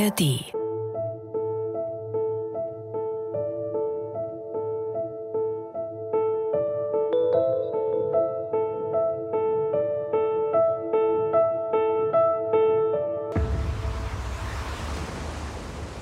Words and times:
ARD 0.00 0.20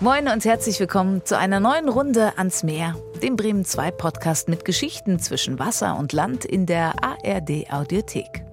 Moin 0.00 0.28
und 0.28 0.44
herzlich 0.44 0.78
willkommen 0.78 1.24
zu 1.24 1.36
einer 1.36 1.58
neuen 1.58 1.88
Runde 1.88 2.38
ans 2.38 2.62
Meer, 2.62 2.94
dem 3.20 3.34
Bremen 3.34 3.64
2 3.64 3.90
Podcast 3.90 4.48
mit 4.48 4.64
Geschichten 4.64 5.18
zwischen 5.18 5.58
Wasser 5.58 5.98
und 5.98 6.12
Land 6.12 6.44
in 6.44 6.66
der 6.66 7.02
ARD 7.02 7.72
Audiothek. 7.72 8.44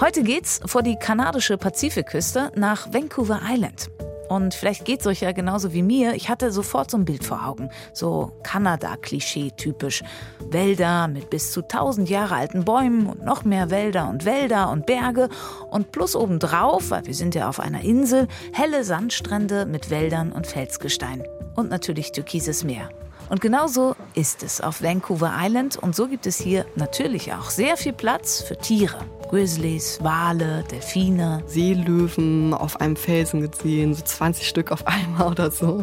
Heute 0.00 0.22
geht's 0.22 0.60
vor 0.64 0.82
die 0.82 0.96
kanadische 0.96 1.58
Pazifikküste 1.58 2.50
nach 2.56 2.92
Vancouver 2.92 3.42
Island. 3.44 3.90
Und 4.28 4.54
vielleicht 4.54 4.84
geht's 4.84 5.06
euch 5.06 5.20
ja 5.20 5.32
genauso 5.32 5.72
wie 5.72 5.82
mir. 5.82 6.14
Ich 6.14 6.28
hatte 6.28 6.50
sofort 6.50 6.90
so 6.90 6.96
ein 6.96 7.04
Bild 7.04 7.24
vor 7.24 7.46
Augen. 7.46 7.70
So 7.92 8.32
Kanada-Klischee-typisch. 8.42 10.02
Wälder 10.50 11.08
mit 11.08 11.30
bis 11.30 11.52
zu 11.52 11.62
1000 11.62 12.08
Jahre 12.08 12.36
alten 12.36 12.64
Bäumen 12.64 13.06
und 13.06 13.24
noch 13.24 13.44
mehr 13.44 13.70
Wälder 13.70 14.08
und 14.08 14.24
Wälder 14.24 14.70
und 14.70 14.86
Berge. 14.86 15.28
Und 15.70 15.92
plus 15.92 16.16
obendrauf, 16.16 16.90
weil 16.90 17.06
wir 17.06 17.14
sind 17.14 17.34
ja 17.34 17.48
auf 17.48 17.60
einer 17.60 17.82
Insel, 17.82 18.28
helle 18.52 18.84
Sandstrände 18.84 19.66
mit 19.66 19.90
Wäldern 19.90 20.32
und 20.32 20.46
Felsgestein. 20.46 21.24
Und 21.54 21.70
natürlich 21.70 22.12
türkises 22.12 22.64
Meer. 22.64 22.88
Und 23.30 23.40
genauso 23.40 23.96
ist 24.14 24.42
es 24.42 24.60
auf 24.60 24.82
Vancouver 24.82 25.32
Island 25.38 25.76
und 25.76 25.96
so 25.96 26.08
gibt 26.08 26.26
es 26.26 26.36
hier 26.36 26.66
natürlich 26.76 27.32
auch 27.32 27.50
sehr 27.50 27.76
viel 27.76 27.92
Platz 27.92 28.42
für 28.42 28.56
Tiere. 28.56 28.98
Grizzlies, 29.34 29.98
Wale, 30.00 30.62
Delfine. 30.70 31.42
Seelöwen 31.46 32.54
auf 32.54 32.80
einem 32.80 32.94
Felsen 32.94 33.50
gesehen, 33.50 33.92
so 33.92 34.04
20 34.04 34.46
Stück 34.46 34.70
auf 34.70 34.86
einmal 34.86 35.32
oder 35.32 35.50
so. 35.50 35.82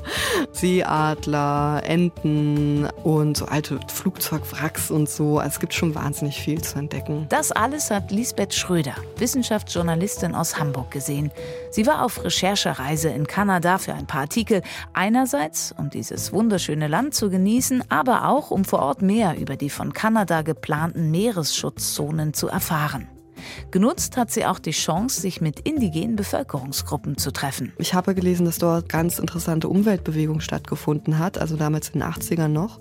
Seeadler, 0.54 1.82
Enten 1.84 2.88
und 3.04 3.36
so 3.36 3.48
alte 3.48 3.78
Flugzeugwracks 3.90 4.90
und 4.90 5.10
so. 5.10 5.40
Also 5.40 5.56
es 5.56 5.60
gibt 5.60 5.74
schon 5.74 5.94
wahnsinnig 5.94 6.40
viel 6.40 6.62
zu 6.62 6.80
entdecken. 6.80 7.26
Das 7.28 7.52
alles 7.52 7.92
hat 7.92 8.10
Lisbeth 8.10 8.54
Schröder, 8.54 8.96
Wissenschaftsjournalistin 9.18 10.34
aus 10.34 10.58
Hamburg, 10.58 10.90
gesehen. 10.90 11.30
Sie 11.72 11.86
war 11.86 12.06
auf 12.06 12.24
Recherchereise 12.24 13.10
in 13.10 13.28
Kanada 13.28 13.80
für 13.80 13.94
ein 13.94 14.08
paar 14.08 14.22
Artikel. 14.22 14.62
Einerseits, 14.94 15.76
um 15.78 15.90
dieses 15.90 16.32
wunderschöne 16.32 16.88
Land 16.88 17.16
zu 17.16 17.30
genießen, 17.30 17.84
aber 17.90 18.30
auch, 18.30 18.50
um 18.50 18.64
vor 18.64 18.80
Ort 18.80 19.02
mehr 19.02 19.38
über 19.38 19.58
die 19.58 19.70
von 19.70 19.92
Kanada 19.92 20.42
geplanten 20.42 21.12
Meeresschutzzonen 21.12 22.34
zu 22.34 22.48
erfahren. 22.48 23.10
Genutzt 23.72 24.18
hat 24.18 24.32
sie 24.32 24.46
auch 24.46 24.60
die 24.60 24.72
Chance, 24.72 25.22
sich 25.22 25.42
mit 25.42 25.62
indigenen 25.62 26.16
Bevölkerungsgruppen 26.16 27.18
zu 27.18 27.32
treffen. 27.32 27.74
Ich 27.78 27.94
habe 27.94 28.16
gelesen, 28.16 28.46
dass 28.46 28.58
dort 28.58 28.90
ganz 28.90 29.20
interessante 29.20 29.70
Umweltbewegung 29.70 30.42
stattgefunden 30.42 31.20
hat, 31.20 31.38
also 31.38 31.56
damals 31.56 31.90
in 31.90 32.00
den 32.00 32.10
80ern 32.10 32.48
noch. 32.48 32.80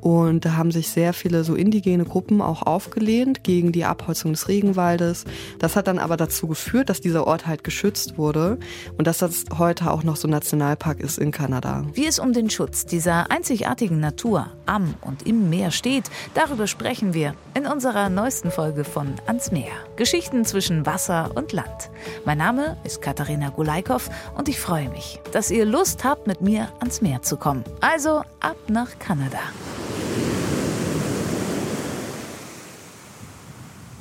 Und 0.00 0.44
da 0.44 0.56
haben 0.56 0.70
sich 0.70 0.88
sehr 0.88 1.12
viele 1.12 1.44
so 1.44 1.54
indigene 1.54 2.04
Gruppen 2.04 2.40
auch 2.40 2.62
aufgelehnt 2.62 3.44
gegen 3.44 3.72
die 3.72 3.84
Abholzung 3.84 4.32
des 4.32 4.48
Regenwaldes. 4.48 5.24
Das 5.58 5.76
hat 5.76 5.86
dann 5.86 5.98
aber 5.98 6.16
dazu 6.16 6.46
geführt, 6.46 6.88
dass 6.88 7.00
dieser 7.00 7.26
Ort 7.26 7.46
halt 7.46 7.64
geschützt 7.64 8.18
wurde 8.18 8.58
und 8.96 9.06
dass 9.06 9.18
das 9.18 9.44
heute 9.58 9.90
auch 9.90 10.02
noch 10.02 10.16
so 10.16 10.28
Nationalpark 10.28 11.00
ist 11.00 11.18
in 11.18 11.30
Kanada. 11.30 11.84
Wie 11.94 12.06
es 12.06 12.18
um 12.18 12.32
den 12.32 12.50
Schutz 12.50 12.86
dieser 12.86 13.30
einzigartigen 13.30 14.00
Natur 14.00 14.48
am 14.66 14.94
und 15.00 15.26
im 15.26 15.50
Meer 15.50 15.70
steht, 15.70 16.10
darüber 16.34 16.66
sprechen 16.66 17.14
wir 17.14 17.34
in 17.54 17.66
unserer 17.66 18.08
neuesten 18.08 18.50
Folge 18.50 18.84
von 18.84 19.14
Ans 19.26 19.52
Meer. 19.52 19.89
Geschichten 20.00 20.46
zwischen 20.46 20.86
Wasser 20.86 21.30
und 21.34 21.52
Land. 21.52 21.90
Mein 22.24 22.38
Name 22.38 22.78
ist 22.84 23.02
Katharina 23.02 23.50
Gulaikow 23.50 24.08
und 24.34 24.48
ich 24.48 24.58
freue 24.58 24.88
mich, 24.88 25.20
dass 25.32 25.50
ihr 25.50 25.66
Lust 25.66 26.04
habt, 26.04 26.26
mit 26.26 26.40
mir 26.40 26.72
ans 26.80 27.02
Meer 27.02 27.20
zu 27.20 27.36
kommen. 27.36 27.64
Also 27.82 28.22
ab 28.40 28.56
nach 28.68 28.98
Kanada. 28.98 29.40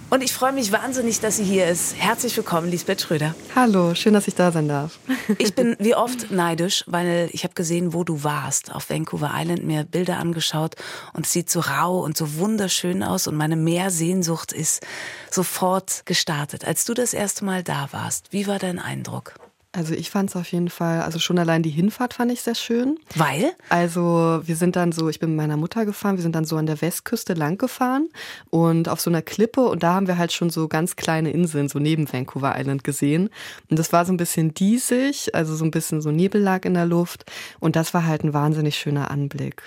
Und 0.09 0.23
ich 0.23 0.33
freue 0.33 0.53
mich 0.53 0.71
wahnsinnig, 0.71 1.19
dass 1.19 1.37
sie 1.37 1.43
hier 1.43 1.67
ist. 1.67 1.95
Herzlich 1.95 2.35
willkommen, 2.35 2.67
Lisbeth 2.71 3.01
Schröder. 3.01 3.35
Hallo, 3.55 3.93
schön, 3.93 4.13
dass 4.13 4.27
ich 4.27 4.33
da 4.33 4.51
sein 4.51 4.67
darf. 4.67 4.97
Ich 5.37 5.53
bin 5.53 5.75
wie 5.79 5.93
oft 5.93 6.31
neidisch, 6.31 6.83
weil 6.87 7.29
ich 7.31 7.43
habe 7.43 7.53
gesehen, 7.53 7.93
wo 7.93 8.03
du 8.03 8.23
warst 8.23 8.73
auf 8.73 8.89
Vancouver 8.89 9.31
Island, 9.35 9.63
mir 9.63 9.83
Bilder 9.83 10.17
angeschaut 10.17 10.75
und 11.13 11.27
es 11.27 11.31
sieht 11.31 11.51
so 11.51 11.59
rau 11.59 11.99
und 11.99 12.17
so 12.17 12.37
wunderschön 12.37 13.03
aus 13.03 13.27
und 13.27 13.35
meine 13.35 13.55
Meersehnsucht 13.55 14.51
ist 14.51 14.83
sofort 15.29 16.01
gestartet. 16.05 16.65
Als 16.65 16.85
du 16.85 16.95
das 16.95 17.13
erste 17.13 17.45
Mal 17.45 17.63
da 17.63 17.89
warst, 17.91 18.33
wie 18.33 18.47
war 18.47 18.57
dein 18.57 18.79
Eindruck? 18.79 19.35
Also 19.71 19.93
ich 19.93 20.09
fand 20.09 20.31
es 20.31 20.35
auf 20.35 20.51
jeden 20.51 20.69
Fall, 20.69 21.01
also 21.01 21.19
schon 21.19 21.37
allein 21.37 21.61
die 21.61 21.69
Hinfahrt 21.69 22.15
fand 22.15 22.31
ich 22.31 22.41
sehr 22.41 22.55
schön. 22.55 22.97
Weil? 23.15 23.51
Also 23.69 24.41
wir 24.43 24.55
sind 24.55 24.75
dann 24.75 24.91
so, 24.91 25.09
ich 25.09 25.19
bin 25.19 25.29
mit 25.29 25.37
meiner 25.37 25.57
Mutter 25.57 25.85
gefahren, 25.85 26.15
wir 26.15 26.23
sind 26.23 26.33
dann 26.33 26.45
so 26.45 26.57
an 26.57 26.65
der 26.65 26.81
Westküste 26.81 27.35
lang 27.35 27.59
gefahren 27.59 28.09
und 28.49 28.89
auf 28.89 28.99
so 28.99 29.11
einer 29.11 29.21
Klippe 29.21 29.61
und 29.61 29.83
da 29.83 29.93
haben 29.93 30.07
wir 30.07 30.17
halt 30.17 30.31
schon 30.31 30.49
so 30.49 30.67
ganz 30.67 30.95
kleine 30.95 31.29
Inseln, 31.29 31.69
so 31.69 31.77
neben 31.77 32.11
Vancouver 32.11 32.55
Island 32.57 32.83
gesehen. 32.83 33.29
Und 33.69 33.77
das 33.77 33.93
war 33.93 34.05
so 34.05 34.11
ein 34.11 34.17
bisschen 34.17 34.55
diesig, 34.55 35.35
also 35.35 35.55
so 35.55 35.65
ein 35.65 35.71
bisschen 35.71 36.01
so 36.01 36.09
Nebel 36.09 36.41
lag 36.41 36.65
in 36.65 36.73
der 36.73 36.87
Luft 36.87 37.25
und 37.59 37.75
das 37.75 37.93
war 37.93 38.07
halt 38.07 38.23
ein 38.23 38.33
wahnsinnig 38.33 38.75
schöner 38.75 39.11
Anblick. 39.11 39.61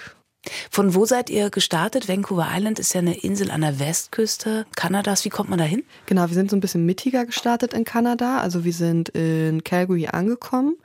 Von 0.71 0.95
wo 0.95 1.05
seid 1.05 1.31
ihr 1.31 1.51
gestartet? 1.51 2.09
Vancouver 2.09 2.49
Island 2.53 2.79
ist 2.79 2.95
ja 2.95 3.01
eine 3.01 3.17
Insel 3.19 3.51
an 3.51 3.61
der 3.61 3.79
Westküste 3.79 4.67
Kanadas. 4.75 5.25
Wie 5.25 5.29
kommt 5.29 5.51
man 5.51 5.59
da 5.59 5.65
hin? 5.65 5.85
Genau, 6.07 6.29
wir 6.29 6.35
sind 6.35 6.51
so 6.51 6.57
ein 6.57 6.61
bisschen 6.61 6.85
mittiger 6.85 7.27
gestartet 7.27 7.75
in 7.75 7.85
Kanada. 7.85 8.39
Also 8.39 8.65
wir 8.65 8.73
sind 8.73 9.11
in 9.11 9.63
Calgary 9.63 10.09
angekommen 10.09 10.77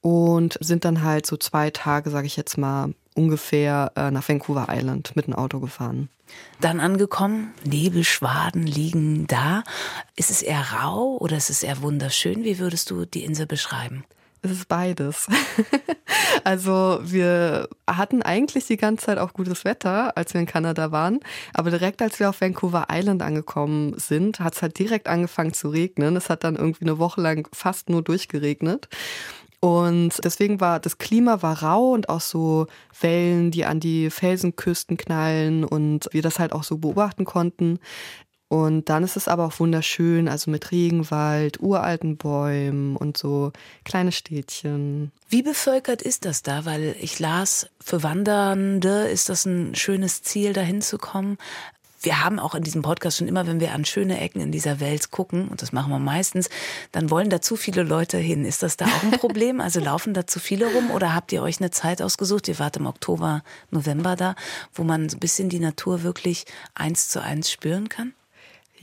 und 0.00 0.56
sind 0.60 0.84
dann 0.84 1.02
halt 1.02 1.26
so 1.26 1.36
zwei 1.36 1.70
Tage, 1.70 2.10
sage 2.10 2.26
ich 2.26 2.36
jetzt 2.36 2.56
mal, 2.56 2.94
ungefähr 3.14 3.92
äh, 3.96 4.10
nach 4.10 4.28
Vancouver 4.28 4.68
Island 4.70 5.14
mit 5.14 5.26
dem 5.26 5.34
Auto 5.34 5.60
gefahren. 5.60 6.08
Dann 6.60 6.80
angekommen, 6.80 7.52
Nebelschwaden 7.64 8.66
liegen 8.66 9.26
da. 9.26 9.64
Ist 10.16 10.30
es 10.30 10.40
eher 10.40 10.64
rau 10.72 11.18
oder 11.18 11.36
ist 11.36 11.50
es 11.50 11.62
eher 11.62 11.82
wunderschön? 11.82 12.44
Wie 12.44 12.58
würdest 12.58 12.90
du 12.90 13.04
die 13.04 13.24
Insel 13.24 13.46
beschreiben? 13.46 14.04
Es 14.44 14.50
ist 14.50 14.68
beides. 14.68 15.28
also 16.44 16.98
wir 17.02 17.68
hatten 17.88 18.22
eigentlich 18.22 18.66
die 18.66 18.76
ganze 18.76 19.06
Zeit 19.06 19.18
auch 19.18 19.34
gutes 19.34 19.64
Wetter, 19.64 20.16
als 20.16 20.34
wir 20.34 20.40
in 20.40 20.48
Kanada 20.48 20.90
waren. 20.90 21.20
Aber 21.54 21.70
direkt 21.70 22.02
als 22.02 22.18
wir 22.18 22.28
auf 22.28 22.40
Vancouver 22.40 22.88
Island 22.90 23.22
angekommen 23.22 23.94
sind, 23.98 24.40
hat 24.40 24.54
es 24.54 24.62
halt 24.62 24.78
direkt 24.80 25.06
angefangen 25.06 25.52
zu 25.52 25.68
regnen. 25.68 26.16
Es 26.16 26.28
hat 26.28 26.42
dann 26.42 26.56
irgendwie 26.56 26.84
eine 26.84 26.98
Woche 26.98 27.20
lang 27.20 27.48
fast 27.52 27.88
nur 27.88 28.02
durchgeregnet. 28.02 28.88
Und 29.60 30.14
deswegen 30.24 30.60
war 30.60 30.80
das 30.80 30.98
Klima 30.98 31.40
war 31.40 31.62
rau 31.62 31.92
und 31.92 32.08
auch 32.08 32.20
so 32.20 32.66
Wellen, 33.00 33.52
die 33.52 33.64
an 33.64 33.78
die 33.78 34.10
Felsenküsten 34.10 34.96
knallen 34.96 35.64
und 35.64 36.08
wir 36.10 36.22
das 36.22 36.40
halt 36.40 36.52
auch 36.52 36.64
so 36.64 36.78
beobachten 36.78 37.24
konnten. 37.24 37.78
Und 38.52 38.90
dann 38.90 39.02
ist 39.02 39.16
es 39.16 39.28
aber 39.28 39.46
auch 39.46 39.60
wunderschön, 39.60 40.28
also 40.28 40.50
mit 40.50 40.72
Regenwald, 40.72 41.62
uralten 41.62 42.18
Bäumen 42.18 42.96
und 42.96 43.16
so 43.16 43.50
kleine 43.82 44.12
Städtchen. 44.12 45.10
Wie 45.30 45.40
bevölkert 45.40 46.02
ist 46.02 46.26
das 46.26 46.42
da? 46.42 46.66
Weil 46.66 46.94
ich 47.00 47.18
las, 47.18 47.70
für 47.80 48.02
Wandernde 48.02 49.08
ist 49.08 49.30
das 49.30 49.46
ein 49.46 49.74
schönes 49.74 50.20
Ziel, 50.20 50.52
dahin 50.52 50.82
zu 50.82 50.98
kommen. 50.98 51.38
Wir 52.02 52.22
haben 52.22 52.38
auch 52.38 52.54
in 52.54 52.62
diesem 52.62 52.82
Podcast 52.82 53.16
schon 53.16 53.26
immer, 53.26 53.46
wenn 53.46 53.58
wir 53.58 53.72
an 53.72 53.86
schöne 53.86 54.20
Ecken 54.20 54.42
in 54.42 54.52
dieser 54.52 54.80
Welt 54.80 55.10
gucken, 55.10 55.48
und 55.48 55.62
das 55.62 55.72
machen 55.72 55.90
wir 55.90 55.98
meistens, 55.98 56.50
dann 56.90 57.08
wollen 57.08 57.30
da 57.30 57.40
zu 57.40 57.56
viele 57.56 57.84
Leute 57.84 58.18
hin. 58.18 58.44
Ist 58.44 58.62
das 58.62 58.76
da 58.76 58.84
auch 58.84 59.02
ein 59.02 59.12
Problem? 59.12 59.62
Also 59.62 59.80
laufen 59.80 60.12
da 60.12 60.26
zu 60.26 60.40
viele 60.40 60.66
rum 60.66 60.90
oder 60.90 61.14
habt 61.14 61.32
ihr 61.32 61.42
euch 61.42 61.58
eine 61.58 61.70
Zeit 61.70 62.02
ausgesucht? 62.02 62.48
Ihr 62.48 62.58
wart 62.58 62.76
im 62.76 62.84
Oktober, 62.84 63.44
November 63.70 64.14
da, 64.14 64.34
wo 64.74 64.84
man 64.84 65.08
so 65.08 65.16
ein 65.16 65.20
bisschen 65.20 65.48
die 65.48 65.58
Natur 65.58 66.02
wirklich 66.02 66.44
eins 66.74 67.08
zu 67.08 67.22
eins 67.22 67.50
spüren 67.50 67.88
kann? 67.88 68.12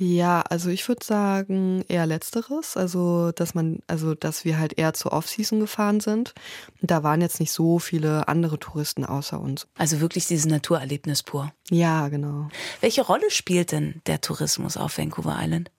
Ja, 0.02 0.40
also 0.50 0.70
ich 0.70 0.88
würde 0.88 1.06
sagen 1.06 1.84
eher 1.90 2.06
letzteres, 2.06 2.78
also 2.78 3.34
dass 3.34 3.54
man, 3.54 3.80
also 3.88 4.16
dass 4.16 4.46
wir 4.46 4.58
halt 4.58 4.80
eher 4.80 4.94
zur 4.94 5.12
Off-Season 5.12 5.60
gefahren 5.60 6.00
sind. 6.00 6.34
Da 6.82 7.04
waren 7.04 7.20
jetzt 7.20 7.42
nicht 7.42 7.52
so 7.52 7.80
viele 7.80 8.30
andere 8.30 8.58
Touristen 8.60 9.04
außer 9.04 9.38
uns. 9.42 9.68
Also 9.78 10.00
wirklich 10.00 10.26
dieses 10.26 10.46
Naturerlebnis 10.46 11.22
pur. 11.24 11.52
Ja, 11.70 12.08
genau. 12.08 12.48
Welche 12.80 13.02
Rolle 13.02 13.30
spielt 13.30 13.74
denn 13.74 14.02
der 14.06 14.22
Tourismus 14.22 14.78
auf 14.78 14.98
Vancouver 14.98 15.38
Island? 15.38 15.70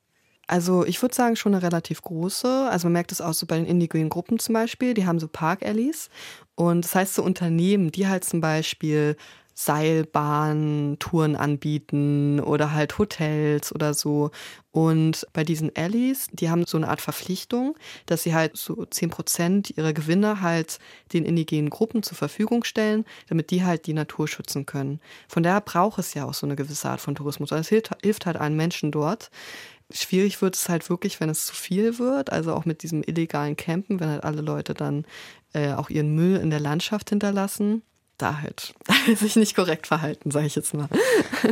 Also 0.46 0.84
ich 0.84 1.00
würde 1.00 1.14
sagen 1.14 1.36
schon 1.36 1.54
eine 1.54 1.62
relativ 1.62 2.02
große. 2.02 2.68
Also 2.70 2.88
man 2.88 2.94
merkt 2.94 3.12
es 3.12 3.22
auch 3.22 3.32
so 3.32 3.46
bei 3.46 3.56
den 3.56 3.64
indigenen 3.64 4.10
Gruppen 4.10 4.38
zum 4.38 4.52
Beispiel. 4.52 4.92
Die 4.92 5.06
haben 5.06 5.18
so 5.18 5.28
Park-Alleys. 5.28 6.10
Und 6.56 6.84
das 6.84 6.94
heißt 6.94 7.14
so 7.14 7.22
Unternehmen, 7.22 7.90
die 7.90 8.06
halt 8.06 8.24
zum 8.24 8.42
Beispiel 8.42 9.16
Seilbahntouren 9.54 11.36
anbieten 11.36 12.40
oder 12.40 12.72
halt 12.72 12.98
Hotels 12.98 13.74
oder 13.74 13.94
so. 13.94 14.30
Und 14.72 15.26
bei 15.32 15.44
diesen 15.44 15.74
Allies, 15.76 16.28
die 16.32 16.48
haben 16.48 16.64
so 16.64 16.76
eine 16.76 16.88
Art 16.88 17.00
Verpflichtung, 17.00 17.76
dass 18.06 18.22
sie 18.22 18.34
halt 18.34 18.56
so 18.56 18.84
zehn 18.86 19.10
Prozent 19.10 19.76
ihrer 19.76 19.92
Gewinne 19.92 20.40
halt 20.40 20.78
den 21.12 21.24
indigenen 21.24 21.70
Gruppen 21.70 22.02
zur 22.02 22.16
Verfügung 22.16 22.64
stellen, 22.64 23.04
damit 23.28 23.50
die 23.50 23.64
halt 23.64 23.86
die 23.86 23.92
Natur 23.92 24.28
schützen 24.28 24.66
können. 24.66 25.00
Von 25.28 25.42
daher 25.42 25.60
braucht 25.60 25.98
es 25.98 26.14
ja 26.14 26.24
auch 26.24 26.34
so 26.34 26.46
eine 26.46 26.56
gewisse 26.56 26.88
Art 26.88 27.00
von 27.00 27.14
Tourismus. 27.14 27.52
Also 27.52 27.60
es 27.60 27.68
hilft, 27.68 27.90
hilft 28.02 28.26
halt 28.26 28.36
allen 28.36 28.56
Menschen 28.56 28.92
dort. 28.92 29.30
Schwierig 29.92 30.40
wird 30.40 30.54
es 30.54 30.68
halt 30.68 30.88
wirklich, 30.88 31.18
wenn 31.18 31.30
es 31.30 31.46
zu 31.46 31.54
viel 31.54 31.98
wird, 31.98 32.30
also 32.30 32.54
auch 32.54 32.64
mit 32.64 32.84
diesem 32.84 33.02
illegalen 33.02 33.56
Campen, 33.56 33.98
wenn 33.98 34.08
halt 34.08 34.22
alle 34.22 34.40
Leute 34.40 34.72
dann 34.72 35.04
äh, 35.52 35.72
auch 35.72 35.90
ihren 35.90 36.14
Müll 36.14 36.36
in 36.36 36.50
der 36.50 36.60
Landschaft 36.60 37.10
hinterlassen 37.10 37.82
da 38.22 38.42
halt 38.42 38.74
sich 39.18 39.36
nicht 39.36 39.56
korrekt 39.56 39.86
verhalten, 39.86 40.30
sage 40.30 40.46
ich 40.46 40.54
jetzt 40.54 40.74
mal. 40.74 40.88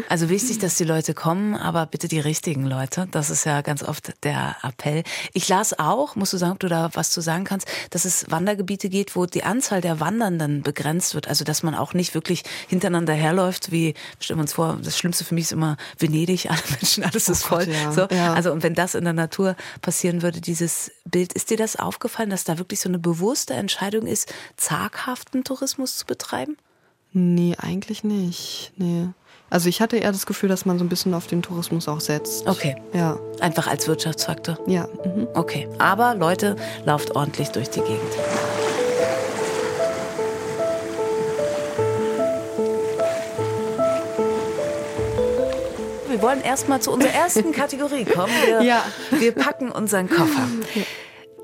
Also 0.08 0.28
wichtig, 0.28 0.58
dass 0.58 0.76
die 0.76 0.84
Leute 0.84 1.14
kommen, 1.14 1.54
aber 1.54 1.86
bitte 1.86 2.08
die 2.08 2.20
richtigen 2.20 2.66
Leute. 2.66 3.08
Das 3.10 3.30
ist 3.30 3.44
ja 3.44 3.62
ganz 3.62 3.82
oft 3.82 4.12
der 4.22 4.56
Appell. 4.62 5.02
Ich 5.32 5.48
las 5.48 5.78
auch, 5.78 6.14
musst 6.14 6.32
du 6.32 6.36
sagen, 6.36 6.52
ob 6.52 6.58
du 6.60 6.68
da 6.68 6.90
was 6.92 7.10
zu 7.10 7.20
sagen 7.20 7.44
kannst, 7.44 7.66
dass 7.90 8.04
es 8.04 8.30
Wandergebiete 8.30 8.88
geht, 8.88 9.16
wo 9.16 9.24
die 9.26 9.44
Anzahl 9.44 9.80
der 9.80 10.00
Wandernden 10.00 10.62
begrenzt 10.62 11.14
wird. 11.14 11.28
Also 11.28 11.44
dass 11.44 11.62
man 11.62 11.74
auch 11.74 11.94
nicht 11.94 12.14
wirklich 12.14 12.42
hintereinander 12.68 13.14
herläuft, 13.14 13.72
wie, 13.72 13.94
stellen 14.20 14.38
wir 14.38 14.42
uns 14.42 14.52
vor, 14.52 14.78
das 14.82 14.98
Schlimmste 14.98 15.24
für 15.24 15.34
mich 15.34 15.44
ist 15.44 15.52
immer 15.52 15.76
Venedig, 15.98 16.46
alle 16.50 16.60
Menschen, 16.70 17.02
alles 17.04 17.28
ist 17.28 17.44
oh 17.46 17.48
voll. 17.48 17.64
Gott, 17.66 17.74
ja. 17.74 17.92
So, 17.92 18.06
ja. 18.10 18.34
Also 18.34 18.52
und 18.52 18.62
wenn 18.62 18.74
das 18.74 18.94
in 18.94 19.04
der 19.04 19.14
Natur 19.14 19.56
passieren 19.80 20.22
würde, 20.22 20.40
dieses 20.40 20.90
Bild, 21.06 21.32
ist 21.32 21.48
dir 21.50 21.56
das 21.56 21.76
aufgefallen, 21.76 22.28
dass 22.28 22.44
da 22.44 22.58
wirklich 22.58 22.80
so 22.80 22.88
eine 22.88 22.98
bewusste 22.98 23.54
Entscheidung 23.54 24.06
ist, 24.06 24.32
zaghaften 24.56 25.44
Tourismus 25.44 25.96
zu 25.96 26.06
betreiben? 26.06 26.57
Nee, 27.12 27.54
eigentlich 27.58 28.04
nicht. 28.04 28.72
Nee. 28.76 29.08
Also 29.50 29.68
ich 29.68 29.80
hatte 29.80 29.96
eher 29.96 30.12
das 30.12 30.26
Gefühl, 30.26 30.48
dass 30.50 30.66
man 30.66 30.78
so 30.78 30.84
ein 30.84 30.90
bisschen 30.90 31.14
auf 31.14 31.26
den 31.26 31.40
Tourismus 31.40 31.88
auch 31.88 32.00
setzt. 32.00 32.46
Okay. 32.46 32.76
Ja. 32.92 33.18
Einfach 33.40 33.66
als 33.66 33.88
Wirtschaftsfaktor. 33.88 34.58
Ja. 34.66 34.86
Mhm. 35.04 35.26
Okay. 35.34 35.68
Aber 35.78 36.14
Leute, 36.14 36.56
lauft 36.84 37.16
ordentlich 37.16 37.48
durch 37.48 37.70
die 37.70 37.80
Gegend. 37.80 38.12
Wir 46.08 46.22
wollen 46.22 46.42
erstmal 46.42 46.80
zu 46.80 46.90
unserer 46.90 47.12
ersten 47.12 47.52
Kategorie 47.52 48.04
kommen. 48.04 48.32
Wir, 48.44 48.62
ja. 48.62 48.84
wir 49.10 49.32
packen 49.32 49.70
unseren 49.70 50.10
Koffer. 50.10 50.48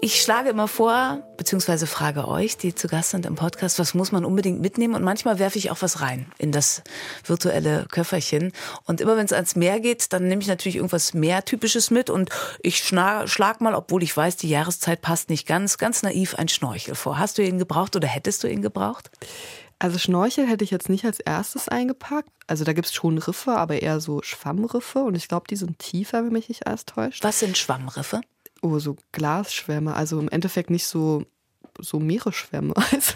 Ich 0.05 0.21
schlage 0.21 0.51
immer 0.51 0.69
vor, 0.69 1.23
beziehungsweise 1.39 1.87
frage 1.87 2.29
euch, 2.29 2.59
die 2.59 2.75
zu 2.75 2.89
Gast 2.89 3.13
sind 3.13 3.25
im 3.25 3.37
Podcast, 3.37 3.79
was 3.79 3.95
muss 3.95 4.13
man 4.13 4.27
unbedingt 4.27 4.61
mitnehmen? 4.61 4.95
Und 4.95 5.03
manchmal 5.03 5.39
werfe 5.39 5.57
ich 5.57 5.71
auch 5.71 5.81
was 5.81 6.03
rein 6.03 6.31
in 6.37 6.53
das 6.53 6.83
virtuelle 7.25 7.87
Köfferchen. 7.91 8.53
Und 8.85 9.01
immer 9.01 9.17
wenn 9.17 9.25
es 9.25 9.33
ans 9.33 9.57
Meer 9.57 9.81
geht, 9.81 10.13
dann 10.13 10.29
nehme 10.29 10.43
ich 10.43 10.49
natürlich 10.49 10.77
irgendwas 10.77 11.15
Meertypisches 11.15 11.91
mit 11.91 12.11
und 12.11 12.29
ich 12.61 12.85
schlag 12.85 13.63
mal, 13.63 13.75
obwohl 13.75 14.03
ich 14.03 14.15
weiß, 14.15 14.37
die 14.37 14.51
Jahreszeit 14.51 15.01
passt 15.01 15.31
nicht 15.31 15.47
ganz, 15.47 15.79
ganz 15.79 16.03
naiv 16.03 16.35
ein 16.35 16.49
Schnorchel 16.49 16.97
vor. 16.97 17.19
Hast 17.19 17.39
du 17.39 17.43
ihn 17.43 17.59
gebraucht 17.59 17.97
oder 17.97 18.07
hättest 18.07 18.45
du 18.45 18.47
ihn 18.47 18.61
gebraucht? 18.61 19.11
Also 19.79 19.99
Schnorchel 19.99 20.47
hätte 20.47 20.65
ich 20.65 20.71
jetzt 20.71 20.91
nicht 20.91 21.07
als 21.07 21.19
erstes 21.19 21.71
eingepackt. 21.71 22.29
Also 22.47 22.65
da 22.65 22.75
gibt 22.75 22.89
es 22.89 22.95
schon 22.95 23.17
Riffe, 23.17 23.53
aber 23.53 23.81
eher 23.81 24.01
so 24.01 24.21
Schwammriffe. 24.21 24.99
Und 24.99 25.15
ich 25.15 25.29
glaube, 25.29 25.47
die 25.49 25.57
sind 25.57 25.79
tiefer, 25.79 26.23
wenn 26.23 26.33
mich 26.33 26.51
nicht 26.51 26.67
alles 26.67 26.85
täuscht. 26.85 27.25
Was 27.25 27.41
sind 27.41 27.57
Schwammriffe? 27.57 28.21
Oh, 28.65 28.79
so 28.79 28.97
Glasschwämme, 29.13 29.95
also 29.95 30.19
im 30.19 30.29
Endeffekt 30.29 30.71
nicht 30.71 30.87
so, 30.87 31.25
so 31.79 32.01
Meeresschwämme, 32.01 32.75
also, 32.93 33.15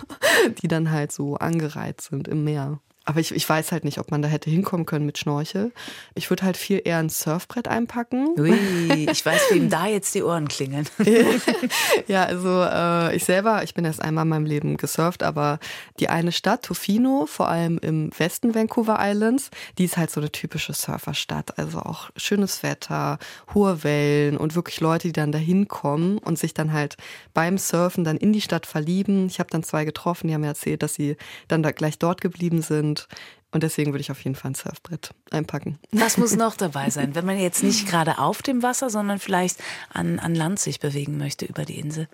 die 0.63 0.69
dann 0.69 0.91
halt 0.91 1.11
so 1.11 1.37
angereiht 1.37 2.01
sind 2.01 2.29
im 2.29 2.45
Meer. 2.45 2.81
Aber 3.09 3.21
ich, 3.21 3.35
ich 3.35 3.49
weiß 3.49 3.73
halt 3.73 3.85
nicht, 3.85 3.97
ob 3.97 4.11
man 4.11 4.21
da 4.21 4.29
hätte 4.29 4.51
hinkommen 4.51 4.85
können 4.85 5.07
mit 5.07 5.17
Schnorchel. 5.17 5.73
Ich 6.15 6.29
würde 6.29 6.43
halt 6.43 6.59
viel 6.59 6.83
eher 6.85 6.99
ein 6.99 7.09
Surfbrett 7.09 7.67
einpacken. 7.67 8.35
Ui, 8.39 8.53
ich 9.11 9.25
weiß, 9.25 9.41
wem 9.51 9.71
da 9.71 9.87
jetzt 9.87 10.15
die 10.15 10.23
Ohren 10.23 10.47
klingeln. 10.47 10.87
ja, 12.07 12.25
also 12.25 12.63
äh, 12.71 13.17
ich 13.17 13.25
selber, 13.25 13.65
ich 13.65 13.73
bin 13.73 13.87
erst 13.87 14.03
einmal 14.03 14.25
in 14.25 14.29
meinem 14.29 14.45
Leben 14.45 14.77
gesurft, 14.77 15.23
aber 15.23 15.59
die 16.01 16.11
eine 16.11 16.33
Stadt, 16.33 16.67
Tofino, 16.67 17.25
vor 17.25 17.49
allem 17.49 17.79
im 17.79 18.11
Westen 18.19 18.55
Vancouver 18.55 18.99
Islands, 19.01 19.49
die 19.79 19.87
ist 19.87 19.97
halt 19.97 20.11
so 20.11 20.21
eine 20.21 20.31
typische 20.31 20.75
Surferstadt. 20.75 21.59
Also 21.59 21.79
auch 21.79 22.11
schönes 22.15 22.63
Wetter, 22.63 23.19
hohe 23.55 23.85
Wellen 23.85 24.37
und 24.37 24.55
wirklich 24.55 24.81
Leute, 24.81 25.09
die 25.09 25.15
dann 25.15 25.33
da 25.33 25.39
hinkommen 25.39 26.19
und 26.19 26.39
sich 26.39 26.53
dann 26.53 26.75
halt 26.75 26.99
beim 27.33 27.57
Surfen 27.57 28.05
dann 28.05 28.19
in 28.19 28.35
die 28.35 28.43
Stadt 28.43 28.67
verlieben. 28.67 29.29
Ich 29.29 29.39
habe 29.39 29.49
dann 29.49 29.63
zwei 29.63 29.87
getroffen, 29.87 30.29
die 30.29 30.35
haben 30.35 30.43
mir 30.43 30.49
erzählt, 30.49 30.83
dass 30.83 30.93
sie 30.93 31.17
dann 31.47 31.63
da 31.63 31.71
gleich 31.71 31.99
dort 31.99 32.21
geblieben 32.21 32.61
sind 32.61 32.98
und, 32.99 33.09
und 33.53 33.63
deswegen 33.63 33.93
würde 33.93 34.01
ich 34.01 34.11
auf 34.11 34.23
jeden 34.23 34.37
Fall 34.37 34.53
ein 34.53 34.55
Surfbrett 34.55 35.11
einpacken. 35.31 35.79
Was 35.93 36.17
muss 36.17 36.37
noch 36.37 36.57
dabei 36.57 36.91
sein, 36.91 37.15
wenn 37.15 37.27
man 37.27 37.39
jetzt 37.39 37.63
nicht 37.63 37.89
gerade 37.89 38.19
auf 38.19 38.43
dem 38.43 38.63
Wasser, 38.63 38.91
sondern 38.91 39.19
vielleicht 39.19 39.59
an, 39.93 40.19
an 40.19 40.35
Land 40.35 40.59
sich 40.59 40.81
bewegen 40.81 41.19
möchte 41.19 41.47
über 41.47 41.65
die 41.65 41.79
Insel? 41.79 42.09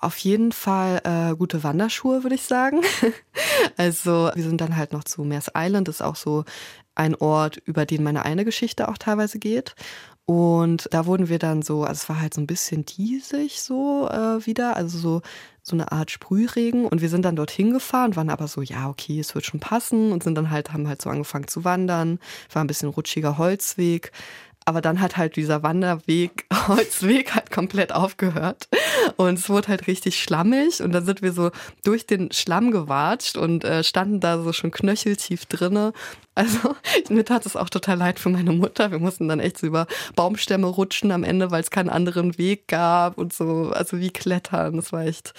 Auf 0.00 0.16
jeden 0.18 0.52
Fall 0.52 1.00
äh, 1.02 1.34
gute 1.34 1.64
Wanderschuhe, 1.64 2.22
würde 2.22 2.36
ich 2.36 2.44
sagen. 2.44 2.82
also 3.76 4.30
wir 4.32 4.44
sind 4.44 4.60
dann 4.60 4.76
halt 4.76 4.92
noch 4.92 5.02
zu 5.02 5.24
Mears 5.24 5.50
Island, 5.56 5.88
das 5.88 5.96
ist 5.96 6.02
auch 6.02 6.16
so 6.16 6.44
ein 6.94 7.16
Ort, 7.16 7.56
über 7.56 7.84
den 7.84 8.04
meine 8.04 8.24
eine 8.24 8.44
Geschichte 8.44 8.88
auch 8.88 8.98
teilweise 8.98 9.38
geht. 9.38 9.74
Und 10.24 10.88
da 10.92 11.06
wurden 11.06 11.30
wir 11.30 11.38
dann 11.38 11.62
so, 11.62 11.84
also 11.84 12.02
es 12.02 12.08
war 12.10 12.20
halt 12.20 12.34
so 12.34 12.40
ein 12.42 12.46
bisschen 12.46 12.84
diesig 12.84 13.62
so 13.62 14.08
äh, 14.08 14.44
wieder, 14.44 14.76
also 14.76 14.98
so 14.98 15.22
so 15.68 15.76
eine 15.76 15.92
Art 15.92 16.10
Sprühregen 16.10 16.86
und 16.86 17.00
wir 17.00 17.08
sind 17.08 17.24
dann 17.24 17.36
dorthin 17.36 17.72
gefahren, 17.72 18.16
waren 18.16 18.30
aber 18.30 18.48
so, 18.48 18.62
ja, 18.62 18.88
okay, 18.88 19.20
es 19.20 19.34
wird 19.34 19.44
schon 19.44 19.60
passen 19.60 20.12
und 20.12 20.22
sind 20.22 20.34
dann 20.34 20.50
halt, 20.50 20.72
haben 20.72 20.88
halt 20.88 21.02
so 21.02 21.10
angefangen 21.10 21.48
zu 21.48 21.64
wandern, 21.64 22.18
war 22.52 22.64
ein 22.64 22.66
bisschen 22.66 22.88
rutschiger 22.88 23.38
Holzweg, 23.38 24.12
aber 24.68 24.82
dann 24.82 25.00
hat 25.00 25.16
halt 25.16 25.36
dieser 25.36 25.62
Wanderweg, 25.62 26.44
Holzweg 26.68 27.34
halt 27.34 27.50
komplett 27.50 27.90
aufgehört. 27.90 28.68
Und 29.16 29.38
es 29.38 29.48
wurde 29.48 29.68
halt 29.68 29.86
richtig 29.86 30.22
schlammig. 30.22 30.82
Und 30.82 30.92
dann 30.92 31.06
sind 31.06 31.22
wir 31.22 31.32
so 31.32 31.52
durch 31.84 32.06
den 32.06 32.30
Schlamm 32.32 32.70
gewatscht 32.70 33.38
und 33.38 33.64
äh, 33.64 33.82
standen 33.82 34.20
da 34.20 34.42
so 34.42 34.52
schon 34.52 34.70
knöcheltief 34.70 35.46
drinne. 35.46 35.94
Also 36.38 36.76
mir 37.08 37.24
tat 37.24 37.46
es 37.46 37.56
auch 37.56 37.68
total 37.68 37.98
leid 37.98 38.20
für 38.20 38.28
meine 38.28 38.52
Mutter. 38.52 38.92
Wir 38.92 39.00
mussten 39.00 39.26
dann 39.26 39.40
echt 39.40 39.58
so 39.58 39.66
über 39.66 39.88
Baumstämme 40.14 40.68
rutschen 40.68 41.10
am 41.10 41.24
Ende, 41.24 41.50
weil 41.50 41.62
es 41.62 41.70
keinen 41.72 41.88
anderen 41.88 42.38
Weg 42.38 42.68
gab 42.68 43.18
und 43.18 43.32
so, 43.32 43.72
also 43.74 43.98
wie 43.98 44.10
klettern. 44.10 44.76
Das 44.76 44.92
war 44.92 45.04
echt, 45.04 45.34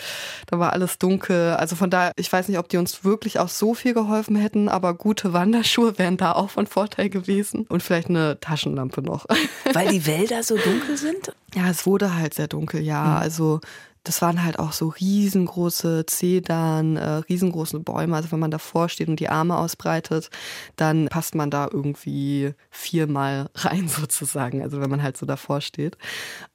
da 0.47 0.59
war 0.59 0.73
alles 0.73 0.97
dunkel. 0.97 1.55
Also 1.55 1.77
von 1.77 1.89
daher, 1.89 2.11
ich 2.17 2.31
weiß 2.31 2.49
nicht, 2.49 2.57
ob 2.57 2.67
die 2.67 2.77
uns 2.77 3.05
wirklich 3.05 3.39
auch 3.39 3.47
so 3.47 3.75
viel 3.75 3.93
geholfen 3.93 4.35
hätten, 4.35 4.67
aber 4.67 4.93
gute 4.93 5.31
Wanderschuhe 5.31 5.97
wären 5.97 6.17
da 6.17 6.33
auch 6.33 6.49
von 6.49 6.67
Vorteil 6.67 7.09
gewesen. 7.09 7.65
Und 7.69 7.81
vielleicht 7.81 8.09
eine 8.09 8.39
Taschenlampe 8.41 9.01
noch. 9.01 9.18
Weil 9.73 9.89
die 9.89 10.05
Wälder 10.05 10.43
so 10.43 10.57
dunkel 10.57 10.97
sind? 10.97 11.31
Ja, 11.55 11.69
es 11.69 11.85
wurde 11.85 12.15
halt 12.15 12.33
sehr 12.33 12.47
dunkel, 12.47 12.81
ja. 12.81 13.03
Mhm. 13.03 13.17
Also 13.17 13.61
das 14.03 14.21
waren 14.21 14.43
halt 14.43 14.59
auch 14.59 14.71
so 14.71 14.87
riesengroße 14.87 16.05
Zedern, 16.05 16.95
äh, 16.95 17.15
riesengroße 17.29 17.79
Bäume. 17.79 18.15
Also 18.15 18.31
wenn 18.31 18.39
man 18.39 18.51
davor 18.51 18.89
steht 18.89 19.09
und 19.09 19.19
die 19.19 19.29
Arme 19.29 19.57
ausbreitet, 19.57 20.29
dann 20.77 21.07
passt 21.09 21.35
man 21.35 21.51
da 21.51 21.67
irgendwie 21.71 22.53
viermal 22.71 23.49
rein 23.55 23.87
sozusagen. 23.87 24.63
Also 24.63 24.81
wenn 24.81 24.89
man 24.89 25.03
halt 25.03 25.17
so 25.17 25.25
davor 25.25 25.61
steht. 25.61 25.97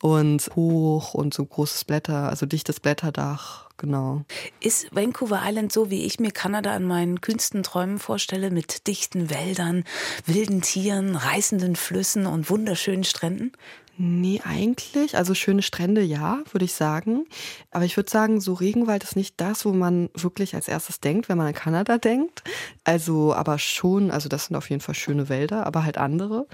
Und 0.01 0.51
hoch 0.57 1.15
und 1.15 1.35
so 1.35 1.45
großes 1.45 1.85
Blätter, 1.85 2.29
also 2.29 2.47
dichtes 2.47 2.81
Blätterdach, 2.81 3.64
genau. 3.77 4.23
Ist 4.61 4.95
Vancouver 4.95 5.43
Island 5.45 5.73
so, 5.73 5.91
wie 5.91 6.05
ich 6.05 6.21
mir 6.21 6.31
Kanada 6.31 6.77
in 6.77 6.85
meinen 6.85 7.21
kühnsten 7.21 7.63
Träumen 7.63 7.99
vorstelle, 7.99 8.51
mit 8.51 8.87
dichten 8.87 9.31
Wäldern, 9.31 9.85
wilden 10.27 10.63
Tieren, 10.63 11.17
reißenden 11.17 11.77
Flüssen 11.77 12.27
und 12.27 12.51
wunderschönen 12.51 13.05
Stränden? 13.05 13.53
Nee, 13.97 14.41
eigentlich. 14.45 15.17
Also 15.17 15.35
schöne 15.35 15.63
Strände, 15.63 16.03
ja, 16.03 16.43
würde 16.51 16.65
ich 16.65 16.75
sagen. 16.75 17.27
Aber 17.71 17.85
ich 17.85 17.97
würde 17.97 18.11
sagen, 18.11 18.41
so 18.41 18.55
Regenwald 18.55 19.05
ist 19.05 19.15
nicht 19.15 19.41
das, 19.41 19.65
wo 19.65 19.73
man 19.73 20.11
wirklich 20.15 20.57
als 20.57 20.67
erstes 20.67 20.99
denkt, 20.99 21.29
wenn 21.29 21.39
man 21.39 21.47
an 21.47 21.55
Kanada 21.55 21.99
denkt. 21.99 22.43
Also, 22.83 23.33
aber 23.35 23.59
schon, 23.59 24.11
also 24.11 24.29
das 24.29 24.47
sind 24.47 24.57
auf 24.57 24.69
jeden 24.69 24.83
Fall 24.83 24.97
schöne 24.97 25.29
Wälder, 25.29 25.65
aber 25.67 25.85
halt 25.85 25.97
andere. 25.97 26.49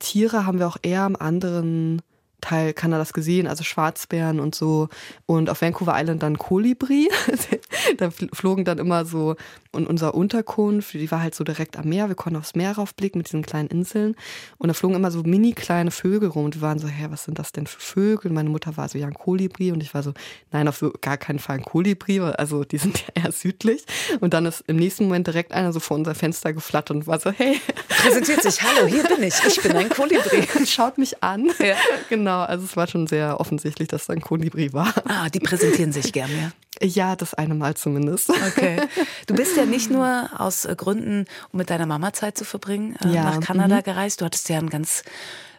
Tiere 0.00 0.44
haben 0.44 0.58
wir 0.58 0.66
auch 0.66 0.78
eher 0.82 1.02
am 1.02 1.14
anderen 1.14 2.02
Teil 2.42 2.74
Kanadas 2.74 3.14
gesehen, 3.14 3.46
also 3.46 3.64
Schwarzbären 3.64 4.38
und 4.38 4.54
so. 4.54 4.88
Und 5.24 5.48
auf 5.48 5.62
Vancouver 5.62 5.94
Island 5.96 6.22
dann 6.22 6.36
Kolibri. 6.36 7.08
da 7.96 8.10
flogen 8.10 8.66
dann 8.66 8.78
immer 8.78 9.06
so, 9.06 9.36
und 9.74 9.86
unser 9.86 10.14
Unterkunft, 10.14 10.92
die 10.92 11.10
war 11.10 11.22
halt 11.22 11.34
so 11.34 11.44
direkt 11.44 11.78
am 11.78 11.88
Meer. 11.88 12.08
Wir 12.08 12.14
konnten 12.14 12.38
aufs 12.38 12.54
Meer 12.54 12.72
raufblicken 12.72 13.18
mit 13.18 13.28
diesen 13.28 13.42
kleinen 13.42 13.68
Inseln. 13.68 14.16
Und 14.58 14.68
da 14.68 14.74
flogen 14.74 14.94
immer 14.94 15.10
so 15.10 15.22
mini 15.22 15.52
kleine 15.52 15.90
Vögel 15.90 16.28
rum. 16.28 16.44
Und 16.44 16.56
wir 16.56 16.62
waren 16.62 16.78
so, 16.78 16.88
hä, 16.88 17.06
was 17.08 17.24
sind 17.24 17.38
das 17.38 17.52
denn 17.52 17.66
für 17.66 17.80
Vögel? 17.80 18.30
Und 18.30 18.34
meine 18.34 18.50
Mutter 18.50 18.76
war 18.76 18.90
so, 18.90 18.98
ja, 18.98 19.06
ein 19.06 19.14
Kolibri. 19.14 19.72
Und 19.72 19.82
ich 19.82 19.94
war 19.94 20.02
so, 20.02 20.12
nein, 20.50 20.68
auf 20.68 20.84
gar 21.00 21.16
keinen 21.16 21.38
Fall 21.38 21.56
ein 21.56 21.64
Kolibri. 21.64 22.20
Also 22.20 22.64
die 22.64 22.76
sind 22.76 22.98
ja 23.16 23.22
eher 23.22 23.32
südlich. 23.32 23.84
Und 24.20 24.34
dann 24.34 24.44
ist 24.44 24.62
im 24.66 24.76
nächsten 24.76 25.04
Moment 25.04 25.26
direkt 25.26 25.52
einer 25.52 25.72
so 25.72 25.80
vor 25.80 25.96
unser 25.96 26.14
Fenster 26.14 26.52
geflattert 26.52 26.96
und 26.96 27.06
war 27.06 27.18
so, 27.18 27.30
hey. 27.30 27.58
Präsentiert 27.88 28.42
sich, 28.42 28.60
hallo, 28.62 28.86
hier 28.86 29.04
bin 29.04 29.22
ich. 29.22 29.34
Ich 29.46 29.62
bin 29.62 29.72
ein 29.72 29.88
Kolibri. 29.88 30.46
Und 30.54 30.68
schaut 30.68 30.98
mich 30.98 31.22
an. 31.22 31.50
Ja. 31.60 31.76
Genau. 32.10 32.31
Genau, 32.32 32.44
also 32.44 32.64
es 32.64 32.76
war 32.76 32.86
schon 32.86 33.06
sehr 33.06 33.40
offensichtlich, 33.40 33.88
dass 33.88 34.06
da 34.06 34.14
ein 34.14 34.22
Kolibri 34.22 34.72
war. 34.72 34.92
Ah, 35.04 35.28
die 35.28 35.40
präsentieren 35.40 35.92
sich 35.92 36.12
gern, 36.12 36.30
ja. 36.30 36.52
Ja, 36.84 37.14
das 37.14 37.34
eine 37.34 37.54
Mal 37.54 37.74
zumindest. 37.74 38.30
Okay. 38.30 38.80
Du 39.26 39.34
bist 39.34 39.56
ja 39.56 39.66
nicht 39.66 39.90
nur 39.90 40.30
aus 40.36 40.66
Gründen, 40.76 41.26
um 41.52 41.58
mit 41.58 41.70
deiner 41.70 41.86
Mama 41.86 42.12
Zeit 42.12 42.36
zu 42.36 42.44
verbringen, 42.44 42.96
äh, 43.04 43.08
ja. 43.14 43.24
nach 43.24 43.40
Kanada 43.40 43.76
mhm. 43.76 43.82
gereist. 43.82 44.20
Du 44.20 44.24
hattest 44.24 44.48
ja 44.48 44.58
ein 44.58 44.70
ganz 44.70 45.04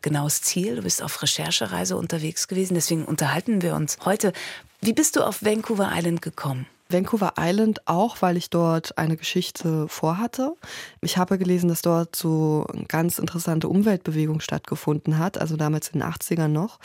genaues 0.01 0.41
Ziel. 0.41 0.75
Du 0.75 0.81
bist 0.81 1.01
auf 1.01 1.21
Recherchereise 1.21 1.95
unterwegs 1.95 2.47
gewesen. 2.47 2.73
Deswegen 2.73 3.05
unterhalten 3.05 3.61
wir 3.61 3.75
uns 3.75 3.99
heute. 4.03 4.33
Wie 4.81 4.93
bist 4.93 5.15
du 5.15 5.23
auf 5.23 5.43
Vancouver 5.43 5.91
Island 5.93 6.21
gekommen? 6.21 6.65
Vancouver 6.93 7.33
Island 7.39 7.81
auch, 7.87 8.21
weil 8.21 8.37
ich 8.37 8.49
dort 8.49 8.97
eine 8.97 9.17
Geschichte 9.17 9.87
vorhatte. 9.87 10.53
Ich 11.01 11.17
habe 11.17 11.37
gelesen, 11.37 11.67
dass 11.67 11.81
dort 11.81 12.15
so 12.15 12.65
eine 12.71 12.85
ganz 12.85 13.19
interessante 13.19 13.67
Umweltbewegung 13.67 14.39
stattgefunden 14.39 15.17
hat, 15.17 15.39
also 15.39 15.57
damals 15.57 15.89
in 15.89 15.99
den 15.99 16.09
80ern 16.09 16.49
noch. 16.49 16.79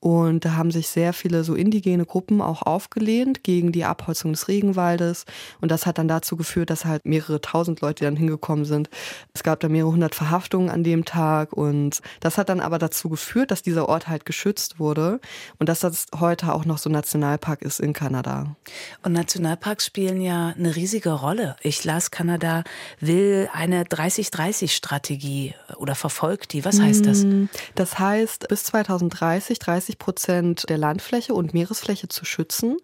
Und 0.00 0.44
da 0.44 0.54
haben 0.54 0.72
sich 0.72 0.88
sehr 0.88 1.12
viele 1.12 1.44
so 1.44 1.54
indigene 1.54 2.04
Gruppen 2.04 2.40
auch 2.40 2.62
aufgelehnt 2.62 3.44
gegen 3.44 3.70
die 3.70 3.84
Abholzung 3.84 4.32
des 4.32 4.48
Regenwaldes. 4.48 5.24
Und 5.60 5.70
das 5.70 5.86
hat 5.86 5.98
dann 5.98 6.08
dazu 6.08 6.36
geführt, 6.36 6.70
dass 6.70 6.84
halt 6.84 7.06
mehrere 7.06 7.40
tausend 7.40 7.80
Leute 7.80 8.04
dann 8.04 8.16
hingekommen 8.16 8.64
sind. 8.64 8.90
Es 9.32 9.44
gab 9.44 9.60
da 9.60 9.68
mehrere 9.68 9.92
hundert 9.92 10.14
Verhaftungen 10.14 10.70
an 10.70 10.82
dem 10.82 11.04
Tag. 11.04 11.52
Und 11.52 12.00
das 12.20 12.36
hat 12.36 12.48
dann 12.48 12.60
aber 12.60 12.78
dazu 12.78 13.08
geführt, 13.08 13.52
dass 13.52 13.62
dieser 13.62 13.88
Ort 13.88 14.08
halt 14.08 14.26
geschützt 14.26 14.80
wurde 14.80 15.20
und 15.58 15.68
dass 15.68 15.80
das 15.80 16.06
heute 16.18 16.52
auch 16.52 16.64
noch 16.64 16.78
so 16.78 16.90
Nationalpark 16.90 17.62
ist 17.62 17.78
in 17.78 17.92
Kanada. 17.92 18.56
Und 19.04 19.12
Nationalparks 19.52 19.86
spielen 19.86 20.20
ja 20.20 20.54
eine 20.56 20.74
riesige 20.76 21.10
Rolle. 21.10 21.56
Ich 21.62 21.84
las, 21.84 22.10
Kanada 22.10 22.64
will 23.00 23.48
eine 23.52 23.84
30-30-Strategie 23.84 25.54
oder 25.76 25.94
verfolgt 25.94 26.52
die. 26.52 26.64
Was 26.64 26.80
heißt 26.80 27.06
das? 27.06 27.24
Mm, 27.24 27.44
das 27.74 27.98
heißt, 27.98 28.48
bis 28.48 28.64
2030 28.64 29.58
30 29.58 29.98
Prozent 29.98 30.68
der 30.68 30.78
Landfläche 30.78 31.34
und 31.34 31.54
Meeresfläche 31.54 32.08
zu 32.08 32.24
schützen. 32.24 32.78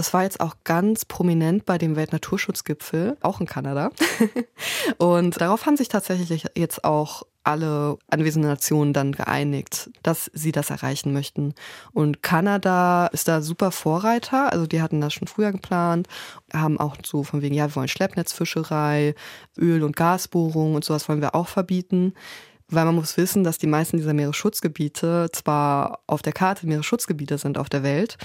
Das 0.00 0.14
war 0.14 0.22
jetzt 0.22 0.40
auch 0.40 0.56
ganz 0.64 1.04
prominent 1.04 1.66
bei 1.66 1.76
dem 1.76 1.94
Weltnaturschutzgipfel, 1.94 3.18
auch 3.20 3.38
in 3.38 3.44
Kanada. 3.44 3.90
und 4.96 5.38
darauf 5.38 5.66
haben 5.66 5.76
sich 5.76 5.88
tatsächlich 5.88 6.46
jetzt 6.56 6.84
auch 6.84 7.24
alle 7.44 7.98
anwesenden 8.08 8.50
Nationen 8.50 8.94
dann 8.94 9.12
geeinigt, 9.12 9.90
dass 10.02 10.30
sie 10.32 10.52
das 10.52 10.70
erreichen 10.70 11.12
möchten. 11.12 11.52
Und 11.92 12.22
Kanada 12.22 13.08
ist 13.08 13.28
da 13.28 13.42
super 13.42 13.72
Vorreiter. 13.72 14.50
Also 14.50 14.66
die 14.66 14.80
hatten 14.80 15.02
das 15.02 15.12
schon 15.12 15.28
früher 15.28 15.52
geplant, 15.52 16.08
haben 16.50 16.80
auch 16.80 16.96
so 17.04 17.22
von 17.22 17.42
wegen, 17.42 17.54
ja, 17.54 17.68
wir 17.68 17.76
wollen 17.76 17.88
Schleppnetzfischerei, 17.88 19.14
Öl- 19.58 19.82
und 19.82 19.96
Gasbohrungen 19.96 20.76
und 20.76 20.84
sowas 20.86 21.10
wollen 21.10 21.20
wir 21.20 21.34
auch 21.34 21.48
verbieten. 21.48 22.14
Weil 22.68 22.86
man 22.86 22.94
muss 22.94 23.18
wissen, 23.18 23.44
dass 23.44 23.58
die 23.58 23.66
meisten 23.66 23.98
dieser 23.98 24.14
Meeresschutzgebiete 24.14 25.28
zwar 25.30 25.98
auf 26.06 26.22
der 26.22 26.32
Karte 26.32 26.66
Meeresschutzgebiete 26.66 27.36
sind 27.36 27.58
auf 27.58 27.68
der 27.68 27.82
Welt, 27.82 28.16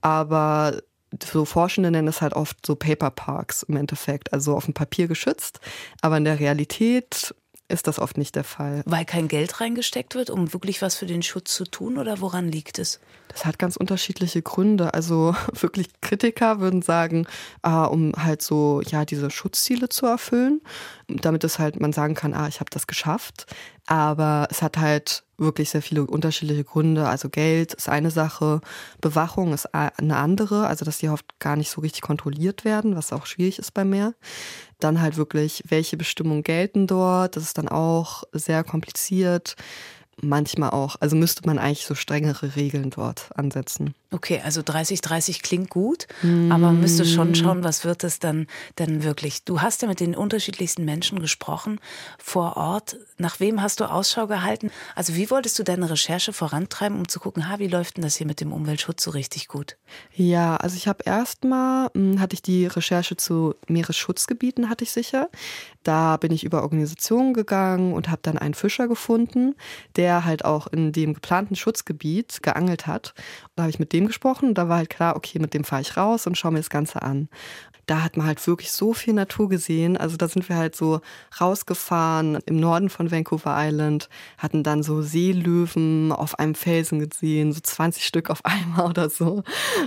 aber 0.00 0.78
so 1.22 1.44
Forschende 1.44 1.90
nennen 1.90 2.08
es 2.08 2.22
halt 2.22 2.34
oft 2.34 2.64
so 2.64 2.74
Paper 2.74 3.10
Parks 3.10 3.62
im 3.64 3.76
Endeffekt, 3.76 4.32
also 4.32 4.56
auf 4.56 4.64
dem 4.64 4.74
Papier 4.74 5.08
geschützt, 5.08 5.60
aber 6.00 6.16
in 6.16 6.24
der 6.24 6.40
Realität 6.40 7.34
ist 7.68 7.86
das 7.86 7.98
oft 7.98 8.18
nicht 8.18 8.34
der 8.36 8.44
Fall. 8.44 8.82
Weil 8.84 9.04
kein 9.04 9.26
Geld 9.26 9.60
reingesteckt 9.60 10.14
wird, 10.14 10.28
um 10.28 10.52
wirklich 10.52 10.82
was 10.82 10.96
für 10.96 11.06
den 11.06 11.22
Schutz 11.22 11.54
zu 11.54 11.64
tun 11.64 11.96
oder 11.96 12.20
woran 12.20 12.48
liegt 12.48 12.78
es? 12.78 13.00
Das 13.28 13.46
hat 13.46 13.58
ganz 13.58 13.76
unterschiedliche 13.76 14.42
Gründe. 14.42 14.92
Also 14.92 15.34
wirklich 15.52 15.88
Kritiker 16.02 16.60
würden 16.60 16.82
sagen, 16.82 17.26
ah, 17.62 17.84
um 17.84 18.12
halt 18.16 18.42
so 18.42 18.82
ja 18.86 19.04
diese 19.04 19.30
Schutzziele 19.30 19.88
zu 19.88 20.06
erfüllen, 20.06 20.60
damit 21.08 21.44
es 21.44 21.58
halt 21.58 21.80
man 21.80 21.92
sagen 21.92 22.14
kann, 22.14 22.34
ah, 22.34 22.48
ich 22.48 22.60
habe 22.60 22.70
das 22.70 22.86
geschafft. 22.86 23.46
Aber 23.86 24.48
es 24.50 24.62
hat 24.62 24.78
halt 24.78 25.24
wirklich 25.36 25.70
sehr 25.70 25.82
viele 25.82 26.04
unterschiedliche 26.04 26.64
Gründe. 26.64 27.08
Also 27.08 27.28
Geld 27.28 27.74
ist 27.74 27.88
eine 27.88 28.10
Sache, 28.10 28.60
Bewachung 29.00 29.52
ist 29.52 29.74
eine 29.74 30.16
andere, 30.16 30.66
also 30.66 30.84
dass 30.84 30.98
die 30.98 31.08
oft 31.08 31.38
gar 31.40 31.56
nicht 31.56 31.70
so 31.70 31.80
richtig 31.80 32.02
kontrolliert 32.02 32.64
werden, 32.64 32.96
was 32.96 33.12
auch 33.12 33.26
schwierig 33.26 33.58
ist 33.58 33.74
beim 33.74 33.90
Meer. 33.90 34.14
Dann 34.78 35.00
halt 35.00 35.16
wirklich, 35.16 35.62
welche 35.68 35.96
Bestimmungen 35.96 36.42
gelten 36.42 36.86
dort, 36.86 37.36
das 37.36 37.42
ist 37.42 37.58
dann 37.58 37.68
auch 37.68 38.22
sehr 38.32 38.64
kompliziert 38.64 39.56
manchmal 40.20 40.70
auch. 40.70 40.96
Also 41.00 41.16
müsste 41.16 41.46
man 41.46 41.58
eigentlich 41.58 41.86
so 41.86 41.94
strengere 41.94 42.56
Regeln 42.56 42.90
dort 42.90 43.30
ansetzen. 43.34 43.94
Okay, 44.14 44.40
also 44.44 44.60
30-30 44.60 45.42
klingt 45.42 45.70
gut, 45.70 46.06
mm. 46.22 46.52
aber 46.52 46.66
man 46.66 46.80
müsste 46.80 47.04
schon 47.04 47.34
schauen, 47.34 47.64
was 47.64 47.84
wird 47.84 48.04
es 48.04 48.20
dann 48.20 48.46
denn 48.78 49.02
wirklich. 49.02 49.44
Du 49.44 49.60
hast 49.60 49.82
ja 49.82 49.88
mit 49.88 49.98
den 49.98 50.14
unterschiedlichsten 50.14 50.84
Menschen 50.84 51.18
gesprochen 51.18 51.80
vor 52.18 52.56
Ort. 52.56 52.96
Nach 53.18 53.40
wem 53.40 53.60
hast 53.60 53.80
du 53.80 53.90
Ausschau 53.90 54.28
gehalten? 54.28 54.70
Also 54.94 55.16
wie 55.16 55.30
wolltest 55.30 55.58
du 55.58 55.64
deine 55.64 55.90
Recherche 55.90 56.32
vorantreiben, 56.32 56.96
um 56.96 57.08
zu 57.08 57.18
gucken, 57.18 57.48
ha, 57.48 57.58
wie 57.58 57.66
läuft 57.66 57.96
denn 57.96 58.04
das 58.04 58.14
hier 58.14 58.26
mit 58.26 58.40
dem 58.40 58.52
Umweltschutz 58.52 59.02
so 59.02 59.10
richtig 59.10 59.48
gut? 59.48 59.76
Ja, 60.14 60.56
also 60.56 60.76
ich 60.76 60.86
habe 60.86 61.02
erstmal, 61.04 61.90
hm, 61.94 62.20
hatte 62.20 62.34
ich 62.34 62.42
die 62.42 62.66
Recherche 62.66 63.16
zu 63.16 63.56
Meeresschutzgebieten, 63.66 64.68
hatte 64.68 64.84
ich 64.84 64.92
sicher. 64.92 65.28
Da 65.82 66.16
bin 66.18 66.32
ich 66.32 66.44
über 66.44 66.62
Organisationen 66.62 67.34
gegangen 67.34 67.92
und 67.92 68.08
habe 68.08 68.20
dann 68.22 68.38
einen 68.38 68.54
Fischer 68.54 68.86
gefunden, 68.86 69.54
der 69.96 70.03
halt 70.06 70.44
auch 70.44 70.66
in 70.66 70.92
dem 70.92 71.14
geplanten 71.14 71.56
Schutzgebiet 71.56 72.42
geangelt 72.42 72.86
hat. 72.86 73.14
Da 73.56 73.64
habe 73.64 73.70
ich 73.70 73.78
mit 73.78 73.92
dem 73.92 74.06
gesprochen 74.06 74.50
und 74.50 74.58
da 74.58 74.68
war 74.68 74.78
halt 74.78 74.90
klar, 74.90 75.16
okay, 75.16 75.38
mit 75.38 75.54
dem 75.54 75.64
fahre 75.64 75.82
ich 75.82 75.96
raus 75.96 76.26
und 76.26 76.36
schaue 76.36 76.52
mir 76.52 76.58
das 76.58 76.70
Ganze 76.70 77.02
an 77.02 77.28
da 77.86 78.02
hat 78.02 78.16
man 78.16 78.26
halt 78.26 78.44
wirklich 78.46 78.72
so 78.72 78.94
viel 78.94 79.14
Natur 79.14 79.48
gesehen. 79.48 79.96
Also 79.96 80.16
da 80.16 80.28
sind 80.28 80.48
wir 80.48 80.56
halt 80.56 80.74
so 80.76 81.00
rausgefahren 81.40 82.38
im 82.46 82.56
Norden 82.56 82.88
von 82.88 83.10
Vancouver 83.10 83.54
Island, 83.56 84.08
hatten 84.38 84.62
dann 84.62 84.82
so 84.82 85.02
Seelöwen 85.02 86.12
auf 86.12 86.38
einem 86.38 86.54
Felsen 86.54 86.98
gesehen, 86.98 87.52
so 87.52 87.60
20 87.60 88.04
Stück 88.04 88.30
auf 88.30 88.40
einmal 88.44 88.88
oder 88.90 89.10
so. 89.10 89.42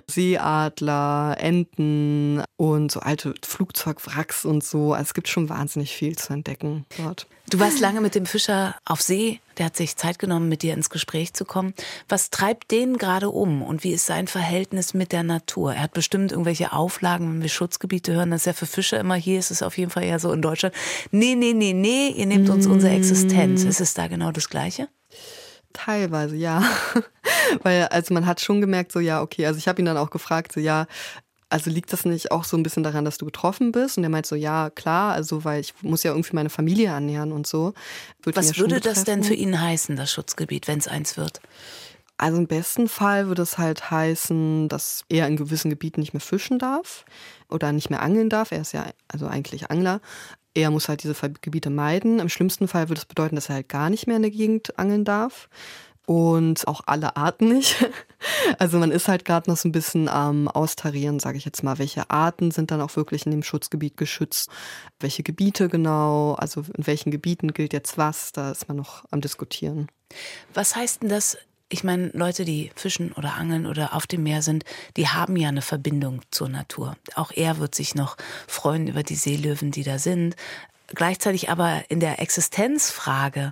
Seeadler, 0.07 1.37
Enten 1.39 2.43
und 2.55 2.91
so 2.91 2.99
alte 2.99 3.33
Flugzeugwracks 3.43 4.45
und 4.45 4.63
so. 4.63 4.93
Also 4.93 5.07
es 5.07 5.13
gibt 5.13 5.27
schon 5.27 5.49
wahnsinnig 5.49 5.95
viel 5.95 6.17
zu 6.17 6.33
entdecken 6.33 6.85
dort. 6.97 7.27
Du 7.49 7.61
warst 7.61 7.79
lange 7.79 8.01
mit 8.01 8.13
dem 8.13 8.25
Fischer 8.25 8.75
auf 8.83 9.01
See. 9.01 9.39
Der 9.57 9.67
hat 9.67 9.77
sich 9.77 9.95
Zeit 9.95 10.19
genommen, 10.19 10.49
mit 10.49 10.63
dir 10.63 10.73
ins 10.73 10.89
Gespräch 10.89 11.33
zu 11.33 11.45
kommen. 11.45 11.73
Was 12.09 12.29
treibt 12.29 12.71
den 12.71 12.97
gerade 12.97 13.29
um 13.29 13.61
und 13.61 13.85
wie 13.85 13.93
ist 13.93 14.05
sein 14.05 14.27
Verhältnis 14.27 14.93
mit 14.93 15.13
der 15.13 15.23
Natur? 15.23 15.73
Er 15.73 15.83
hat 15.83 15.93
bestimmt 15.93 16.33
irgendwelche 16.33 16.73
Auflagen, 16.73 17.29
wenn 17.29 17.41
wir 17.41 17.47
Schutzgebiete 17.47 18.13
hören. 18.13 18.31
Das 18.31 18.41
ist 18.41 18.47
ja 18.47 18.53
für 18.53 18.65
Fischer 18.65 18.99
immer 18.99 19.15
hier, 19.15 19.39
ist 19.39 19.51
es 19.51 19.63
auf 19.63 19.77
jeden 19.77 19.91
Fall 19.91 20.03
eher 20.03 20.19
so 20.19 20.33
in 20.33 20.41
Deutschland. 20.41 20.75
Nee, 21.11 21.35
nee, 21.35 21.53
nee, 21.53 21.71
nee, 21.71 22.09
ihr 22.09 22.25
nehmt 22.25 22.49
uns 22.49 22.67
unsere 22.67 22.93
Existenz. 22.93 23.63
Ist 23.63 23.79
es 23.79 23.93
da 23.93 24.07
genau 24.07 24.33
das 24.33 24.49
Gleiche? 24.49 24.89
Teilweise, 25.71 26.35
ja. 26.35 26.61
Weil, 27.63 27.87
also 27.87 28.13
man 28.13 28.25
hat 28.25 28.41
schon 28.41 28.59
gemerkt, 28.59 28.91
so, 28.91 28.99
ja, 28.99 29.21
okay, 29.21 29.45
also 29.45 29.57
ich 29.57 29.69
habe 29.69 29.81
ihn 29.81 29.85
dann 29.85 29.97
auch 29.97 30.09
gefragt, 30.09 30.51
so, 30.51 30.59
ja, 30.59 30.85
also 31.49 31.69
liegt 31.69 31.93
das 31.93 32.05
nicht 32.05 32.31
auch 32.31 32.43
so 32.43 32.57
ein 32.57 32.63
bisschen 32.63 32.83
daran, 32.83 33.05
dass 33.05 33.17
du 33.17 33.25
getroffen 33.25 33.71
bist? 33.71 33.97
Und 33.97 34.03
er 34.03 34.09
meint 34.09 34.25
so, 34.25 34.35
ja, 34.35 34.69
klar, 34.69 35.13
also 35.13 35.43
weil 35.45 35.61
ich 35.61 35.73
muss 35.81 36.03
ja 36.03 36.11
irgendwie 36.11 36.35
meine 36.35 36.49
Familie 36.49 36.91
annähern 36.91 37.31
und 37.31 37.47
so. 37.47 37.73
Wird 38.21 38.35
Was 38.35 38.57
würde 38.57 38.81
das 38.81 39.05
denn 39.05 39.23
für 39.23 39.33
ihn 39.33 39.59
heißen, 39.59 39.95
das 39.95 40.11
Schutzgebiet, 40.11 40.67
wenn 40.67 40.79
es 40.79 40.87
eins 40.87 41.15
wird? 41.15 41.39
Also 42.17 42.37
im 42.37 42.47
besten 42.47 42.89
Fall 42.89 43.27
würde 43.27 43.43
es 43.43 43.57
halt 43.57 43.91
heißen, 43.91 44.69
dass 44.69 45.05
er 45.07 45.27
in 45.27 45.37
gewissen 45.37 45.69
Gebieten 45.69 45.99
nicht 46.01 46.13
mehr 46.13 46.21
fischen 46.21 46.57
darf 46.57 47.05
oder 47.49 47.71
nicht 47.71 47.91
mehr 47.91 48.01
angeln 48.01 48.29
darf. 48.29 48.51
Er 48.51 48.61
ist 48.61 48.73
ja 48.73 48.85
also 49.07 49.27
eigentlich 49.27 49.69
Angler. 49.69 50.01
Er 50.55 50.71
muss 50.71 50.89
halt 50.89 51.03
diese 51.03 51.13
Gebiete 51.41 51.69
meiden. 51.69 52.19
Im 52.19 52.29
schlimmsten 52.29 52.67
Fall 52.67 52.89
würde 52.89 52.99
es 52.99 53.05
bedeuten, 53.05 53.35
dass 53.35 53.49
er 53.49 53.55
halt 53.55 53.69
gar 53.69 53.91
nicht 53.91 54.07
mehr 54.07 54.15
in 54.15 54.23
der 54.23 54.31
Gegend 54.31 54.77
angeln 54.79 55.05
darf 55.05 55.47
und 56.07 56.67
auch 56.67 56.81
alle 56.87 57.15
Arten 57.15 57.49
nicht. 57.49 57.87
Also 58.59 58.79
man 58.79 58.91
ist 58.91 59.07
halt 59.07 59.25
gerade 59.25 59.49
noch 59.49 59.57
so 59.57 59.67
ein 59.67 59.71
bisschen 59.71 60.07
am 60.07 60.47
Austarieren, 60.47 61.19
sage 61.19 61.37
ich 61.37 61.45
jetzt 61.45 61.63
mal. 61.63 61.77
Welche 61.77 62.09
Arten 62.09 62.51
sind 62.51 62.71
dann 62.71 62.81
auch 62.81 62.95
wirklich 62.95 63.25
in 63.25 63.31
dem 63.31 63.43
Schutzgebiet 63.43 63.97
geschützt? 63.97 64.49
Welche 64.99 65.23
Gebiete 65.23 65.69
genau? 65.69 66.33
Also 66.33 66.61
in 66.75 66.87
welchen 66.87 67.11
Gebieten 67.11 67.53
gilt 67.53 67.73
jetzt 67.73 67.97
was? 67.97 68.31
Da 68.31 68.51
ist 68.51 68.67
man 68.67 68.77
noch 68.77 69.05
am 69.11 69.21
Diskutieren. 69.21 69.87
Was 70.53 70.75
heißt 70.75 71.03
denn 71.03 71.09
das? 71.09 71.37
Ich 71.69 71.83
meine, 71.83 72.11
Leute, 72.13 72.45
die 72.45 72.71
fischen 72.75 73.11
oder 73.11 73.33
angeln 73.33 73.65
oder 73.65 73.93
auf 73.93 74.07
dem 74.07 74.23
Meer 74.23 74.41
sind, 74.41 74.63
die 74.95 75.09
haben 75.09 75.35
ja 75.35 75.49
eine 75.49 75.61
Verbindung 75.61 76.21
zur 76.31 76.47
Natur. 76.47 76.95
Auch 77.15 77.31
er 77.31 77.59
wird 77.59 77.75
sich 77.75 77.93
noch 77.93 78.15
freuen 78.47 78.87
über 78.87 79.03
die 79.03 79.15
Seelöwen, 79.15 79.71
die 79.71 79.83
da 79.83 79.99
sind. 79.99 80.37
Gleichzeitig 80.87 81.49
aber 81.49 81.83
in 81.89 81.99
der 81.99 82.21
Existenzfrage 82.21 83.51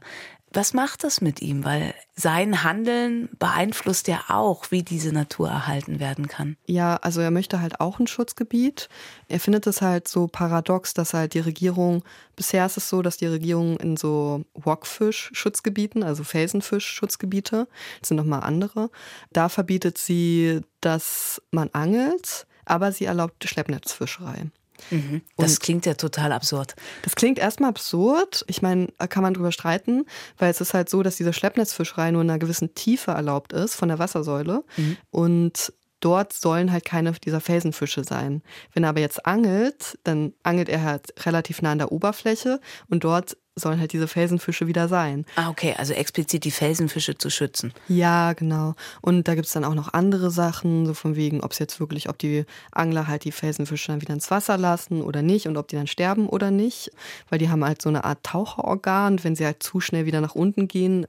was 0.56 0.74
macht 0.74 1.04
das 1.04 1.22
mit 1.22 1.42
ihm? 1.42 1.64
Weil 1.64 1.94
sein 2.16 2.64
Handeln 2.64 3.30
beeinflusst 3.40 4.08
ja 4.08 4.24
auch, 4.30 4.72
wie 4.72 4.84
diese 4.84 5.12
Natur 5.12 5.50
erhalten 5.50 6.00
werden 6.00 6.28
kann. 6.28 6.58
Ja, 6.66 6.96
also 6.98 7.22
er 7.22 7.32
möchte 7.32 7.62
halt 7.62 7.80
auch 7.80 8.00
ein 8.00 8.08
Schutzgebiet. 8.08 8.90
Er 9.28 9.40
findet 9.40 9.68
es 9.68 9.82
halt 9.82 10.08
so 10.08 10.28
paradox, 10.28 10.94
dass 10.94 11.14
halt 11.14 11.34
die 11.34 11.40
Regierung, 11.40 12.04
bisher 12.36 12.66
ist 12.66 12.78
es 12.78 12.90
so, 12.90 13.02
dass 13.02 13.18
die 13.18 13.28
Regierung 13.28 13.78
in 13.78 13.98
so 13.98 14.46
Rockfisch-Schutzgebieten, 14.66 16.04
also 16.04 16.24
Felsenfisch-Schutzgebiete, 16.24 17.68
das 18.00 18.10
sind 18.10 18.18
nochmal 18.18 18.42
andere, 18.42 18.90
da 19.32 19.50
verbietet 19.50 19.98
sie, 19.98 20.62
dass 20.82 21.42
man 21.52 21.70
angelt, 21.74 22.48
aber 22.66 22.92
sie 22.92 23.06
erlaubt 23.06 23.48
Schleppnetzfischerei. 23.48 24.52
Mhm. 24.92 25.22
Das 25.38 25.60
klingt 25.60 25.86
ja 25.86 25.94
total 25.94 26.32
absurd. 26.32 26.76
Das 27.04 27.16
klingt 27.16 27.40
erstmal 27.40 27.70
absurd. 27.70 28.44
Ich 28.48 28.62
meine, 28.62 28.88
da 28.98 29.08
kann 29.08 29.24
man 29.24 29.34
drüber 29.34 29.52
streiten, 29.52 30.06
weil 30.38 30.52
es 30.52 30.62
ist 30.62 30.74
halt 30.74 30.90
so, 30.90 31.04
dass 31.04 31.16
diese 31.16 31.34
Schleppnetzfischerei 31.34 32.12
nur 32.12 32.22
in 32.22 32.30
einer 32.30 32.40
gewissen 32.40 32.76
Tiefe 32.76 33.12
erlaubt 33.12 33.54
ist 33.54 33.76
von 33.76 33.90
der 33.90 34.00
Wassersäule. 34.00 34.64
Mhm. 34.78 34.98
Und 35.12 35.74
dort 36.00 36.34
sollen 36.34 36.72
halt 36.72 36.86
keine 36.86 37.14
dieser 37.14 37.42
Felsenfische 37.42 38.04
sein. 38.04 38.44
Wenn 38.74 38.84
er 38.84 38.90
aber 38.90 39.00
jetzt 39.00 39.26
angelt, 39.26 39.98
dann 40.04 40.34
angelt 40.44 40.70
er 40.70 40.84
halt 40.84 41.14
relativ 41.26 41.62
nah 41.62 41.72
an 41.72 41.80
der 41.80 41.92
Oberfläche 41.92 42.60
und 42.88 43.04
dort 43.04 43.38
sollen 43.56 43.80
halt 43.80 43.94
diese 43.94 44.08
Felsenfische 44.08 44.68
wieder 44.68 44.90
sein. 44.90 45.26
Ah, 45.38 45.50
okay, 45.50 45.74
also 45.78 45.94
explizit 45.94 46.44
die 46.44 46.52
Felsenfische 46.52 47.18
zu 47.18 47.30
schützen. 47.30 47.74
Ja, 47.88 48.34
genau. 48.34 48.76
Und 49.02 49.28
da 49.28 49.36
gibt 49.36 49.48
es 49.48 49.54
dann 49.54 49.64
auch 49.64 49.74
noch 49.74 49.94
andere 49.94 50.30
Sachen, 50.30 50.86
so 50.86 50.94
von 50.94 51.16
wegen, 51.16 51.42
ob 51.42 51.54
es 51.54 51.60
jetzt 51.60 51.80
wirklich, 51.80 52.10
ob 52.10 52.18
die 52.18 52.46
Angler 52.72 53.08
halt 53.08 53.24
die 53.24 53.32
Felsenfische 53.32 53.88
dann 53.88 54.02
wieder 54.02 54.14
ins 54.14 54.30
Wasser 54.30 54.58
lassen 54.58 55.02
oder 55.02 55.22
nicht 55.22 55.48
und 55.48 55.56
ob 55.56 55.70
die 55.70 55.78
dann 55.78 55.88
sterben 55.88 56.28
oder 56.28 56.52
nicht. 56.52 56.92
Weil 57.30 57.40
die 57.40 57.50
haben 57.50 57.64
halt 57.64 57.82
so 57.82 57.88
eine 57.88 58.04
Art 58.04 58.24
Taucherorgan. 58.24 59.24
Wenn 59.24 59.38
sie 59.38 59.46
halt 59.46 59.64
zu 59.64 59.80
schnell 59.80 60.06
wieder 60.06 60.20
nach 60.20 60.36
unten 60.36 60.68
gehen, 60.68 61.08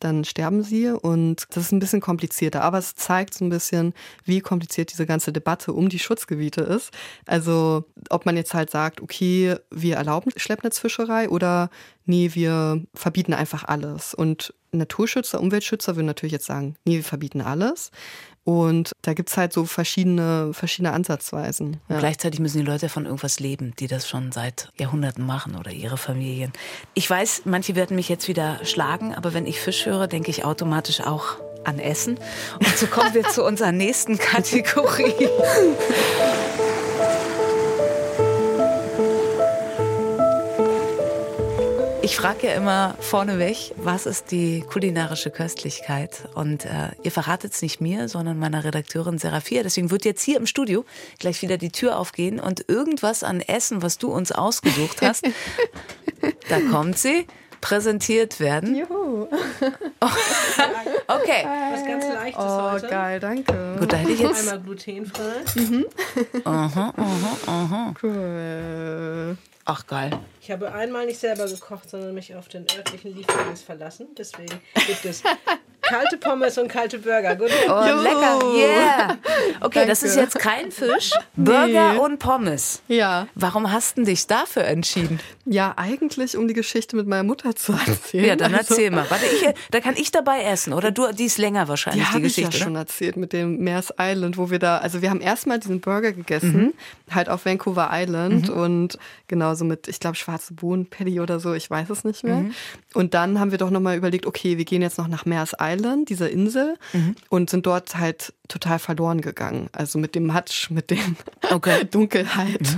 dann 0.00 0.24
sterben 0.24 0.62
sie. 0.62 0.88
Und 0.88 1.46
das 1.50 1.64
ist 1.64 1.72
ein 1.72 1.78
bisschen 1.78 2.00
komplizierter. 2.00 2.62
Aber 2.62 2.78
es 2.78 2.94
zeigt 2.94 3.34
so 3.34 3.44
ein 3.44 3.50
bisschen, 3.50 3.94
wie 4.24 4.40
kompliziert 4.40 4.92
diese 4.92 5.06
ganze 5.06 5.32
Debatte 5.32 5.72
um 5.72 5.88
die 5.88 5.98
Schutzgebiete 5.98 6.60
ist. 6.62 6.90
Also, 7.26 7.84
ob 8.10 8.26
man 8.26 8.36
jetzt 8.36 8.54
halt 8.54 8.70
sagt, 8.70 9.00
okay, 9.00 9.56
wir 9.70 9.96
erlauben 9.96 10.32
Schleppnetzfischerei 10.36 11.28
oder 11.28 11.70
nee, 12.04 12.30
wir 12.34 12.82
verbieten 12.94 13.34
einfach 13.34 13.64
alles. 13.64 14.14
Und 14.14 14.54
Naturschützer, 14.72 15.40
Umweltschützer 15.40 15.96
würden 15.96 16.06
natürlich 16.06 16.32
jetzt 16.32 16.46
sagen, 16.46 16.74
nee, 16.84 16.96
wir 16.96 17.04
verbieten 17.04 17.40
alles. 17.40 17.90
Und 18.48 18.92
da 19.02 19.12
gibt 19.12 19.28
es 19.28 19.36
halt 19.36 19.52
so 19.52 19.66
verschiedene, 19.66 20.54
verschiedene 20.54 20.94
Ansatzweisen. 20.94 21.82
Ja. 21.90 21.98
Gleichzeitig 21.98 22.40
müssen 22.40 22.56
die 22.56 22.64
Leute 22.64 22.88
von 22.88 23.04
irgendwas 23.04 23.40
leben, 23.40 23.74
die 23.78 23.88
das 23.88 24.08
schon 24.08 24.32
seit 24.32 24.70
Jahrhunderten 24.78 25.26
machen 25.26 25.54
oder 25.54 25.70
ihre 25.70 25.98
Familien. 25.98 26.54
Ich 26.94 27.10
weiß, 27.10 27.42
manche 27.44 27.76
werden 27.76 27.94
mich 27.94 28.08
jetzt 28.08 28.26
wieder 28.26 28.64
schlagen, 28.64 29.14
aber 29.14 29.34
wenn 29.34 29.44
ich 29.44 29.60
Fisch 29.60 29.84
höre, 29.84 30.06
denke 30.06 30.30
ich 30.30 30.46
automatisch 30.46 31.02
auch 31.02 31.36
an 31.64 31.78
Essen. 31.78 32.18
Und 32.58 32.78
so 32.78 32.86
kommen 32.86 33.12
wir 33.12 33.24
zu 33.28 33.44
unserer 33.44 33.72
nächsten 33.72 34.16
Kategorie. 34.16 35.12
Ich 42.08 42.16
frage 42.16 42.46
ja 42.46 42.54
immer 42.54 42.96
vorneweg, 43.00 43.74
was 43.76 44.06
ist 44.06 44.30
die 44.30 44.62
kulinarische 44.62 45.30
Köstlichkeit? 45.30 46.26
Und 46.34 46.64
äh, 46.64 46.88
ihr 47.02 47.10
verratet 47.10 47.52
es 47.52 47.60
nicht 47.60 47.82
mir, 47.82 48.08
sondern 48.08 48.38
meiner 48.38 48.64
Redakteurin 48.64 49.18
Serafia. 49.18 49.62
Deswegen 49.62 49.90
wird 49.90 50.06
jetzt 50.06 50.22
hier 50.22 50.38
im 50.38 50.46
Studio 50.46 50.86
gleich 51.18 51.42
wieder 51.42 51.58
die 51.58 51.70
Tür 51.70 51.98
aufgehen 51.98 52.40
und 52.40 52.64
irgendwas 52.66 53.22
an 53.22 53.42
Essen, 53.42 53.82
was 53.82 53.98
du 53.98 54.08
uns 54.10 54.32
ausgesucht 54.32 55.02
hast, 55.02 55.26
da 56.48 56.60
kommt 56.70 56.96
sie, 56.96 57.26
präsentiert 57.60 58.40
werden. 58.40 58.74
Juhu. 58.74 59.24
okay. 61.08 61.44
Was 61.72 61.84
ganz 61.84 62.04
Leichtes 62.08 62.42
oh, 62.42 62.72
heute. 62.72 62.88
geil, 62.88 63.20
danke. 63.20 63.76
Gut, 63.78 63.92
da 63.92 63.98
hätte 63.98 64.12
ich 64.12 64.20
jetzt... 64.20 64.48
Einmal 64.48 64.60
glutenfrei. 64.60 65.44
Mhm. 65.56 65.84
aha, 66.44 66.94
aha, 66.96 67.36
aha. 67.46 67.94
Cool. 68.02 69.36
Ach, 69.70 69.86
geil. 69.86 70.18
Ich 70.40 70.50
habe 70.50 70.72
einmal 70.72 71.04
nicht 71.04 71.20
selber 71.20 71.44
gekocht, 71.44 71.90
sondern 71.90 72.14
mich 72.14 72.34
auf 72.34 72.48
den 72.48 72.64
örtlichen 72.74 73.14
Lieferdienst 73.14 73.64
verlassen. 73.64 74.06
Deswegen 74.16 74.58
gibt 74.86 75.04
es 75.04 75.22
kalte 75.88 76.16
Pommes 76.18 76.58
und 76.58 76.68
kalte 76.68 76.98
Burger. 76.98 77.36
Gut. 77.36 77.50
Oh, 77.68 77.72
lecker. 78.02 78.38
Yeah. 78.54 79.16
Okay, 79.60 79.86
das 79.86 80.00
Danke. 80.00 80.06
ist 80.12 80.16
jetzt 80.16 80.38
kein 80.38 80.70
Fisch. 80.70 81.10
Burger 81.36 81.92
Nee. 81.94 81.98
und 81.98 82.18
Pommes. 82.18 82.82
Ja. 82.88 83.26
Warum 83.34 83.70
hast 83.72 83.98
du 83.98 84.02
dich 84.04 84.26
dafür 84.26 84.64
entschieden? 84.64 85.20
Ja, 85.44 85.74
eigentlich, 85.76 86.36
um 86.36 86.46
die 86.48 86.54
Geschichte 86.54 86.94
mit 86.96 87.06
meiner 87.06 87.22
Mutter 87.22 87.54
zu 87.56 87.72
erzählen. 87.72 88.24
Ja, 88.24 88.36
dann 88.36 88.54
Also, 88.54 88.74
erzähl 88.74 88.90
mal. 88.90 89.06
Warte, 89.08 89.24
ich, 89.26 89.48
da 89.70 89.80
kann 89.80 89.94
ich 89.96 90.10
dabei 90.10 90.42
essen, 90.42 90.72
oder? 90.72 90.90
Du, 90.90 91.10
die 91.12 91.24
ist 91.24 91.38
länger 91.38 91.68
wahrscheinlich, 91.68 92.04
Die 92.04 92.10
die, 92.10 92.14
habe 92.14 92.26
ich 92.26 92.36
ja 92.36 92.46
Geschichte. 92.46 92.64
schon 92.64 92.72
ne? 92.74 92.80
erzählt 92.80 93.16
mit 93.16 93.32
dem 93.32 93.58
Mears 93.58 93.92
Island, 93.98 94.36
wo 94.36 94.50
wir 94.50 94.58
da, 94.58 94.78
also 94.78 95.00
wir 95.02 95.10
haben 95.10 95.20
erstmal 95.20 95.58
diesen 95.58 95.80
Burger 95.80 96.12
gegessen, 96.12 96.48
Mhm. 97.08 97.14
halt 97.14 97.28
auf 97.28 97.46
Vancouver 97.46 97.88
Island 97.92 98.50
und 98.50 98.98
genauso 99.28 99.64
mit, 99.64 99.88
ich 99.88 100.00
glaube, 100.00 100.16
schwarze 100.16 100.52
Bohnen, 100.54 100.86
Paddy 100.86 101.20
oder 101.20 101.40
so, 101.40 101.54
ich 101.54 101.70
weiß 101.70 101.88
es 101.90 102.04
nicht 102.04 102.24
mehr. 102.24 102.36
Mhm. 102.36 102.54
Und 102.94 103.14
dann 103.14 103.40
haben 103.40 103.50
wir 103.50 103.58
doch 103.58 103.70
nochmal 103.70 103.96
überlegt, 103.96 104.26
okay, 104.26 104.58
wir 104.58 104.64
gehen 104.64 104.82
jetzt 104.82 104.98
noch 104.98 105.08
nach 105.08 105.24
Mears 105.24 105.52
Island, 105.60 105.77
dieser 106.06 106.30
Insel, 106.30 106.76
Mhm. 106.92 107.14
und 107.28 107.50
sind 107.50 107.66
dort 107.66 107.96
halt 107.96 108.32
total 108.48 108.78
verloren 108.78 109.20
gegangen. 109.20 109.68
Also 109.72 109.98
mit 109.98 110.14
dem 110.14 110.26
Matsch, 110.26 110.70
mit 110.70 110.90
dem 110.90 111.16
Okay. 111.50 111.84
Mhm. 111.84 111.90
Dunkelheit. 111.90 112.76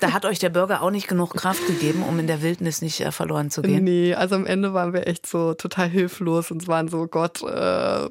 Da 0.00 0.12
hat 0.12 0.24
euch 0.24 0.38
der 0.38 0.50
Burger 0.50 0.82
auch 0.82 0.90
nicht 0.90 1.08
genug 1.08 1.34
Kraft 1.34 1.66
gegeben, 1.66 2.02
um 2.02 2.18
in 2.18 2.26
der 2.26 2.42
Wildnis 2.42 2.82
nicht 2.82 3.00
äh, 3.00 3.10
verloren 3.12 3.50
zu 3.50 3.62
gehen. 3.62 3.84
Nee, 3.84 4.14
also 4.14 4.34
am 4.34 4.46
Ende 4.46 4.74
waren 4.74 4.92
wir 4.92 5.06
echt 5.06 5.26
so 5.26 5.54
total 5.54 5.88
hilflos 5.88 6.50
und 6.50 6.66
waren 6.68 6.88
so, 6.88 7.06
Gott, 7.06 7.42
äh, 7.42 8.08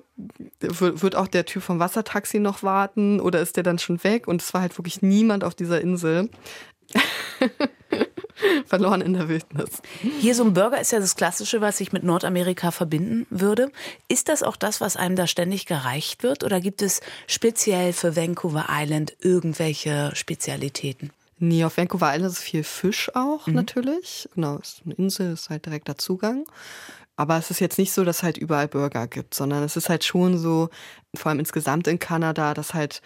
wird 0.60 1.01
wird 1.01 1.15
auch 1.15 1.27
der 1.27 1.45
Typ 1.45 1.63
vom 1.63 1.79
Wassertaxi 1.79 2.39
noch 2.39 2.63
warten 2.63 3.19
oder 3.19 3.39
ist 3.41 3.55
der 3.57 3.63
dann 3.63 3.79
schon 3.79 4.03
weg? 4.03 4.27
Und 4.27 4.41
es 4.41 4.53
war 4.53 4.62
halt 4.62 4.77
wirklich 4.77 5.01
niemand 5.01 5.43
auf 5.43 5.55
dieser 5.55 5.81
Insel. 5.81 6.29
Verloren 8.66 9.01
in 9.01 9.14
der 9.14 9.29
Wildnis. 9.29 9.82
Hier 10.20 10.36
so 10.36 10.44
ein 10.44 10.53
Burger 10.53 10.79
ist 10.79 10.92
ja 10.92 11.00
das 11.00 11.16
Klassische, 11.16 11.62
was 11.62 11.79
ich 11.79 11.92
mit 11.92 12.03
Nordamerika 12.03 12.72
verbinden 12.72 13.25
würde. 13.29 13.72
Ist 14.08 14.29
das 14.29 14.44
auch 14.44 14.56
das, 14.56 14.82
was 14.82 14.96
einem 14.96 15.16
da 15.16 15.27
ständig 15.27 15.66
gereicht 15.66 16.24
wird? 16.24 16.44
Oder 16.44 16.62
gibt 16.62 16.82
es 16.82 17.01
speziell 17.27 17.94
für 17.94 18.16
Vancouver 18.16 18.68
Island 18.70 19.16
irgendwelche 19.20 20.12
Spezialitäten? 20.16 21.12
Nee, 21.40 21.66
auf 21.66 21.77
Vancouver 21.77 22.14
Island 22.14 22.32
ist 22.32 22.40
viel 22.40 22.64
Fisch 22.64 23.14
auch 23.16 23.48
natürlich. 23.48 24.29
Genau, 24.36 24.58
ist 24.58 24.82
eine 24.86 24.94
Insel, 24.94 25.34
ist 25.34 25.50
halt 25.50 25.66
direkter 25.66 25.98
Zugang. 25.98 26.46
Aber 27.16 27.38
es 27.38 27.51
ist 27.51 27.60
jetzt 27.60 27.77
nicht 27.77 27.92
so, 27.92 28.03
dass 28.03 28.18
es 28.18 28.24
halt 28.24 28.38
überall 28.38 28.68
Burger 28.68 29.08
gibt, 29.08 29.34
sondern 29.34 29.64
es 29.64 29.75
ist 29.75 29.90
halt 29.90 30.03
schon 30.03 30.38
so, 30.38 30.70
vor 31.16 31.29
allem 31.29 31.40
insgesamt 31.40 31.88
in 31.88 32.00
Kanada, 32.00 32.53
dass 32.53 32.74
halt, 32.74 33.01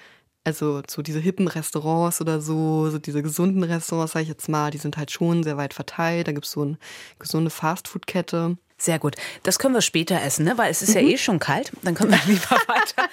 also 0.48 0.82
so 0.90 1.02
diese 1.02 1.20
hippen 1.20 1.48
Restaurants 1.48 2.22
oder 2.22 2.40
so, 2.42 2.90
so 2.90 2.98
diese 3.00 3.22
gesunden 3.22 3.64
Restaurants, 3.64 4.14
sag 4.14 4.22
ich 4.22 4.30
jetzt 4.30 4.48
mal, 4.50 4.72
die 4.72 4.78
sind 4.78 4.98
halt 4.98 5.12
schon 5.12 5.44
sehr 5.44 5.58
weit 5.58 5.74
verteilt. 5.74 6.28
Da 6.28 6.32
gibt 6.32 6.46
es 6.46 6.52
so 6.54 6.62
eine 6.62 6.78
gesunde 7.20 7.50
Fastfood-Kette. 7.52 8.58
Sehr 8.80 9.00
gut. 9.00 9.16
Das 9.44 9.58
können 9.60 9.74
wir 9.74 9.82
später 9.82 10.22
essen, 10.22 10.46
ne? 10.46 10.58
weil 10.58 10.70
es 10.72 10.82
ist 10.84 10.94
ja 10.94 11.02
eh 11.02 11.18
schon 11.18 11.40
kalt. 11.40 11.72
Dann 11.82 11.96
können 11.96 12.12
wir 12.12 12.20
lieber 12.28 12.56
weiter. 12.68 13.10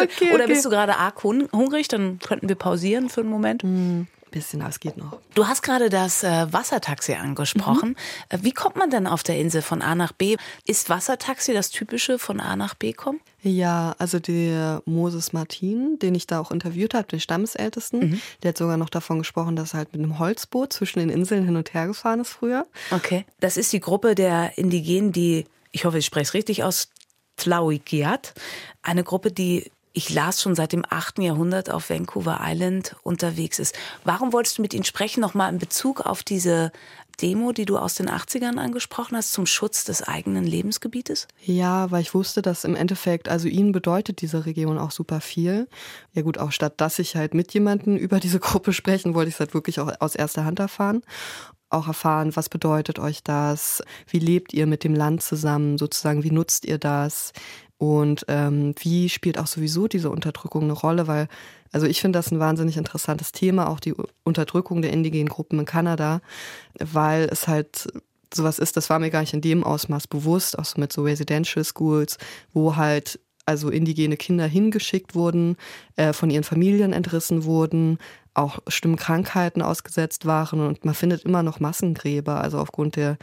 Okay, 0.00 0.32
Oder 0.32 0.44
okay. 0.44 0.52
bist 0.54 0.64
du 0.64 0.70
gerade 0.70 0.96
arg 0.96 1.22
hun- 1.24 1.48
hungrig? 1.52 1.88
Dann 1.88 2.18
könnten 2.20 2.48
wir 2.48 2.56
pausieren 2.56 3.08
für 3.10 3.20
einen 3.22 3.30
Moment. 3.30 3.64
Bisschen, 4.30 4.60
aber 4.60 4.70
es 4.70 4.78
geht 4.78 4.96
noch. 4.98 5.16
Du 5.34 5.46
hast 5.48 5.62
gerade 5.62 5.88
das 5.88 6.22
äh, 6.22 6.46
Wassertaxi 6.52 7.14
angesprochen. 7.14 7.96
Äh, 8.28 8.38
Wie 8.42 8.52
kommt 8.52 8.76
man 8.76 8.90
denn 8.90 9.06
auf 9.06 9.22
der 9.22 9.38
Insel 9.38 9.62
von 9.62 9.80
A 9.82 9.94
nach 9.94 10.12
B? 10.12 10.36
Ist 10.66 10.90
Wassertaxi 10.90 11.52
das 11.54 11.70
typische 11.70 12.18
von 12.18 12.38
A 12.38 12.54
nach 12.54 12.74
B 12.74 12.92
kommen? 12.92 13.20
Ja, 13.42 13.94
also 13.98 14.18
der 14.18 14.82
Moses 14.84 15.32
Martin, 15.32 15.98
den 16.00 16.14
ich 16.14 16.26
da 16.26 16.40
auch 16.40 16.50
interviewt 16.50 16.94
habe, 16.94 17.06
den 17.06 17.20
Stammesältesten, 17.20 18.20
der 18.42 18.48
hat 18.50 18.58
sogar 18.58 18.76
noch 18.76 18.90
davon 18.90 19.18
gesprochen, 19.18 19.54
dass 19.54 19.74
er 19.74 19.78
halt 19.78 19.92
mit 19.92 20.02
einem 20.02 20.18
Holzboot 20.18 20.72
zwischen 20.72 20.98
den 20.98 21.08
Inseln 21.08 21.44
hin 21.44 21.56
und 21.56 21.72
her 21.72 21.86
gefahren 21.86 22.20
ist 22.20 22.30
früher. 22.30 22.66
Okay. 22.90 23.24
Das 23.38 23.56
ist 23.56 23.72
die 23.72 23.80
Gruppe 23.80 24.14
der 24.14 24.58
Indigenen, 24.58 25.12
die, 25.12 25.46
ich 25.70 25.84
hoffe, 25.84 25.98
ich 25.98 26.06
spreche 26.06 26.24
es 26.24 26.34
richtig 26.34 26.64
aus, 26.64 26.88
Tlawikiat. 27.36 28.34
Eine 28.82 29.04
Gruppe, 29.04 29.30
die 29.30 29.70
ich 29.92 30.10
las 30.10 30.42
schon 30.42 30.54
seit 30.54 30.72
dem 30.72 30.84
8. 30.88 31.18
Jahrhundert 31.18 31.70
auf 31.70 31.90
Vancouver 31.90 32.40
Island 32.42 32.96
unterwegs 33.02 33.58
ist. 33.58 33.76
Warum 34.04 34.32
wolltest 34.32 34.58
du 34.58 34.62
mit 34.62 34.74
ihnen 34.74 34.84
sprechen? 34.84 35.20
Nochmal 35.20 35.52
in 35.52 35.58
Bezug 35.58 36.02
auf 36.02 36.22
diese 36.22 36.72
Demo, 37.20 37.52
die 37.52 37.64
du 37.64 37.78
aus 37.78 37.94
den 37.94 38.08
80ern 38.08 38.58
angesprochen 38.58 39.16
hast, 39.16 39.32
zum 39.32 39.46
Schutz 39.46 39.84
des 39.84 40.02
eigenen 40.02 40.44
Lebensgebietes? 40.44 41.28
Ja, 41.44 41.90
weil 41.90 42.02
ich 42.02 42.14
wusste, 42.14 42.42
dass 42.42 42.64
im 42.64 42.76
Endeffekt, 42.76 43.28
also 43.28 43.48
ihnen 43.48 43.72
bedeutet 43.72 44.20
diese 44.20 44.46
Region 44.46 44.78
auch 44.78 44.90
super 44.90 45.20
viel. 45.20 45.68
Ja 46.14 46.22
gut, 46.22 46.38
auch 46.38 46.52
statt 46.52 46.74
dass 46.80 46.98
ich 46.98 47.16
halt 47.16 47.34
mit 47.34 47.52
jemandem 47.54 47.96
über 47.98 48.20
diese 48.20 48.40
Gruppe 48.40 48.72
sprechen, 48.72 49.14
wollte 49.14 49.28
ich 49.28 49.34
es 49.34 49.40
halt 49.40 49.54
wirklich 49.54 49.80
auch 49.80 49.92
aus 50.00 50.14
erster 50.14 50.44
Hand 50.44 50.58
erfahren. 50.58 51.02
Auch 51.70 51.86
erfahren, 51.86 52.34
was 52.34 52.48
bedeutet 52.48 52.98
euch 52.98 53.22
das? 53.22 53.82
Wie 54.06 54.20
lebt 54.20 54.54
ihr 54.54 54.66
mit 54.66 54.84
dem 54.84 54.94
Land 54.94 55.22
zusammen? 55.22 55.76
Sozusagen, 55.76 56.24
wie 56.24 56.30
nutzt 56.30 56.64
ihr 56.64 56.78
das? 56.78 57.32
Und 57.78 58.24
ähm, 58.28 58.74
wie 58.80 59.08
spielt 59.08 59.38
auch 59.38 59.46
sowieso 59.46 59.86
diese 59.86 60.10
Unterdrückung 60.10 60.64
eine 60.64 60.72
Rolle? 60.72 61.06
Weil, 61.06 61.28
also 61.72 61.86
ich 61.86 62.00
finde 62.00 62.18
das 62.18 62.32
ein 62.32 62.40
wahnsinnig 62.40 62.76
interessantes 62.76 63.32
Thema, 63.32 63.68
auch 63.68 63.80
die 63.80 63.94
Unterdrückung 64.24 64.82
der 64.82 64.92
indigenen 64.92 65.28
Gruppen 65.28 65.60
in 65.60 65.64
Kanada, 65.64 66.20
weil 66.78 67.28
es 67.30 67.46
halt 67.46 67.88
sowas 68.34 68.58
ist, 68.58 68.76
das 68.76 68.90
war 68.90 68.98
mir 68.98 69.10
gar 69.10 69.20
nicht 69.20 69.32
in 69.32 69.40
dem 69.40 69.64
Ausmaß 69.64 70.08
bewusst, 70.08 70.58
auch 70.58 70.64
so 70.64 70.80
mit 70.80 70.92
so 70.92 71.02
Residential 71.02 71.64
Schools, 71.64 72.18
wo 72.52 72.76
halt 72.76 73.20
also 73.46 73.70
indigene 73.70 74.18
Kinder 74.18 74.46
hingeschickt 74.46 75.14
wurden, 75.14 75.56
äh, 75.96 76.12
von 76.12 76.28
ihren 76.28 76.44
Familien 76.44 76.92
entrissen 76.92 77.44
wurden, 77.44 77.98
auch 78.34 78.58
schlimmen 78.68 78.96
Krankheiten 78.96 79.62
ausgesetzt 79.62 80.26
waren 80.26 80.60
und 80.60 80.84
man 80.84 80.94
findet 80.94 81.24
immer 81.24 81.42
noch 81.42 81.58
Massengräber, 81.58 82.42
also 82.42 82.58
aufgrund 82.58 82.96
der 82.96 83.16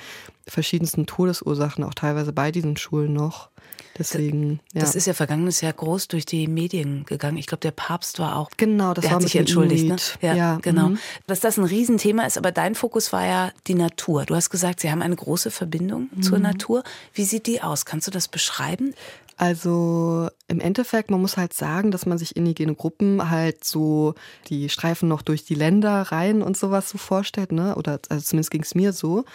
verschiedensten 0.48 1.06
Todesursachen, 1.06 1.84
auch 1.84 1.94
teilweise 1.94 2.32
bei 2.34 2.52
diesen 2.52 2.78
Schulen 2.78 3.14
noch. 3.14 3.50
Deswegen, 3.98 4.60
ja. 4.74 4.82
Das 4.82 4.94
ist 4.96 5.08
ja 5.08 5.14
vergangenes 5.14 5.62
Jahr 5.62 5.72
groß 5.72 6.10
durch 6.10 6.26
die 6.26 6.48
Medien 6.48 7.06
gegangen. 7.06 7.38
Ich 7.38 7.48
glaube, 7.48 7.62
der 7.62 7.72
Papst 7.72 8.20
war 8.20 8.36
auch. 8.36 8.50
Genau, 8.58 8.94
das 8.94 9.04
der 9.04 9.12
war 9.12 9.16
hat 9.16 9.24
sich 9.24 9.36
entschuldigt. 9.38 9.86
Ne? 9.88 9.96
Ja, 10.22 10.34
Ja, 10.36 10.58
genau. 10.62 10.90
mhm. 10.90 11.00
Dass 11.28 11.40
das 11.40 11.58
ein 11.58 11.64
Riesenthema 11.64 12.26
ist, 12.26 12.38
aber 12.38 12.52
dein 12.52 12.76
Fokus 12.76 13.14
war 13.14 13.26
ja 13.26 13.52
die 13.68 13.74
Natur. 13.76 14.26
Du 14.26 14.36
hast 14.36 14.50
gesagt, 14.50 14.82
Sie 14.82 14.92
haben 14.92 15.02
eine 15.02 15.16
große 15.16 15.50
Verbindung 15.50 16.10
Mhm. 16.14 16.22
zur 16.22 16.40
Natur. 16.40 16.84
Wie 17.14 17.24
sieht 17.24 17.48
die 17.48 17.62
aus? 17.62 17.86
Kannst 17.86 18.06
du 18.08 18.12
das 18.12 18.28
beschreiben? 18.28 18.94
Also 19.38 20.30
im 20.48 20.62
Endeffekt, 20.62 21.12
man 21.12 21.20
muss 21.22 21.36
halt 21.36 21.54
sagen, 21.54 21.92
dass 21.92 22.06
man 22.06 22.18
sich 22.18 22.38
indigene 22.38 22.74
Gruppen 22.74 23.30
halt 23.30 23.66
so, 23.66 24.16
die 24.48 24.70
streifen 24.70 25.10
noch 25.10 25.22
durch 25.22 25.44
die 25.44 25.56
Länder 25.56 26.04
rein 26.04 26.42
und 26.42 26.56
sowas 26.56 26.90
so 26.90 26.98
vorstellt, 26.98 27.52
ne? 27.52 27.76
Oder 27.76 28.00
also 28.10 28.24
zumindest 28.24 28.52
ging 28.52 28.62
es 28.64 28.76
mir 28.76 28.94
so. 28.94 29.26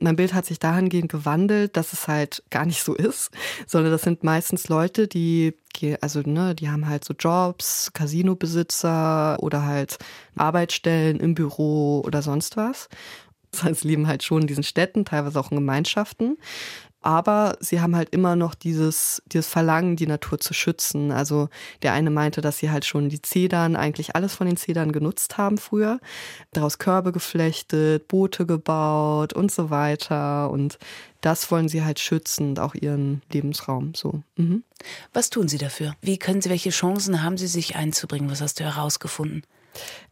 Mein 0.00 0.16
Bild 0.16 0.34
hat 0.34 0.46
sich 0.46 0.58
dahingehend 0.58 1.10
gewandelt, 1.10 1.76
dass 1.76 1.92
es 1.92 2.08
halt 2.08 2.42
gar 2.50 2.66
nicht 2.66 2.82
so 2.82 2.94
ist, 2.94 3.30
sondern 3.66 3.92
das 3.92 4.02
sind 4.02 4.24
meistens 4.24 4.68
Leute, 4.68 5.08
die, 5.08 5.54
also 6.00 6.20
ne, 6.20 6.54
die 6.54 6.68
haben 6.68 6.88
halt 6.88 7.04
so 7.04 7.14
Jobs, 7.14 7.90
Casinobesitzer 7.92 9.38
oder 9.40 9.64
halt 9.64 9.98
Arbeitsstellen 10.36 11.20
im 11.20 11.34
Büro 11.34 12.02
oder 12.04 12.22
sonst 12.22 12.56
was. 12.56 12.88
Das 13.52 13.62
heißt, 13.62 13.80
sie 13.80 13.88
leben 13.88 14.06
halt 14.06 14.22
schon 14.22 14.42
in 14.42 14.48
diesen 14.48 14.64
Städten, 14.64 15.04
teilweise 15.04 15.40
auch 15.40 15.50
in 15.50 15.56
Gemeinschaften 15.56 16.36
aber 17.06 17.56
sie 17.60 17.80
haben 17.80 17.94
halt 17.94 18.08
immer 18.10 18.34
noch 18.34 18.56
dieses, 18.56 19.22
dieses 19.26 19.46
Verlangen, 19.46 19.94
die 19.94 20.08
Natur 20.08 20.40
zu 20.40 20.52
schützen. 20.54 21.12
Also 21.12 21.48
der 21.82 21.92
eine 21.92 22.10
meinte, 22.10 22.40
dass 22.40 22.58
sie 22.58 22.68
halt 22.68 22.84
schon 22.84 23.08
die 23.08 23.22
Zedern, 23.22 23.76
eigentlich 23.76 24.16
alles 24.16 24.34
von 24.34 24.48
den 24.48 24.56
Zedern 24.56 24.90
genutzt 24.90 25.38
haben 25.38 25.56
früher, 25.56 26.00
daraus 26.52 26.78
Körbe 26.78 27.12
geflechtet, 27.12 28.08
Boote 28.08 28.44
gebaut 28.44 29.34
und 29.34 29.52
so 29.52 29.70
weiter. 29.70 30.50
Und 30.50 30.80
das 31.20 31.48
wollen 31.52 31.68
sie 31.68 31.84
halt 31.84 32.00
schützen 32.00 32.48
und 32.48 32.58
auch 32.58 32.74
ihren 32.74 33.22
Lebensraum 33.30 33.94
so. 33.94 34.24
Mhm. 34.34 34.64
Was 35.12 35.30
tun 35.30 35.46
Sie 35.46 35.58
dafür? 35.58 35.94
Wie 36.00 36.18
können 36.18 36.42
Sie, 36.42 36.50
welche 36.50 36.70
Chancen 36.70 37.22
haben 37.22 37.38
Sie, 37.38 37.46
sich 37.46 37.76
einzubringen? 37.76 38.28
Was 38.32 38.40
hast 38.40 38.58
du 38.58 38.64
herausgefunden? 38.64 39.44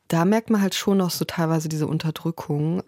Da 0.07 0.24
merkt 0.24 0.48
man 0.48 0.62
halt 0.62 0.76
schon 0.76 0.98
noch 0.98 1.11
so 1.11 1.24
teilweise 1.24 1.68
diese 1.68 1.88
Unterdrückung 1.88 2.85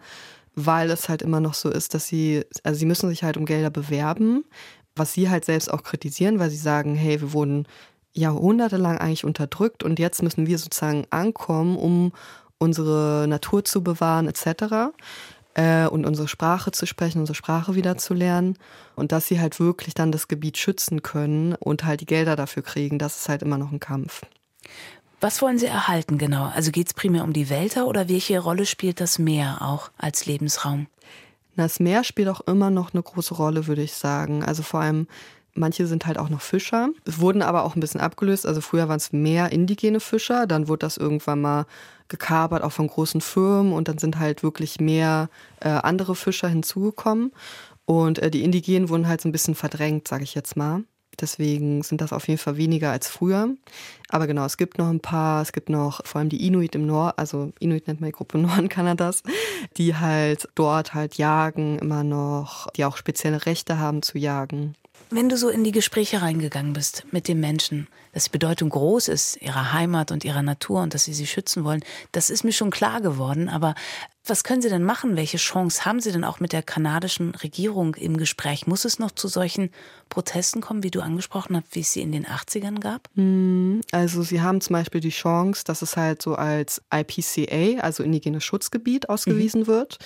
weil 0.57 0.89
es 0.89 1.07
halt 1.07 1.21
immer 1.21 1.39
noch 1.39 1.53
so 1.53 1.69
ist, 1.69 1.93
dass 1.93 2.07
sie, 2.07 2.43
also 2.63 2.79
sie 2.79 2.87
müssen 2.87 3.07
sich 3.09 3.23
halt 3.23 3.37
um 3.37 3.45
Gelder 3.45 3.69
bewerben, 3.69 4.43
was 4.95 5.13
sie 5.13 5.29
halt 5.29 5.45
selbst 5.45 5.71
auch 5.71 5.83
kritisieren, 5.83 6.39
weil 6.39 6.49
sie 6.49 6.57
sagen, 6.57 6.95
hey, 6.95 7.21
wir 7.21 7.31
wurden 7.31 7.67
jahrhundertelang 8.13 8.97
eigentlich 8.97 9.23
unterdrückt 9.23 9.83
und 9.83 9.99
jetzt 9.99 10.23
müssen 10.23 10.47
wir 10.47 10.57
sozusagen 10.57 11.05
ankommen, 11.11 11.77
um 11.77 12.11
unsere 12.57 13.27
Natur 13.29 13.65
zu 13.65 13.83
bewahren 13.83 14.27
etc. 14.27 14.95
Äh, 15.53 15.85
und 15.85 16.07
unsere 16.07 16.27
Sprache 16.27 16.71
zu 16.71 16.87
sprechen, 16.87 17.19
unsere 17.19 17.35
Sprache 17.35 17.75
wieder 17.75 17.99
zu 17.99 18.15
lernen 18.15 18.57
und 18.95 19.11
dass 19.11 19.27
sie 19.27 19.39
halt 19.39 19.59
wirklich 19.59 19.93
dann 19.93 20.11
das 20.11 20.27
Gebiet 20.27 20.57
schützen 20.57 21.03
können 21.03 21.53
und 21.53 21.85
halt 21.85 22.01
die 22.01 22.07
Gelder 22.07 22.35
dafür 22.35 22.63
kriegen, 22.63 22.97
das 22.97 23.17
ist 23.17 23.29
halt 23.29 23.43
immer 23.43 23.59
noch 23.59 23.71
ein 23.71 23.79
Kampf. 23.79 24.23
Was 25.19 25.41
wollen 25.41 25.57
Sie 25.57 25.65
erhalten 25.65 26.17
genau? 26.17 26.51
Also 26.53 26.71
geht 26.71 26.87
es 26.87 26.93
primär 26.93 27.23
um 27.23 27.33
die 27.33 27.49
Wälder 27.49 27.87
oder 27.87 28.07
welche 28.07 28.39
Rolle 28.39 28.65
spielt 28.65 29.01
das 29.01 29.17
Meer 29.17 29.61
auch 29.61 29.89
als 29.97 30.25
Lebensraum? 30.25 30.87
Das 31.55 31.79
Meer 31.79 32.03
spielt 32.03 32.29
auch 32.29 32.41
immer 32.41 32.69
noch 32.69 32.93
eine 32.93 33.01
große 33.01 33.33
Rolle, 33.33 33.65
würde 33.65 33.81
ich 33.81 33.93
sagen. 33.93 34.43
Also 34.43 34.61
vor 34.61 34.81
allem 34.81 35.07
Manche 35.57 35.87
sind 35.87 36.05
halt 36.05 36.17
auch 36.17 36.29
noch 36.29 36.41
Fischer. 36.41 36.89
Es 37.05 37.19
wurden 37.19 37.41
aber 37.41 37.63
auch 37.63 37.75
ein 37.75 37.79
bisschen 37.79 37.99
abgelöst. 37.99 38.45
Also 38.45 38.61
früher 38.61 38.87
waren 38.87 38.97
es 38.97 39.11
mehr 39.11 39.51
indigene 39.51 39.99
Fischer. 39.99 40.45
Dann 40.45 40.67
wurde 40.67 40.79
das 40.79 40.97
irgendwann 40.97 41.41
mal 41.41 41.65
gekapert, 42.07 42.63
auch 42.63 42.71
von 42.71 42.87
großen 42.87 43.21
Firmen. 43.21 43.73
Und 43.73 43.87
dann 43.87 43.97
sind 43.97 44.19
halt 44.19 44.43
wirklich 44.43 44.79
mehr 44.79 45.29
äh, 45.59 45.69
andere 45.69 46.15
Fischer 46.15 46.47
hinzugekommen. 46.47 47.31
Und 47.85 48.19
äh, 48.19 48.29
die 48.29 48.43
Indigenen 48.43 48.89
wurden 48.89 49.07
halt 49.07 49.21
so 49.21 49.27
ein 49.27 49.31
bisschen 49.31 49.55
verdrängt, 49.55 50.07
sage 50.07 50.23
ich 50.23 50.35
jetzt 50.35 50.55
mal. 50.55 50.83
Deswegen 51.19 51.83
sind 51.83 52.01
das 52.01 52.13
auf 52.13 52.27
jeden 52.27 52.39
Fall 52.39 52.57
weniger 52.57 52.91
als 52.91 53.07
früher. 53.07 53.49
Aber 54.09 54.27
genau, 54.27 54.45
es 54.45 54.57
gibt 54.57 54.77
noch 54.77 54.89
ein 54.89 54.99
paar, 54.99 55.41
es 55.41 55.51
gibt 55.51 55.69
noch 55.69 56.05
vor 56.05 56.19
allem 56.19 56.29
die 56.29 56.45
Inuit 56.45 56.75
im 56.75 56.85
Nord, 56.85 57.17
also 57.17 57.51
Inuit 57.59 57.87
nennt 57.87 58.01
man 58.01 58.09
die 58.09 58.15
Gruppe 58.15 58.37
Norden 58.37 58.69
Kanadas, 58.69 59.23
die 59.77 59.95
halt 59.95 60.47
dort 60.55 60.93
halt 60.93 61.15
jagen 61.15 61.79
immer 61.79 62.03
noch, 62.03 62.67
die 62.71 62.85
auch 62.85 62.97
spezielle 62.97 63.45
Rechte 63.45 63.79
haben 63.79 64.01
zu 64.01 64.17
jagen. 64.17 64.75
Wenn 65.09 65.29
du 65.29 65.37
so 65.37 65.49
in 65.49 65.63
die 65.63 65.71
Gespräche 65.71 66.21
reingegangen 66.21 66.73
bist 66.73 67.05
mit 67.11 67.27
den 67.27 67.39
Menschen, 67.39 67.87
dass 68.13 68.25
die 68.25 68.31
Bedeutung 68.31 68.69
groß 68.69 69.07
ist, 69.07 69.41
ihrer 69.41 69.71
Heimat 69.71 70.11
und 70.11 70.25
ihrer 70.25 70.41
Natur 70.41 70.81
und 70.81 70.93
dass 70.93 71.05
sie 71.05 71.13
sie 71.13 71.27
schützen 71.27 71.63
wollen, 71.63 71.83
das 72.11 72.29
ist 72.29 72.43
mir 72.43 72.51
schon 72.51 72.71
klar 72.71 72.99
geworden. 72.99 73.47
Aber 73.47 73.73
was 74.29 74.43
können 74.43 74.61
Sie 74.61 74.69
denn 74.69 74.83
machen? 74.83 75.15
Welche 75.15 75.37
Chance 75.37 75.85
haben 75.85 75.99
Sie 75.99 76.11
denn 76.11 76.23
auch 76.23 76.39
mit 76.39 76.53
der 76.53 76.63
kanadischen 76.63 77.35
Regierung 77.35 77.95
im 77.95 78.17
Gespräch? 78.17 78.67
Muss 78.67 78.85
es 78.85 78.99
noch 78.99 79.11
zu 79.11 79.27
solchen 79.27 79.69
Protesten 80.09 80.61
kommen, 80.61 80.83
wie 80.83 80.91
du 80.91 81.01
angesprochen 81.01 81.55
hast, 81.55 81.75
wie 81.75 81.81
es 81.81 81.93
sie 81.93 82.01
in 82.01 82.11
den 82.11 82.25
80ern 82.25 82.79
gab? 82.79 83.09
Hm, 83.15 83.81
also 83.91 84.21
Sie 84.23 84.41
haben 84.41 84.61
zum 84.61 84.73
Beispiel 84.73 85.01
die 85.01 85.09
Chance, 85.09 85.63
dass 85.65 85.81
es 85.81 85.97
halt 85.97 86.21
so 86.21 86.35
als 86.35 86.81
IPCA, 86.93 87.81
also 87.81 88.03
indigenes 88.03 88.43
Schutzgebiet, 88.43 89.09
ausgewiesen 89.09 89.61
mhm. 89.61 89.67
wird. 89.67 89.99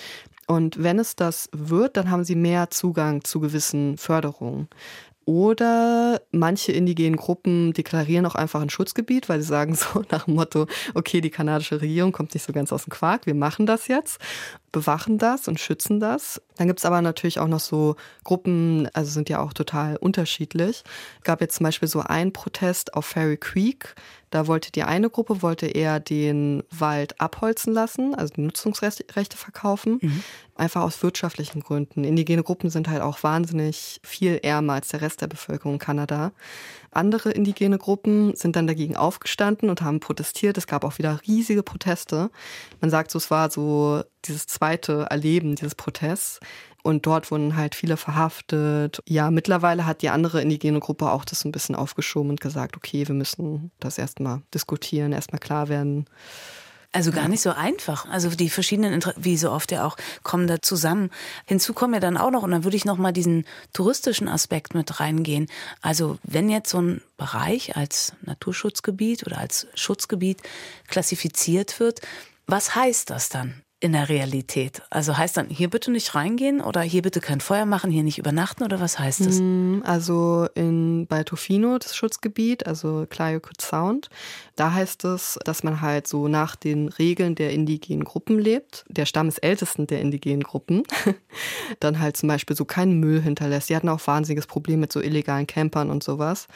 Und 0.46 0.82
wenn 0.82 0.98
es 0.98 1.16
das 1.16 1.48
wird, 1.52 1.96
dann 1.96 2.10
haben 2.10 2.24
sie 2.24 2.34
mehr 2.34 2.70
Zugang 2.70 3.24
zu 3.24 3.40
gewissen 3.40 3.96
Förderungen. 3.96 4.68
Oder 5.24 6.20
manche 6.32 6.72
indigenen 6.72 7.16
Gruppen 7.16 7.72
deklarieren 7.72 8.26
auch 8.26 8.34
einfach 8.34 8.60
ein 8.60 8.70
Schutzgebiet, 8.70 9.28
weil 9.28 9.40
sie 9.40 9.46
sagen 9.46 9.74
so 9.74 10.02
nach 10.10 10.24
dem 10.24 10.34
Motto, 10.34 10.66
okay, 10.94 11.20
die 11.20 11.30
kanadische 11.30 11.80
Regierung 11.80 12.12
kommt 12.12 12.34
nicht 12.34 12.44
so 12.44 12.52
ganz 12.52 12.72
aus 12.72 12.84
dem 12.84 12.90
Quark, 12.90 13.26
wir 13.26 13.34
machen 13.34 13.66
das 13.66 13.86
jetzt, 13.86 14.18
bewachen 14.72 15.18
das 15.18 15.46
und 15.46 15.60
schützen 15.60 16.00
das. 16.00 16.42
Dann 16.56 16.66
gibt 16.66 16.80
es 16.80 16.84
aber 16.84 17.02
natürlich 17.02 17.38
auch 17.38 17.46
noch 17.46 17.60
so 17.60 17.96
Gruppen, 18.24 18.88
also 18.94 19.10
sind 19.10 19.28
ja 19.28 19.40
auch 19.40 19.52
total 19.52 19.96
unterschiedlich. 19.96 20.82
Es 21.18 21.24
gab 21.24 21.40
jetzt 21.40 21.56
zum 21.56 21.64
Beispiel 21.64 21.88
so 21.88 22.00
einen 22.00 22.32
Protest 22.32 22.94
auf 22.94 23.06
Fairy 23.06 23.36
Creek. 23.36 23.94
Da 24.32 24.46
wollte 24.46 24.72
die 24.72 24.82
eine 24.82 25.10
Gruppe, 25.10 25.42
wollte 25.42 25.66
eher 25.66 26.00
den 26.00 26.62
Wald 26.70 27.20
abholzen 27.20 27.74
lassen, 27.74 28.14
also 28.14 28.32
die 28.32 28.40
Nutzungsrechte 28.40 29.36
verkaufen, 29.36 29.98
mhm. 30.00 30.22
einfach 30.54 30.80
aus 30.80 31.02
wirtschaftlichen 31.02 31.60
Gründen. 31.60 32.02
Indigene 32.02 32.42
Gruppen 32.42 32.70
sind 32.70 32.88
halt 32.88 33.02
auch 33.02 33.22
wahnsinnig 33.22 34.00
viel 34.02 34.40
ärmer 34.42 34.72
als 34.72 34.88
der 34.88 35.02
Rest 35.02 35.20
der 35.20 35.26
Bevölkerung 35.26 35.74
in 35.74 35.78
Kanada. 35.78 36.32
Andere 36.90 37.30
indigene 37.30 37.76
Gruppen 37.76 38.34
sind 38.34 38.56
dann 38.56 38.66
dagegen 38.66 38.96
aufgestanden 38.96 39.68
und 39.68 39.82
haben 39.82 40.00
protestiert. 40.00 40.56
Es 40.56 40.66
gab 40.66 40.82
auch 40.84 40.96
wieder 40.96 41.20
riesige 41.26 41.62
Proteste. 41.62 42.30
Man 42.80 42.88
sagt 42.88 43.10
so, 43.10 43.18
es 43.18 43.30
war 43.30 43.50
so 43.50 44.02
dieses 44.24 44.46
zweite 44.46 45.08
Erleben 45.10 45.56
dieses 45.56 45.74
Protests. 45.74 46.40
Und 46.82 47.06
dort 47.06 47.30
wurden 47.30 47.56
halt 47.56 47.76
viele 47.76 47.96
verhaftet. 47.96 49.00
Ja, 49.06 49.30
mittlerweile 49.30 49.86
hat 49.86 50.02
die 50.02 50.08
andere 50.08 50.42
indigene 50.42 50.80
Gruppe 50.80 51.12
auch 51.12 51.24
das 51.24 51.44
ein 51.44 51.52
bisschen 51.52 51.76
aufgeschoben 51.76 52.30
und 52.30 52.40
gesagt, 52.40 52.76
okay, 52.76 53.06
wir 53.06 53.14
müssen 53.14 53.70
das 53.78 53.98
erstmal 53.98 54.42
diskutieren, 54.52 55.12
erstmal 55.12 55.38
klar 55.38 55.68
werden. 55.68 56.06
Also 56.94 57.10
gar 57.10 57.28
nicht 57.28 57.40
so 57.40 57.50
einfach. 57.50 58.06
Also 58.10 58.28
die 58.28 58.50
verschiedenen, 58.50 58.92
Inter 58.92 59.14
wie 59.16 59.38
so 59.38 59.50
oft 59.50 59.72
ja 59.72 59.86
auch, 59.86 59.96
kommen 60.22 60.46
da 60.46 60.60
zusammen. 60.60 61.10
Hinzu 61.46 61.72
kommen 61.72 61.94
ja 61.94 62.00
dann 62.00 62.18
auch 62.18 62.30
noch, 62.30 62.42
und 62.42 62.50
dann 62.50 62.64
würde 62.64 62.76
ich 62.76 62.84
noch 62.84 62.98
mal 62.98 63.12
diesen 63.12 63.46
touristischen 63.72 64.28
Aspekt 64.28 64.74
mit 64.74 65.00
reingehen. 65.00 65.46
Also 65.80 66.18
wenn 66.22 66.50
jetzt 66.50 66.68
so 66.68 66.82
ein 66.82 67.00
Bereich 67.16 67.76
als 67.76 68.12
Naturschutzgebiet 68.20 69.24
oder 69.26 69.38
als 69.38 69.68
Schutzgebiet 69.74 70.42
klassifiziert 70.86 71.80
wird, 71.80 72.02
was 72.46 72.74
heißt 72.74 73.08
das 73.08 73.30
dann? 73.30 73.61
In 73.82 73.92
der 73.92 74.08
Realität? 74.08 74.82
Also 74.90 75.18
heißt 75.18 75.36
dann, 75.36 75.48
hier 75.48 75.68
bitte 75.68 75.90
nicht 75.90 76.14
reingehen 76.14 76.60
oder 76.60 76.82
hier 76.82 77.02
bitte 77.02 77.20
kein 77.20 77.40
Feuer 77.40 77.66
machen, 77.66 77.90
hier 77.90 78.04
nicht 78.04 78.18
übernachten 78.18 78.62
oder 78.62 78.80
was 78.80 78.98
heißt 78.98 79.26
das? 79.26 79.38
Hm, 79.38 79.82
also 79.84 80.46
in, 80.54 81.06
bei 81.08 81.24
Tofino, 81.24 81.78
das 81.78 81.96
Schutzgebiet, 81.96 82.66
also 82.66 83.06
Clyokut 83.10 83.60
Sound, 83.60 84.08
da 84.54 84.72
heißt 84.72 85.04
es, 85.04 85.38
dass 85.44 85.64
man 85.64 85.80
halt 85.80 86.06
so 86.06 86.28
nach 86.28 86.54
den 86.54 86.88
Regeln 86.88 87.34
der 87.34 87.50
indigenen 87.50 88.04
Gruppen 88.04 88.38
lebt. 88.38 88.84
Der 88.88 89.04
Stamm 89.04 89.26
ist 89.26 89.38
ältesten 89.38 89.88
der 89.88 90.00
indigenen 90.00 90.42
Gruppen. 90.42 90.84
Dann 91.80 91.98
halt 91.98 92.16
zum 92.16 92.28
Beispiel 92.28 92.54
so 92.54 92.64
keinen 92.64 93.00
Müll 93.00 93.20
hinterlässt. 93.20 93.68
Die 93.68 93.74
hatten 93.74 93.88
auch 93.88 94.06
wahnsinniges 94.06 94.46
Problem 94.46 94.78
mit 94.78 94.92
so 94.92 95.00
illegalen 95.00 95.48
Campern 95.48 95.90
und 95.90 96.04
sowas 96.04 96.46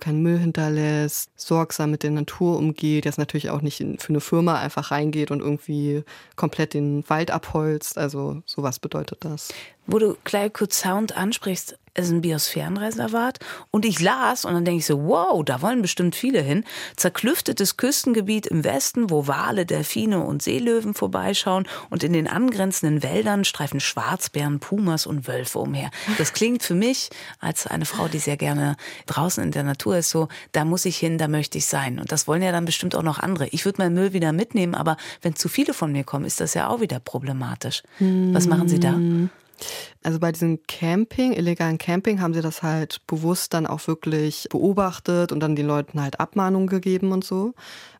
keinen 0.00 0.22
Müll 0.22 0.38
hinterlässt, 0.38 1.30
sorgsam 1.36 1.90
mit 1.90 2.02
der 2.02 2.10
Natur 2.10 2.58
umgeht, 2.58 3.04
jetzt 3.04 3.18
natürlich 3.18 3.50
auch 3.50 3.62
nicht 3.62 3.78
für 3.78 4.08
eine 4.08 4.20
Firma 4.20 4.58
einfach 4.58 4.90
reingeht 4.90 5.30
und 5.30 5.40
irgendwie 5.40 6.04
komplett 6.36 6.74
den 6.74 7.08
Wald 7.08 7.30
abholzt. 7.30 7.96
Also 7.96 8.42
sowas 8.44 8.78
bedeutet 8.78 9.24
das. 9.24 9.52
Wo 9.86 9.98
du 9.98 10.16
Clyde 10.24 10.52
Sound 10.70 11.16
ansprichst, 11.16 11.78
es 11.94 12.06
ist 12.06 12.12
ein 12.12 12.20
Biosphärenreservat. 12.20 13.38
Und 13.70 13.84
ich 13.84 14.00
las 14.00 14.44
und 14.44 14.52
dann 14.52 14.64
denke 14.64 14.80
ich 14.80 14.86
so, 14.86 15.04
wow, 15.04 15.44
da 15.44 15.62
wollen 15.62 15.80
bestimmt 15.80 16.16
viele 16.16 16.40
hin. 16.42 16.64
Zerklüftetes 16.96 17.76
Küstengebiet 17.76 18.46
im 18.46 18.64
Westen, 18.64 19.10
wo 19.10 19.26
Wale, 19.28 19.64
Delfine 19.64 20.20
und 20.20 20.42
Seelöwen 20.42 20.94
vorbeischauen 20.94 21.66
und 21.90 22.02
in 22.02 22.12
den 22.12 22.26
angrenzenden 22.26 23.02
Wäldern 23.02 23.44
streifen 23.44 23.80
Schwarzbären, 23.80 24.58
Pumas 24.58 25.06
und 25.06 25.28
Wölfe 25.28 25.60
umher. 25.60 25.90
Das 26.18 26.32
klingt 26.32 26.62
für 26.62 26.74
mich 26.74 27.10
als 27.38 27.66
eine 27.66 27.86
Frau, 27.86 28.08
die 28.08 28.18
sehr 28.18 28.36
gerne 28.36 28.76
draußen 29.06 29.42
in 29.42 29.52
der 29.52 29.62
Natur 29.62 29.98
ist, 29.98 30.10
so, 30.10 30.28
da 30.52 30.64
muss 30.64 30.84
ich 30.84 30.96
hin, 30.96 31.18
da 31.18 31.28
möchte 31.28 31.58
ich 31.58 31.66
sein. 31.66 32.00
Und 32.00 32.10
das 32.10 32.26
wollen 32.26 32.42
ja 32.42 32.52
dann 32.52 32.64
bestimmt 32.64 32.96
auch 32.96 33.02
noch 33.02 33.20
andere. 33.20 33.46
Ich 33.48 33.64
würde 33.64 33.82
meinen 33.82 33.94
Müll 33.94 34.12
wieder 34.12 34.32
mitnehmen, 34.32 34.74
aber 34.74 34.96
wenn 35.22 35.36
zu 35.36 35.48
viele 35.48 35.74
von 35.74 35.92
mir 35.92 36.02
kommen, 36.02 36.24
ist 36.24 36.40
das 36.40 36.54
ja 36.54 36.68
auch 36.68 36.80
wieder 36.80 36.98
problematisch. 36.98 37.82
Was 38.00 38.46
machen 38.46 38.68
Sie 38.68 38.80
da? 38.80 38.98
Also 40.02 40.18
bei 40.18 40.32
diesem 40.32 40.62
Camping, 40.66 41.32
illegalen 41.32 41.78
Camping, 41.78 42.20
haben 42.20 42.34
sie 42.34 42.42
das 42.42 42.62
halt 42.62 43.00
bewusst 43.06 43.54
dann 43.54 43.66
auch 43.66 43.86
wirklich 43.86 44.48
beobachtet 44.50 45.32
und 45.32 45.40
dann 45.40 45.56
den 45.56 45.66
Leuten 45.66 46.00
halt 46.00 46.20
Abmahnungen 46.20 46.68
gegeben 46.68 47.12
und 47.12 47.24
so. 47.24 47.54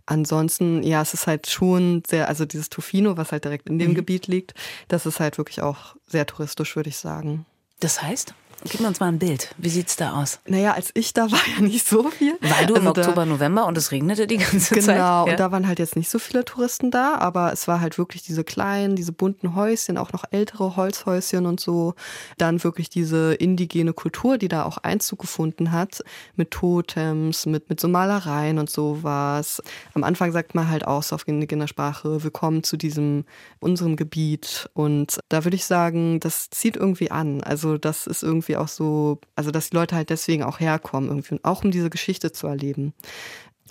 Ansonsten, 0.07 0.83
ja, 0.83 1.01
es 1.01 1.15
ist 1.15 1.27
halt 1.27 1.49
schon 1.49 2.03
sehr, 2.07 2.29
also 2.29 2.45
dieses 2.45 2.69
Tofino, 2.69 3.17
was 3.17 3.33
halt 3.33 3.45
direkt 3.45 3.69
in 3.69 3.79
dem 3.79 3.93
mhm. 3.93 3.95
Gebiet 3.95 4.27
liegt, 4.27 4.55
das 4.89 5.07
ist 5.07 5.19
halt 5.19 5.39
wirklich 5.39 5.63
auch 5.63 5.97
sehr 6.07 6.27
touristisch, 6.27 6.77
würde 6.77 6.91
ich 6.91 6.99
sagen. 6.99 7.47
Das 7.81 8.03
heißt? 8.03 8.35
Gib 8.71 8.81
uns 8.81 8.99
mal 8.99 9.09
ein 9.09 9.19
Bild. 9.19 9.55
Wie 9.59 9.69
sieht 9.69 9.89
es 9.89 9.97
da 9.97 10.15
aus? 10.15 10.41
Naja, 10.47 10.73
als 10.73 10.91
ich 10.95 11.13
da 11.13 11.31
war, 11.31 11.41
ja 11.57 11.63
nicht 11.63 11.87
so 11.87 12.11
viel. 12.11 12.39
Weil 12.41 12.67
du 12.67 12.75
also 12.75 12.77
im 12.77 12.87
Oktober, 12.87 13.27
November 13.27 13.67
und 13.67 13.77
es 13.77 13.93
regnete 13.93 14.27
die 14.27 14.39
ganze 14.39 14.75
genau, 14.75 14.87
Zeit. 14.87 14.97
Genau, 14.97 15.27
ja. 15.27 15.33
und 15.33 15.41
da 15.41 15.53
waren 15.53 15.69
halt 15.69 15.79
jetzt 15.79 15.97
nicht 15.97 16.09
so 16.09 16.19
viele 16.19 16.45
Touristen 16.47 16.91
da, 16.91 17.17
aber 17.17 17.53
es 17.53 17.69
war 17.69 17.81
halt 17.81 17.99
wirklich 17.99 18.23
diese 18.23 18.43
kleinen, 18.43 18.97
diese 18.97 19.13
bunten 19.13 19.55
Häuschen, 19.55 19.99
auch 19.99 20.13
noch 20.13 20.25
ältere 20.31 20.77
Holzhäuschen 20.77 21.45
und 21.45 21.61
so. 21.61 21.95
Dann 22.39 22.65
wirklich 22.65 22.89
diese 22.89 23.35
indigene 23.35 23.93
Kultur, 23.93 24.39
die 24.39 24.49
da 24.49 24.65
auch 24.65 24.79
Einzug 24.79 25.21
gefunden 25.21 25.71
hat, 25.71 26.03
mit 26.37 26.51
Totems, 26.51 27.45
mit, 27.45 27.69
mit 27.69 27.81
so 27.81 27.89
Malereien 27.89 28.59
und 28.59 28.71
sowas. 28.71 29.63
Am 29.93 30.05
Anfang 30.05 30.33
sagt 30.33 30.55
man 30.55 30.71
halt 30.71 30.87
auch 30.87 31.03
so 31.03 31.17
auf 31.17 31.29
indigener 31.29 31.69
Sprache, 31.69 32.25
willkommen 32.25 32.63
zu 32.63 32.79
diesem, 32.79 33.27
unserem 33.61 33.97
Gebiet. 33.97 34.71
Und 34.73 35.21
da 35.29 35.45
würde 35.45 35.57
ich 35.57 35.67
sagen, 35.67 36.19
das 36.21 36.49
zieht 36.49 36.77
irgendwie 36.77 37.11
an. 37.11 37.43
Also 37.43 37.77
das 37.77 38.07
ist 38.07 38.23
irgendwie 38.23 38.54
auch 38.57 38.69
so, 38.69 39.19
also 39.37 39.51
dass 39.51 39.71
die 39.71 39.77
Leute 39.77 39.97
halt 39.97 40.11
deswegen 40.11 40.43
auch 40.43 40.61
herkommen, 40.61 41.09
irgendwie, 41.09 41.41
auch 41.43 41.65
um 41.65 41.71
diese 41.71 41.91
Geschichte 41.91 42.33
zu 42.33 42.47
erleben. 42.47 42.95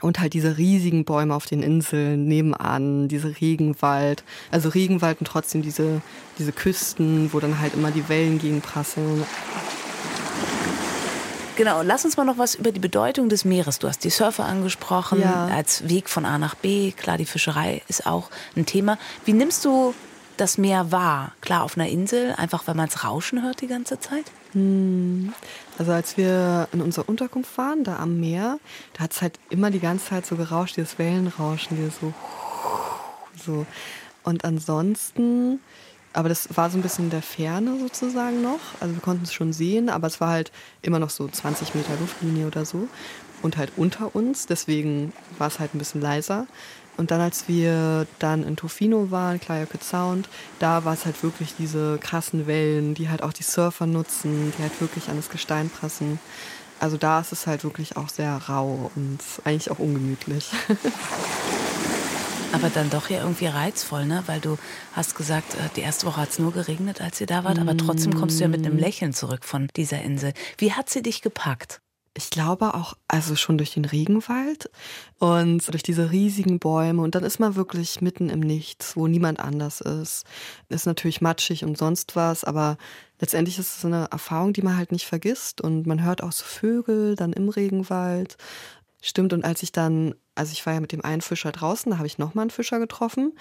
Und 0.01 0.19
halt 0.19 0.33
diese 0.33 0.57
riesigen 0.57 1.05
Bäume 1.05 1.33
auf 1.33 1.45
den 1.45 1.63
Inseln 1.63 2.25
nebenan, 2.25 3.07
diese 3.07 3.39
Regenwald, 3.39 4.23
also 4.51 4.69
Regenwald 4.69 5.19
und 5.19 5.27
trotzdem 5.27 5.61
diese, 5.61 6.01
diese 6.39 6.51
Küsten, 6.51 7.31
wo 7.31 7.39
dann 7.39 7.59
halt 7.59 7.73
immer 7.75 7.91
die 7.91 8.09
Wellen 8.09 8.39
gegenprasseln. 8.39 9.23
Genau, 11.55 11.83
lass 11.83 12.03
uns 12.03 12.17
mal 12.17 12.25
noch 12.25 12.39
was 12.39 12.55
über 12.55 12.71
die 12.71 12.79
Bedeutung 12.79 13.29
des 13.29 13.45
Meeres. 13.45 13.77
Du 13.77 13.87
hast 13.87 14.03
die 14.03 14.09
Surfer 14.09 14.45
angesprochen, 14.45 15.21
ja. 15.21 15.45
als 15.45 15.87
Weg 15.87 16.09
von 16.09 16.25
A 16.25 16.39
nach 16.39 16.55
B. 16.55 16.91
Klar, 16.91 17.17
die 17.17 17.25
Fischerei 17.25 17.83
ist 17.87 18.07
auch 18.07 18.29
ein 18.55 18.65
Thema. 18.65 18.97
Wie 19.25 19.33
nimmst 19.33 19.63
du 19.63 19.93
das 20.37 20.57
Meer 20.57 20.91
wahr? 20.91 21.33
Klar, 21.41 21.63
auf 21.63 21.77
einer 21.77 21.89
Insel, 21.89 22.33
einfach 22.33 22.67
weil 22.67 22.75
man 22.75 22.87
es 22.87 23.03
rauschen 23.03 23.43
hört 23.43 23.61
die 23.61 23.67
ganze 23.67 23.99
Zeit? 23.99 24.25
Hm. 24.53 25.33
Also 25.77 25.91
als 25.91 26.17
wir 26.17 26.67
in 26.71 26.81
unserer 26.81 27.09
Unterkunft 27.09 27.57
waren, 27.57 27.83
da 27.83 27.97
am 27.97 28.19
Meer, 28.19 28.59
da 28.93 29.03
hat 29.03 29.11
es 29.11 29.21
halt 29.21 29.39
immer 29.49 29.71
die 29.71 29.79
ganze 29.79 30.05
Zeit 30.05 30.25
so 30.25 30.35
gerauscht, 30.35 30.77
dieses 30.77 30.97
Wellenrauschen, 30.99 31.77
dieses 31.77 31.99
so, 31.99 32.13
so. 33.43 33.65
Und 34.23 34.45
ansonsten, 34.45 35.59
aber 36.13 36.29
das 36.29 36.55
war 36.55 36.69
so 36.69 36.77
ein 36.77 36.81
bisschen 36.81 37.05
in 37.05 37.11
der 37.11 37.21
Ferne 37.21 37.79
sozusagen 37.79 38.41
noch. 38.41 38.59
Also 38.79 38.93
wir 38.93 39.01
konnten 39.01 39.23
es 39.23 39.33
schon 39.33 39.53
sehen, 39.53 39.89
aber 39.89 40.07
es 40.07 40.21
war 40.21 40.29
halt 40.29 40.51
immer 40.81 40.99
noch 40.99 41.09
so 41.09 41.27
20 41.27 41.75
Meter 41.75 41.93
Luftlinie 41.99 42.47
oder 42.47 42.65
so. 42.65 42.87
Und 43.41 43.57
halt 43.57 43.73
unter 43.75 44.15
uns, 44.15 44.45
deswegen 44.45 45.11
war 45.37 45.47
es 45.47 45.59
halt 45.59 45.75
ein 45.75 45.79
bisschen 45.79 46.01
leiser. 46.01 46.47
Und 46.97 47.11
dann, 47.11 47.21
als 47.21 47.47
wir 47.47 48.05
dann 48.19 48.43
in 48.43 48.55
Tofino 48.55 49.09
waren, 49.09 49.39
Clayoke 49.39 49.79
Sound, 49.81 50.29
da 50.59 50.85
war 50.85 50.93
es 50.93 51.05
halt 51.05 51.21
wirklich 51.23 51.55
diese 51.57 51.97
krassen 51.97 52.45
Wellen, 52.45 52.93
die 52.93 53.09
halt 53.09 53.23
auch 53.23 53.33
die 53.33 53.43
Surfer 53.43 53.87
nutzen, 53.87 54.53
die 54.57 54.61
halt 54.61 54.79
wirklich 54.79 55.09
an 55.09 55.17
das 55.17 55.29
Gestein 55.29 55.69
passen. 55.69 56.19
Also 56.79 56.97
da 56.97 57.19
ist 57.19 57.31
es 57.31 57.47
halt 57.47 57.63
wirklich 57.63 57.97
auch 57.97 58.09
sehr 58.09 58.35
rau 58.49 58.91
und 58.95 59.19
eigentlich 59.43 59.71
auch 59.71 59.79
ungemütlich. 59.79 60.51
Aber 62.51 62.69
dann 62.69 62.91
doch 62.91 63.09
ja 63.09 63.21
irgendwie 63.21 63.47
reizvoll, 63.47 64.05
ne? 64.05 64.21
Weil 64.27 64.39
du 64.39 64.59
hast 64.91 65.15
gesagt, 65.15 65.55
äh, 65.55 65.69
die 65.75 65.81
erste 65.81 66.05
Woche 66.05 66.21
hat 66.21 66.29
es 66.29 66.37
nur 66.37 66.53
geregnet, 66.53 67.01
als 67.01 67.19
ihr 67.19 67.25
da 67.25 67.43
wart, 67.43 67.57
aber 67.57 67.75
trotzdem 67.75 68.13
kommst 68.13 68.37
du 68.37 68.43
ja 68.43 68.47
mit 68.47 68.63
einem 68.63 68.77
Lächeln 68.77 69.11
zurück 69.11 69.43
von 69.43 69.69
dieser 69.75 70.03
Insel. 70.03 70.33
Wie 70.59 70.71
hat 70.71 70.87
sie 70.87 71.01
dich 71.01 71.23
gepackt? 71.23 71.81
Ich 72.15 72.29
glaube 72.29 72.75
auch, 72.75 72.93
also 73.07 73.35
schon 73.35 73.57
durch 73.57 73.73
den 73.73 73.85
Regenwald 73.85 74.69
und 75.19 75.67
durch 75.71 75.81
diese 75.81 76.11
riesigen 76.11 76.59
Bäume 76.59 77.01
und 77.01 77.15
dann 77.15 77.23
ist 77.23 77.39
man 77.39 77.55
wirklich 77.55 78.01
mitten 78.01 78.29
im 78.29 78.39
Nichts, 78.39 78.95
wo 78.95 79.07
niemand 79.07 79.39
anders 79.39 79.81
ist. 79.81 80.23
Ist 80.69 80.85
natürlich 80.85 81.21
matschig 81.21 81.63
und 81.63 81.77
sonst 81.77 82.15
was, 82.15 82.43
aber 82.43 82.77
letztendlich 83.19 83.57
ist 83.57 83.77
es 83.77 83.85
eine 83.85 84.09
Erfahrung, 84.11 84.53
die 84.53 84.61
man 84.61 84.77
halt 84.77 84.91
nicht 84.91 85.05
vergisst 85.05 85.61
und 85.61 85.87
man 85.87 86.03
hört 86.03 86.21
auch 86.21 86.31
so 86.31 86.43
Vögel 86.45 87.15
dann 87.15 87.33
im 87.33 87.49
Regenwald. 87.49 88.37
Stimmt, 89.01 89.33
und 89.33 89.43
als 89.43 89.63
ich 89.63 89.71
dann, 89.71 90.15
also 90.35 90.51
ich 90.53 90.65
war 90.65 90.73
ja 90.73 90.79
mit 90.79 90.91
dem 90.91 91.03
einen 91.03 91.21
Fischer 91.21 91.51
draußen, 91.51 91.91
da 91.91 91.97
habe 91.97 92.07
ich 92.07 92.19
nochmal 92.19 92.43
einen 92.43 92.51
Fischer 92.51 92.79
getroffen 92.79 93.33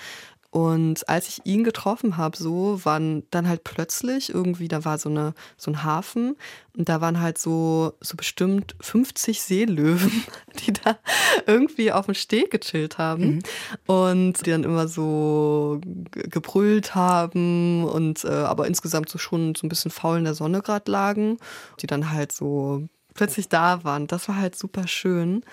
und 0.53 1.09
als 1.09 1.29
ich 1.29 1.47
ihn 1.47 1.65
getroffen 1.65 2.19
habe, 2.19 2.37
so 2.37 2.85
waren 2.85 3.23
dann 3.31 3.49
halt 3.49 3.65
plötzlich 3.65 4.29
irgendwie, 4.29 4.69
da 4.69 4.85
war 4.85 4.99
so 4.99 5.09
eine 5.09 5.33
so 5.57 5.71
ein 5.71 5.83
Hafen 5.83 6.37
und 6.77 6.91
da 6.91 7.01
waren 7.01 7.23
halt 7.23 7.38
so 7.38 7.95
so 8.01 8.19
bestimmt 8.19 8.77
50 8.81 9.41
Seelöwen, 9.41 10.25
die 10.67 10.75
da 10.75 10.99
irgendwie 11.47 11.91
auf 11.91 12.05
dem 12.05 12.15
Steg 12.15 12.51
gechillt 12.51 12.99
haben 12.99 13.37
mhm. 13.37 13.43
und 13.87 14.45
die 14.45 14.51
dann 14.51 14.65
immer 14.65 14.88
so 14.88 15.81
gebrüllt 16.11 16.95
haben 16.95 17.85
und 17.85 18.23
äh, 18.25 18.29
aber 18.29 18.67
insgesamt 18.67 19.09
so 19.09 19.17
schon 19.17 19.55
so 19.55 19.67
ein 19.67 19.71
bisschen 19.71 19.91
faul 19.91 20.19
in 20.19 20.25
der 20.25 20.35
Sonne 20.35 20.61
gerade 20.61 20.91
lagen, 20.91 21.38
die 21.81 21.87
dann 21.87 22.11
halt 22.11 22.31
so 22.31 22.87
plötzlich 23.15 23.49
da 23.49 23.85
waren. 23.85 24.07
Das 24.07 24.29
war 24.29 24.37
halt 24.37 24.55
super 24.55 24.87
schön. 24.87 25.45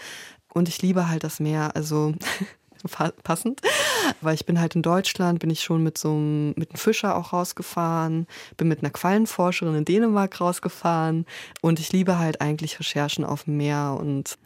Und 0.54 0.68
ich 0.68 0.82
liebe 0.82 1.08
halt 1.08 1.24
das 1.24 1.40
Meer. 1.40 1.74
Also 1.78 2.14
passend. 3.24 3.62
Weil 4.22 4.36
ich 4.36 4.46
bin 4.46 4.60
halt 4.60 4.76
in 4.76 4.82
Deutschland, 4.82 5.39
bin 5.39 5.50
ich 5.50 5.62
schon 5.62 5.84
mit 5.84 5.98
so 5.98 6.12
einem, 6.12 6.54
mit 6.56 6.72
einem 6.72 6.78
Fischer 6.78 7.15
auch 7.15 7.34
rausgefahren, 7.34 8.28
bin 8.58 8.68
mit 8.68 8.80
einer 8.80 8.92
Quallenforscherin 8.92 9.76
in 9.76 9.86
Dänemark 9.86 10.39
rausgefahren 10.39 11.26
und 11.62 11.80
ich 11.80 11.92
liebe 11.92 12.18
halt 12.18 12.42
eigentlich 12.42 12.80
Recherchen 12.80 13.26
auf 13.26 13.44
dem 13.44 13.58
Meer 13.58 13.98
und 14.00 14.38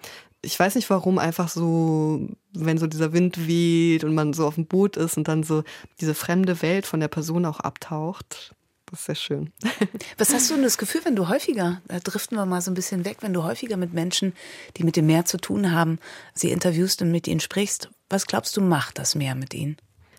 ich 0.46 0.60
weiß 0.60 0.76
nicht 0.76 0.90
warum, 0.90 1.20
einfach 1.20 1.48
so, 1.48 2.28
wenn 2.52 2.78
so 2.78 2.86
dieser 2.86 3.14
Wind 3.14 3.48
weht 3.48 4.04
und 4.04 4.14
man 4.14 4.34
so 4.34 4.46
auf 4.46 4.56
dem 4.56 4.66
Boot 4.66 4.98
ist 4.98 5.18
und 5.18 5.28
dann 5.30 5.44
so 5.44 5.64
diese 6.02 6.14
fremde 6.14 6.62
Welt 6.62 6.86
von 6.86 7.00
der 7.00 7.08
Person 7.08 7.46
auch 7.46 7.62
abtaucht. 7.62 8.54
Das 8.94 9.00
ist 9.00 9.06
sehr 9.08 9.16
schön. 9.16 9.52
Was 10.20 10.36
hast 10.36 10.52
du 10.52 10.54
denn 10.54 10.62
das 10.62 10.78
Gefühl, 10.78 11.02
wenn 11.04 11.16
du 11.16 11.28
häufiger, 11.28 11.82
da 11.88 12.00
driften 12.00 12.38
wir 12.38 12.46
mal 12.46 12.62
so 12.62 12.70
ein 12.70 12.76
bisschen 12.76 13.06
weg, 13.06 13.18
wenn 13.22 13.34
du 13.34 13.42
häufiger 13.42 13.76
mit 13.76 13.92
Menschen, 13.92 14.34
die 14.78 14.84
mit 14.84 14.96
dem 14.96 15.08
Meer 15.08 15.26
zu 15.26 15.38
tun 15.38 15.72
haben, 15.72 15.98
sie 16.36 16.52
interviewst 16.52 17.02
und 17.02 17.10
mit 17.10 17.28
ihnen 17.28 17.40
sprichst, 17.40 17.90
was 18.12 18.28
glaubst 18.28 18.56
du, 18.56 18.62
macht 18.62 19.00
das 19.00 19.16
Meer 19.16 19.34
mit 19.34 19.56
ihnen? 19.56 19.78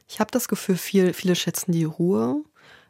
Ich 0.08 0.18
habe 0.18 0.32
das 0.32 0.48
Gefühl, 0.48 0.76
viel, 0.76 1.12
viele 1.12 1.36
schätzen 1.36 1.70
die 1.70 1.84
Ruhe. 1.84 2.42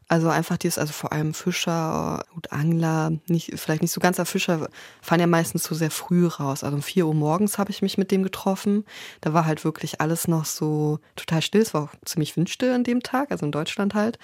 Also 0.09 0.31
einfach 0.31 0.57
dieses, 0.57 0.79
also 0.79 0.95
vor 0.95 1.13
allem 1.13 1.35
Fischer 1.35 2.25
und 2.35 2.53
Angler, 2.53 3.13
nicht, 3.27 3.53
vielleicht 3.59 3.83
nicht 3.83 3.93
so 3.93 4.01
ganzer 4.01 4.25
Fischer, 4.25 4.69
fahren 5.03 5.21
ja 5.21 5.27
meistens 5.27 5.65
so 5.65 5.75
sehr 5.75 5.91
früh 5.91 6.27
raus. 6.27 6.65
Also 6.65 6.77
um 6.77 6.83
4 6.83 7.07
Uhr 7.07 7.15
morgens 7.15 7.59
habe 7.59 7.71
ich 7.71 7.83
mich 7.83 7.99
mit 7.99 8.11
dem 8.11 8.23
getroffen. 8.23 8.87
Da 9.21 9.35
war 9.35 9.45
halt 9.45 9.65
wirklich 9.65 10.01
alles 10.01 10.29
noch 10.29 10.47
so 10.47 10.99
total 11.15 11.43
still. 11.43 11.61
Es 11.61 11.75
war 11.75 11.85
auch 11.85 11.95
ziemlich 12.07 12.37
windstill 12.39 12.73
an 12.73 12.85
dem 12.85 13.03
Tag, 13.03 13.31
also 13.31 13.45
in 13.45 13.53
Deutschland 13.53 13.93
halt 13.93 14.19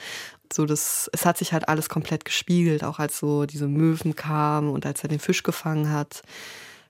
so 0.52 0.66
das, 0.66 1.10
es 1.12 1.24
hat 1.24 1.38
sich 1.38 1.52
halt 1.52 1.68
alles 1.68 1.88
komplett 1.88 2.24
gespiegelt, 2.24 2.84
auch 2.84 2.98
als 2.98 3.18
so 3.18 3.46
diese 3.46 3.68
Möwen 3.68 4.16
kamen 4.16 4.70
und 4.70 4.86
als 4.86 5.02
er 5.02 5.08
den 5.08 5.20
Fisch 5.20 5.42
gefangen 5.42 5.90
hat. 5.90 6.22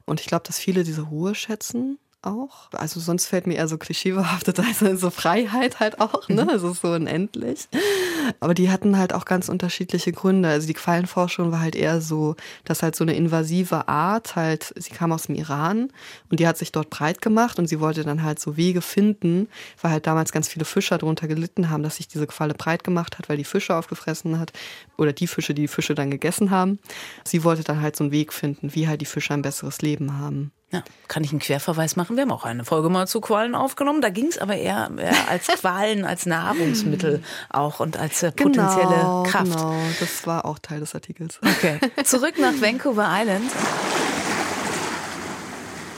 Und 0.05 0.20
ich 0.20 0.27
glaube, 0.27 0.44
dass 0.46 0.59
viele 0.59 0.85
diese 0.85 1.03
Ruhe 1.03 1.35
schätzen 1.35 1.99
auch. 2.22 2.70
Also 2.72 3.00
sonst 3.00 3.26
fällt 3.26 3.46
mir 3.46 3.54
eher 3.54 3.68
so 3.68 3.78
klischeebehaftet, 3.78 4.59
also 4.80 4.96
so 4.96 5.11
Freiheit 5.11 5.80
halt 5.80 6.00
auch, 6.00 6.28
ne? 6.28 6.46
Ist 6.52 6.62
so 6.62 6.88
unendlich. 6.88 7.68
Aber 8.40 8.54
die 8.54 8.70
hatten 8.70 8.98
halt 8.98 9.12
auch 9.12 9.24
ganz 9.24 9.48
unterschiedliche 9.48 10.12
Gründe. 10.12 10.48
Also 10.48 10.66
die 10.66 10.74
Quallenforschung 10.74 11.52
war 11.52 11.61
halt 11.61 11.76
eher 11.76 12.00
so, 12.00 12.37
dass 12.64 12.83
halt 12.83 12.96
so 12.96 13.04
eine 13.04 13.14
invasive 13.14 13.88
Art 13.88 14.37
halt, 14.37 14.72
sie 14.76 14.90
kam 14.90 15.12
aus 15.12 15.24
dem 15.24 15.35
Iran 15.35 15.90
und 16.30 16.40
die 16.40 16.46
hat 16.46 16.59
sich 16.59 16.72
dort 16.72 16.90
breit 16.90 17.22
gemacht 17.22 17.59
und 17.59 17.68
sie 17.68 17.80
wollte 17.80 18.04
dann 18.04 18.22
halt 18.22 18.40
so 18.40 18.56
Wege 18.56 18.83
finden, 18.83 19.48
weil 19.80 19.92
halt 19.92 20.06
damals 20.06 20.33
ganz 20.33 20.48
viele 20.48 20.64
Fischer 20.64 20.98
darunter 20.98 21.28
gelitten 21.28 21.70
haben, 21.70 21.83
dass 21.83 21.96
sich 21.96 22.09
diese 22.09 22.26
Qualle 22.26 22.54
breit 22.54 22.85
gemacht 22.85 23.18
hat, 23.18 23.28
weil 23.28 23.37
die 23.37 23.44
Fische 23.44 23.76
aufgefressen 23.76 24.38
hat 24.38 24.52
oder 24.96 25.12
die 25.12 25.26
Fische, 25.26 25.54
die 25.54 25.62
die 25.62 25.68
Fische 25.68 25.94
dann 25.94 26.11
gegessen 26.11 26.50
haben. 26.50 26.78
Sie 27.24 27.44
wollte 27.44 27.64
dann 27.64 27.80
halt 27.80 27.96
so 27.96 28.04
einen 28.04 28.12
Weg 28.12 28.33
finden, 28.33 28.74
wie 28.74 28.88
halt 28.88 29.00
die 29.00 29.06
Fische 29.06 29.35
ein 29.35 29.42
besseres 29.42 29.83
Leben 29.83 30.18
haben. 30.18 30.52
Ja, 30.72 30.85
kann 31.09 31.24
ich 31.24 31.33
einen 31.33 31.40
Querverweis 31.40 31.96
machen? 31.96 32.14
Wir 32.14 32.22
haben 32.22 32.30
auch 32.30 32.44
eine 32.44 32.64
Folge 32.64 32.90
mal 32.90 33.09
zu 33.09 33.20
Qualen 33.20 33.56
aufgenommen. 33.56 34.00
Da 34.00 34.09
ging 34.11 34.26
es 34.26 34.38
aber 34.38 34.54
eher, 34.54 34.88
eher, 34.96 35.14
als 35.28 35.48
Qualen, 35.48 36.04
als 36.04 36.26
Nahrungsmittel 36.26 37.24
auch 37.48 37.80
und 37.80 37.96
als 37.96 38.22
äh, 38.22 38.30
potenzielle 38.30 38.87
genau, 38.87 39.22
Kraft. 39.24 39.50
Genau, 39.50 39.74
das 39.98 40.26
war 40.26 40.44
auch 40.44 40.61
Teil 40.61 40.78
des 40.78 40.94
Artikels. 40.94 41.40
Okay. 41.42 41.80
Zurück 42.04 42.38
nach 42.38 42.52
Vancouver 42.61 43.09
Island. 43.09 43.50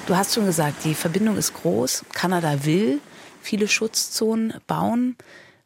Du 0.07 0.17
hast 0.17 0.35
schon 0.35 0.47
gesagt, 0.47 0.85
die 0.85 0.95
Verbindung 0.95 1.37
ist 1.37 1.53
groß. 1.53 2.07
Kanada 2.13 2.65
will 2.65 3.01
viele 3.43 3.69
Schutzzonen 3.69 4.55
bauen. 4.67 5.17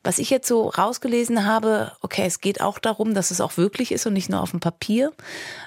Was 0.03 0.19
ich 0.19 0.31
jetzt 0.31 0.47
so 0.47 0.69
rausgelesen 0.69 1.47
habe, 1.47 1.93
okay, 2.01 2.25
es 2.27 2.41
geht 2.41 2.61
auch 2.61 2.79
darum, 2.79 3.15
dass 3.15 3.31
es 3.31 3.41
auch 3.41 3.57
wirklich 3.57 3.93
ist 3.93 4.07
und 4.07 4.13
nicht 4.13 4.29
nur 4.29 4.41
auf 4.41 4.51
dem 4.53 4.61
Papier. 4.61 5.13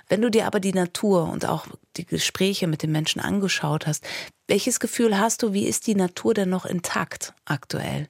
Wenn 0.08 0.22
du 0.22 0.30
dir 0.32 0.46
aber 0.46 0.60
die 0.60 0.74
Natur 0.74 1.30
und 1.30 1.46
auch 1.46 1.68
die 2.00 2.06
Gespräche 2.06 2.68
mit 2.68 2.84
den 2.84 2.92
Menschen 2.92 3.20
angeschaut 3.20 3.88
hast, 3.88 4.06
welches 4.48 4.80
Gefühl 4.80 5.20
hast 5.20 5.44
du, 5.44 5.54
wie 5.54 5.66
ist 5.66 5.88
die 5.88 5.96
Natur 5.96 6.34
denn 6.34 6.50
noch 6.50 6.66
intakt 6.66 7.34
aktuell? 7.46 8.08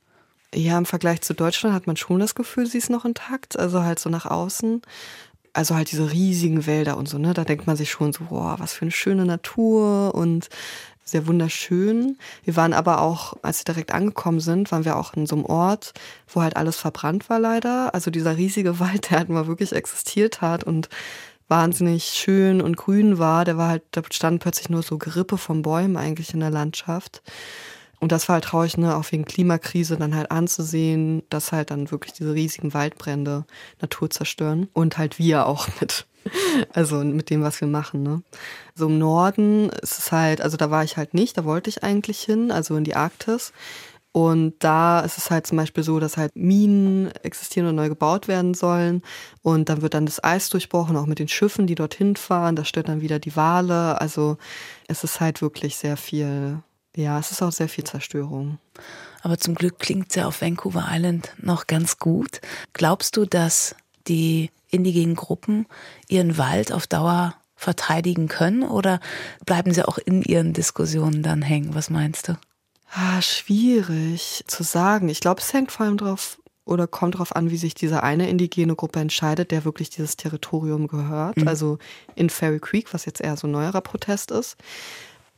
Ja, 0.53 0.77
im 0.77 0.85
Vergleich 0.85 1.21
zu 1.21 1.33
Deutschland 1.33 1.75
hat 1.75 1.85
man 1.85 1.97
schon 1.97 2.19
das 2.19 2.33
Gefühl, 2.33 2.65
sie 2.65 2.79
ist 2.79 2.89
noch 2.89 3.05
intakt, 3.05 3.57
also 3.57 3.83
halt 3.83 3.99
so 3.99 4.09
nach 4.09 4.25
außen. 4.25 4.81
Also 5.53 5.75
halt 5.75 5.91
diese 5.91 6.11
riesigen 6.11 6.65
Wälder 6.67 6.95
und 6.97 7.09
so, 7.09 7.17
ne? 7.17 7.33
Da 7.33 7.43
denkt 7.43 7.67
man 7.67 7.75
sich 7.75 7.89
schon 7.89 8.13
so, 8.13 8.25
boah, 8.25 8.55
was 8.59 8.73
für 8.73 8.83
eine 8.83 8.91
schöne 8.91 9.25
Natur 9.25 10.13
und 10.13 10.47
sehr 11.03 11.25
wunderschön. 11.25 12.17
Wir 12.43 12.55
waren 12.55 12.73
aber 12.73 13.01
auch, 13.01 13.33
als 13.41 13.59
wir 13.59 13.73
direkt 13.73 13.91
angekommen 13.91 14.39
sind, 14.39 14.71
waren 14.71 14.85
wir 14.85 14.95
auch 14.95 15.13
in 15.13 15.25
so 15.25 15.35
einem 15.35 15.45
Ort, 15.45 15.93
wo 16.27 16.41
halt 16.41 16.55
alles 16.55 16.77
verbrannt 16.77 17.29
war 17.29 17.39
leider. 17.39 17.93
Also 17.93 18.11
dieser 18.11 18.37
riesige 18.37 18.79
Wald, 18.79 19.09
der 19.09 19.19
halt 19.19 19.29
mal 19.29 19.47
wirklich 19.47 19.73
existiert 19.73 20.41
hat 20.41 20.63
und 20.63 20.89
wahnsinnig 21.49 22.05
schön 22.05 22.61
und 22.61 22.77
grün 22.77 23.19
war. 23.19 23.43
Der 23.43 23.57
war 23.57 23.67
halt, 23.67 23.83
da 23.91 24.01
standen 24.09 24.39
plötzlich 24.39 24.69
nur 24.69 24.83
so 24.83 24.97
Gerippe 24.97 25.37
von 25.37 25.61
Bäumen 25.61 25.97
eigentlich 25.97 26.33
in 26.33 26.39
der 26.39 26.51
Landschaft. 26.51 27.21
Und 27.99 28.13
das 28.13 28.29
war 28.29 28.35
halt 28.35 28.45
traurig, 28.45 28.77
ne, 28.77 28.95
auch 28.95 29.11
wegen 29.11 29.25
Klimakrise 29.25 29.97
dann 29.97 30.15
halt 30.15 30.31
anzusehen, 30.31 31.23
dass 31.29 31.51
halt 31.51 31.69
dann 31.69 31.91
wirklich 31.91 32.13
diese 32.13 32.33
riesigen 32.33 32.73
Waldbrände 32.73 33.45
Natur 33.81 34.09
zerstören 34.09 34.69
und 34.73 34.97
halt 34.97 35.19
wir 35.19 35.45
auch 35.45 35.67
mit. 35.81 36.05
Also 36.73 36.97
mit 36.97 37.29
dem, 37.29 37.41
was 37.41 37.59
wir 37.59 37.67
machen, 37.67 38.03
ne. 38.03 38.21
So 38.75 38.87
im 38.87 38.99
Norden 38.99 39.69
ist 39.69 39.97
es 39.97 40.11
halt, 40.11 40.41
also 40.41 40.57
da 40.57 40.69
war 40.69 40.83
ich 40.83 40.95
halt 40.95 41.13
nicht, 41.13 41.37
da 41.37 41.45
wollte 41.45 41.69
ich 41.69 41.83
eigentlich 41.83 42.21
hin, 42.21 42.51
also 42.51 42.75
in 42.75 42.83
die 42.83 42.95
Arktis. 42.95 43.51
Und 44.11 44.55
da 44.59 45.01
ist 45.01 45.17
es 45.17 45.29
halt 45.29 45.45
zum 45.45 45.57
Beispiel 45.57 45.83
so, 45.83 45.99
dass 45.99 46.17
halt 46.17 46.35
Minen 46.35 47.11
existieren 47.23 47.67
und 47.67 47.75
neu 47.75 47.89
gebaut 47.89 48.27
werden 48.27 48.53
sollen. 48.53 49.03
Und 49.43 49.69
dann 49.69 49.81
wird 49.81 49.93
dann 49.93 50.07
das 50.07 50.23
Eis 50.23 50.49
durchbrochen, 50.49 50.97
auch 50.97 51.05
mit 51.05 51.19
den 51.19 51.27
Schiffen, 51.27 51.67
die 51.67 51.75
dorthin 51.75 52.15
fahren. 52.15 52.55
Das 52.55 52.67
stört 52.67 52.89
dann 52.89 53.01
wieder 53.01 53.19
die 53.19 53.35
Wale. 53.35 54.01
Also 54.01 54.37
es 54.87 55.03
ist 55.03 55.19
halt 55.19 55.41
wirklich 55.41 55.75
sehr 55.75 55.95
viel, 55.95 56.59
ja, 56.95 57.19
es 57.19 57.31
ist 57.31 57.43
auch 57.43 57.51
sehr 57.51 57.69
viel 57.69 57.83
Zerstörung. 57.83 58.57
Aber 59.21 59.37
zum 59.37 59.53
Glück 59.53 59.77
klingt 59.77 60.09
es 60.09 60.15
ja 60.15 60.25
auf 60.25 60.41
Vancouver 60.41 60.87
Island 60.89 61.33
noch 61.37 61.67
ganz 61.67 61.99
gut. 61.99 62.41
Glaubst 62.73 63.15
du, 63.15 63.25
dass 63.25 63.75
die 64.07 64.49
indigenen 64.71 65.15
Gruppen 65.15 65.67
ihren 66.07 66.37
Wald 66.37 66.71
auf 66.71 66.87
Dauer 66.87 67.35
verteidigen 67.55 68.27
können 68.27 68.63
oder 68.63 68.99
bleiben 69.45 69.73
sie 69.73 69.87
auch 69.87 69.97
in 69.97 70.23
ihren 70.23 70.53
Diskussionen 70.53 71.21
dann 71.21 71.41
hängen? 71.41 71.75
Was 71.75 71.89
meinst 71.89 72.29
du? 72.29 72.37
Ah, 72.91 73.21
schwierig 73.21 74.43
zu 74.47 74.63
sagen. 74.63 75.09
Ich 75.09 75.19
glaube, 75.19 75.41
es 75.41 75.53
hängt 75.53 75.71
vor 75.71 75.85
allem 75.85 75.97
drauf 75.97 76.39
oder 76.65 76.87
kommt 76.87 77.15
darauf 77.15 77.35
an, 77.35 77.49
wie 77.49 77.57
sich 77.57 77.73
diese 77.73 78.03
eine 78.03 78.29
indigene 78.29 78.75
Gruppe 78.75 78.99
entscheidet, 78.99 79.51
der 79.51 79.65
wirklich 79.65 79.89
dieses 79.89 80.17
Territorium 80.17 80.87
gehört. 80.87 81.37
Mhm. 81.37 81.47
Also 81.47 81.77
in 82.15 82.29
Fairy 82.29 82.59
Creek, 82.59 82.93
was 82.93 83.05
jetzt 83.05 83.21
eher 83.21 83.37
so 83.37 83.47
ein 83.47 83.51
neuerer 83.51 83.81
Protest 83.81 84.31
ist. 84.31 84.57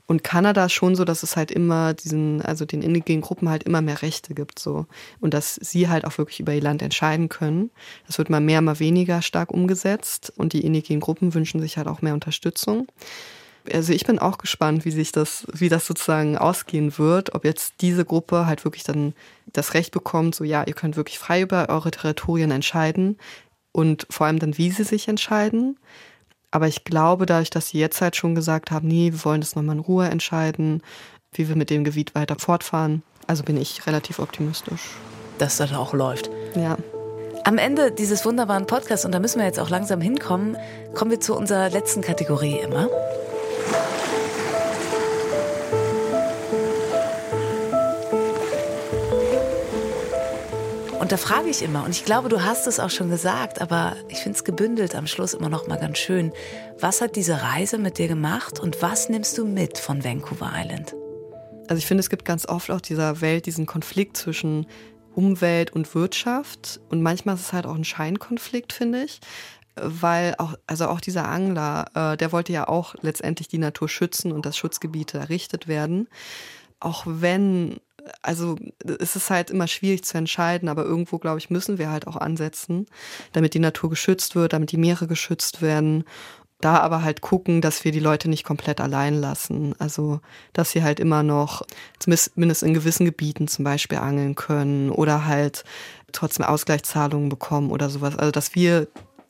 Und 0.07 0.25
Kanada 0.25 0.65
ist 0.65 0.73
schon 0.73 0.95
so, 0.95 1.05
dass 1.05 1.23
es 1.23 1.37
halt 1.37 1.51
immer 1.51 1.93
diesen, 1.93 2.41
also 2.41 2.65
den 2.65 2.81
indigenen 2.81 3.21
Gruppen 3.21 3.47
halt 3.47 3.63
immer 3.63 3.81
mehr 3.81 4.01
Rechte 4.01 4.33
gibt, 4.33 4.59
so. 4.59 4.85
Und 5.21 5.33
dass 5.33 5.55
sie 5.55 5.87
halt 5.87 6.03
auch 6.03 6.17
wirklich 6.17 6.41
über 6.41 6.53
ihr 6.53 6.61
Land 6.61 6.81
entscheiden 6.81 7.29
können. 7.29 7.71
Das 8.07 8.17
wird 8.17 8.29
mal 8.29 8.41
mehr, 8.41 8.61
mal 8.61 8.79
weniger 8.79 9.21
stark 9.21 9.51
umgesetzt. 9.51 10.33
Und 10.35 10.51
die 10.51 10.65
indigenen 10.65 10.99
Gruppen 10.99 11.33
wünschen 11.33 11.61
sich 11.61 11.77
halt 11.77 11.87
auch 11.87 12.01
mehr 12.01 12.13
Unterstützung. 12.13 12.87
Also 13.71 13.93
ich 13.93 14.05
bin 14.05 14.19
auch 14.19 14.37
gespannt, 14.37 14.85
wie 14.85 14.91
sich 14.91 15.11
das, 15.11 15.45
wie 15.53 15.69
das 15.69 15.85
sozusagen 15.85 16.37
ausgehen 16.37 16.97
wird, 16.97 17.35
ob 17.35 17.45
jetzt 17.45 17.75
diese 17.81 18.05
Gruppe 18.05 18.45
halt 18.45 18.63
wirklich 18.65 18.83
dann 18.83 19.13
das 19.53 19.73
Recht 19.73 19.91
bekommt, 19.91 20.35
so 20.35 20.43
ja, 20.43 20.63
ihr 20.63 20.73
könnt 20.73 20.95
wirklich 20.95 21.19
frei 21.19 21.41
über 21.41 21.69
eure 21.69 21.91
Territorien 21.91 22.51
entscheiden 22.51 23.17
und 23.71 24.07
vor 24.09 24.27
allem 24.27 24.39
dann, 24.39 24.57
wie 24.57 24.71
sie 24.71 24.83
sich 24.83 25.07
entscheiden. 25.07 25.77
Aber 26.51 26.67
ich 26.67 26.83
glaube, 26.83 27.25
dadurch, 27.25 27.49
dass 27.49 27.69
sie 27.69 27.79
jetzt 27.79 28.01
halt 28.01 28.15
schon 28.15 28.35
gesagt 28.35 28.71
haben, 28.71 28.87
nee, 28.87 29.11
wir 29.11 29.23
wollen 29.25 29.41
das 29.41 29.55
nochmal 29.55 29.75
in 29.75 29.81
Ruhe 29.81 30.07
entscheiden, 30.07 30.81
wie 31.33 31.47
wir 31.47 31.55
mit 31.55 31.69
dem 31.69 31.83
Gebiet 31.83 32.13
weiter 32.13 32.35
fortfahren, 32.37 33.03
also 33.27 33.43
bin 33.43 33.57
ich 33.57 33.87
relativ 33.87 34.19
optimistisch. 34.19 34.81
Dass 35.37 35.57
das 35.57 35.73
auch 35.73 35.93
läuft. 35.93 36.29
Ja. 36.55 36.77
Am 37.43 37.57
Ende 37.57 37.91
dieses 37.91 38.25
wunderbaren 38.25 38.67
Podcasts, 38.67 39.05
und 39.05 39.13
da 39.13 39.19
müssen 39.19 39.39
wir 39.39 39.45
jetzt 39.45 39.59
auch 39.59 39.69
langsam 39.69 40.01
hinkommen, 40.01 40.57
kommen 40.93 41.09
wir 41.09 41.19
zu 41.19 41.35
unserer 41.35 41.69
letzten 41.69 42.01
Kategorie 42.01 42.59
immer. 42.59 42.89
Da 51.11 51.17
frage 51.17 51.49
ich 51.49 51.61
immer, 51.61 51.83
und 51.83 51.91
ich 51.91 52.05
glaube, 52.05 52.29
du 52.29 52.41
hast 52.41 52.67
es 52.67 52.79
auch 52.79 52.89
schon 52.89 53.09
gesagt, 53.09 53.59
aber 53.59 53.97
ich 54.07 54.19
finde 54.19 54.37
es 54.37 54.45
gebündelt 54.45 54.95
am 54.95 55.07
Schluss 55.07 55.33
immer 55.33 55.49
noch 55.49 55.67
mal 55.67 55.75
ganz 55.75 55.97
schön. 55.97 56.31
Was 56.79 57.01
hat 57.01 57.17
diese 57.17 57.41
Reise 57.41 57.77
mit 57.77 57.97
dir 57.97 58.07
gemacht 58.07 58.61
und 58.61 58.81
was 58.81 59.09
nimmst 59.09 59.37
du 59.37 59.45
mit 59.45 59.77
von 59.77 60.05
Vancouver 60.05 60.53
Island? 60.55 60.95
Also 61.67 61.79
ich 61.79 61.85
finde, 61.85 61.99
es 61.99 62.09
gibt 62.09 62.23
ganz 62.23 62.47
oft 62.47 62.71
auch 62.71 62.79
dieser 62.79 63.19
Welt 63.19 63.45
diesen 63.45 63.65
Konflikt 63.65 64.15
zwischen 64.15 64.67
Umwelt 65.13 65.73
und 65.73 65.93
Wirtschaft. 65.93 66.79
Und 66.87 67.01
manchmal 67.01 67.35
ist 67.35 67.41
es 67.41 67.51
halt 67.51 67.65
auch 67.65 67.75
ein 67.75 67.83
Scheinkonflikt, 67.83 68.71
finde 68.71 69.03
ich. 69.03 69.19
Weil 69.75 70.35
auch, 70.37 70.53
also 70.65 70.87
auch 70.87 71.01
dieser 71.01 71.27
Angler, 71.27 71.87
äh, 71.93 72.15
der 72.15 72.31
wollte 72.31 72.53
ja 72.53 72.69
auch 72.69 72.95
letztendlich 73.01 73.49
die 73.49 73.57
Natur 73.57 73.89
schützen 73.89 74.31
und 74.31 74.45
dass 74.45 74.55
Schutzgebiete 74.55 75.17
errichtet 75.17 75.67
werden. 75.67 76.07
Auch 76.79 77.03
wenn 77.05 77.81
also 78.21 78.57
es 78.99 79.15
ist 79.15 79.29
halt 79.29 79.49
immer 79.49 79.67
schwierig 79.67 80.03
zu 80.03 80.17
entscheiden, 80.17 80.69
aber 80.69 80.83
irgendwo, 80.83 81.17
glaube 81.17 81.39
ich, 81.39 81.49
müssen 81.49 81.77
wir 81.77 81.89
halt 81.89 82.07
auch 82.07 82.15
ansetzen, 82.15 82.85
damit 83.33 83.53
die 83.53 83.59
Natur 83.59 83.89
geschützt 83.89 84.35
wird, 84.35 84.53
damit 84.53 84.71
die 84.71 84.77
Meere 84.77 85.07
geschützt 85.07 85.61
werden. 85.61 86.03
Da 86.59 86.77
aber 86.77 87.01
halt 87.01 87.21
gucken, 87.21 87.59
dass 87.61 87.83
wir 87.85 87.91
die 87.91 87.99
Leute 87.99 88.29
nicht 88.29 88.43
komplett 88.43 88.79
allein 88.79 89.19
lassen. 89.19 89.73
Also, 89.79 90.19
dass 90.53 90.71
sie 90.71 90.83
halt 90.83 90.99
immer 90.99 91.23
noch, 91.23 91.63
zumindest 91.97 92.61
in 92.61 92.75
gewissen 92.75 93.03
Gebieten 93.03 93.47
zum 93.47 93.65
Beispiel 93.65 93.97
angeln 93.97 94.35
können 94.35 94.91
oder 94.91 95.25
halt 95.25 95.63
trotzdem 96.11 96.45
Ausgleichszahlungen 96.45 97.29
bekommen 97.29 97.71
oder 97.71 97.89
sowas. 97.89 98.15
Also, 98.15 98.31
dass 98.31 98.53
wir 98.53 98.87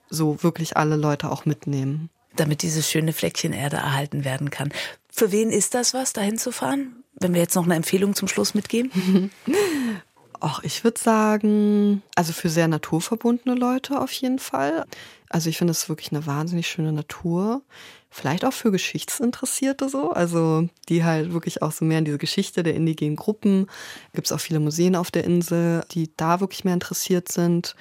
so 0.09 0.43
wirklich 0.43 0.75
alle 0.75 0.97
Leute 0.97 1.31
auch 1.31 1.45
mitnehmen. 1.45 2.09
Damit 2.35 2.63
dieses 2.63 2.89
schöne 2.89 3.13
Fleckchen 3.13 3.53
Erde 3.53 3.77
erhalten 3.77 4.25
werden 4.25 4.49
kann. 4.49 4.73
Für 5.09 5.31
wen 5.31 5.51
ist 5.51 5.73
das 5.73 5.93
was, 5.93 6.11
dahin 6.11 6.37
zu 6.37 6.51
fahren? 6.51 7.00
Wenn 7.21 7.33
wir 7.33 7.41
jetzt 7.41 7.55
noch 7.55 7.65
eine 7.65 7.75
Empfehlung 7.75 8.15
zum 8.15 8.27
Schluss 8.27 8.53
mitgeben? 8.53 9.31
Ach, 10.43 10.63
ich 10.63 10.83
würde 10.83 10.99
sagen, 10.99 12.01
also 12.15 12.33
für 12.33 12.49
sehr 12.49 12.67
naturverbundene 12.67 13.55
Leute 13.55 14.01
auf 14.01 14.11
jeden 14.11 14.39
Fall. 14.39 14.85
Also 15.29 15.49
ich 15.49 15.57
finde 15.59 15.71
es 15.71 15.87
wirklich 15.87 16.11
eine 16.11 16.25
wahnsinnig 16.25 16.67
schöne 16.67 16.91
Natur. 16.91 17.61
Vielleicht 18.09 18.43
auch 18.43 18.51
für 18.51 18.71
Geschichtsinteressierte 18.71 19.87
so, 19.87 20.11
also 20.11 20.67
die 20.89 21.03
halt 21.03 21.31
wirklich 21.31 21.61
auch 21.61 21.71
so 21.71 21.85
mehr 21.85 21.99
in 21.99 22.05
diese 22.05 22.17
Geschichte 22.17 22.63
der 22.63 22.73
indigenen 22.73 23.15
Gruppen. 23.15 23.67
Gibt 24.13 24.27
es 24.27 24.33
auch 24.33 24.39
viele 24.39 24.59
Museen 24.59 24.95
auf 24.95 25.11
der 25.11 25.23
Insel, 25.25 25.83
die 25.91 26.09
da 26.17 26.39
wirklich 26.39 26.65
mehr 26.65 26.73
interessiert 26.73 27.31
sind. 27.31 27.75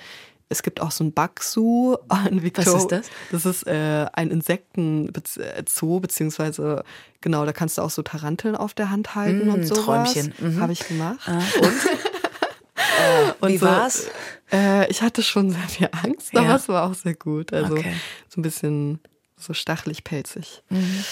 Es 0.52 0.64
gibt 0.64 0.80
auch 0.80 0.90
so 0.90 1.04
ein 1.04 1.12
Bugzoo 1.12 1.96
in 2.28 2.42
Victoria. 2.42 2.72
Was 2.72 2.82
ist 2.82 2.92
das? 2.92 3.06
Das 3.30 3.46
ist 3.46 3.66
äh, 3.68 4.06
ein 4.12 4.32
Insektenzoo, 4.32 6.00
beziehungsweise 6.00 6.82
genau, 7.20 7.46
da 7.46 7.52
kannst 7.52 7.78
du 7.78 7.82
auch 7.82 7.90
so 7.90 8.02
Taranteln 8.02 8.56
auf 8.56 8.74
der 8.74 8.90
Hand 8.90 9.14
halten 9.14 9.46
mm, 9.46 9.54
und 9.54 9.64
so. 9.64 9.76
Träumchen. 9.76 10.34
Mhm. 10.38 10.60
Habe 10.60 10.72
ich 10.72 10.86
gemacht. 10.86 11.20
Ah, 11.26 11.38
und? 11.38 13.40
äh, 13.46 13.48
wie 13.48 13.58
so, 13.58 13.66
war's? 13.66 14.08
Äh, 14.52 14.90
ich 14.90 15.02
hatte 15.02 15.22
schon 15.22 15.50
sehr 15.50 15.68
viel 15.68 15.88
Angst, 16.02 16.36
aber 16.36 16.46
ja. 16.46 16.56
es 16.56 16.68
war 16.68 16.90
auch 16.90 16.94
sehr 16.94 17.14
gut. 17.14 17.52
Also 17.52 17.74
okay. 17.74 17.94
so 18.28 18.40
ein 18.40 18.42
bisschen 18.42 18.98
so 19.36 19.54
stachelig, 19.54 20.02
pelzig. 20.02 20.64
Mhm. 20.68 21.04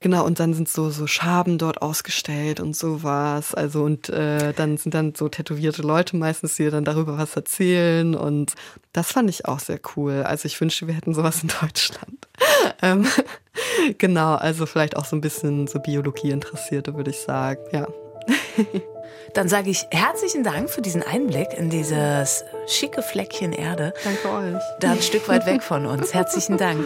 Genau, 0.00 0.24
und 0.24 0.38
dann 0.38 0.54
sind 0.54 0.68
so, 0.68 0.90
so 0.90 1.08
Schaben 1.08 1.58
dort 1.58 1.82
ausgestellt 1.82 2.60
und 2.60 2.76
sowas. 2.76 3.52
Also, 3.54 3.82
und 3.82 4.08
äh, 4.08 4.52
dann 4.52 4.76
sind 4.76 4.94
dann 4.94 5.14
so 5.16 5.28
tätowierte 5.28 5.82
Leute 5.82 6.16
meistens, 6.16 6.54
die 6.54 6.70
dann 6.70 6.84
darüber 6.84 7.18
was 7.18 7.34
erzählen. 7.34 8.14
Und 8.14 8.54
das 8.92 9.10
fand 9.10 9.28
ich 9.28 9.46
auch 9.46 9.58
sehr 9.58 9.80
cool. 9.96 10.22
Also, 10.22 10.46
ich 10.46 10.60
wünschte, 10.60 10.86
wir 10.86 10.94
hätten 10.94 11.14
sowas 11.14 11.42
in 11.42 11.50
Deutschland. 11.60 12.28
ähm, 12.80 13.06
genau, 13.98 14.36
also 14.36 14.66
vielleicht 14.66 14.96
auch 14.96 15.04
so 15.04 15.16
ein 15.16 15.20
bisschen 15.20 15.66
so 15.66 15.80
Biologie 15.80 16.30
interessierte, 16.30 16.94
würde 16.94 17.10
ich 17.10 17.18
sagen, 17.18 17.60
ja. 17.72 17.86
Dann 19.34 19.48
sage 19.48 19.70
ich 19.70 19.84
herzlichen 19.90 20.42
Dank 20.42 20.70
für 20.70 20.80
diesen 20.80 21.02
Einblick 21.02 21.52
in 21.54 21.70
dieses 21.70 22.44
schicke 22.66 23.02
Fleckchen 23.02 23.52
Erde. 23.52 23.92
Danke 24.04 24.30
euch. 24.30 24.62
Da 24.80 24.92
ein 24.92 25.02
Stück 25.02 25.28
weit 25.28 25.44
weg 25.44 25.62
von 25.62 25.86
uns. 25.86 26.14
Herzlichen 26.14 26.56
Dank. 26.56 26.84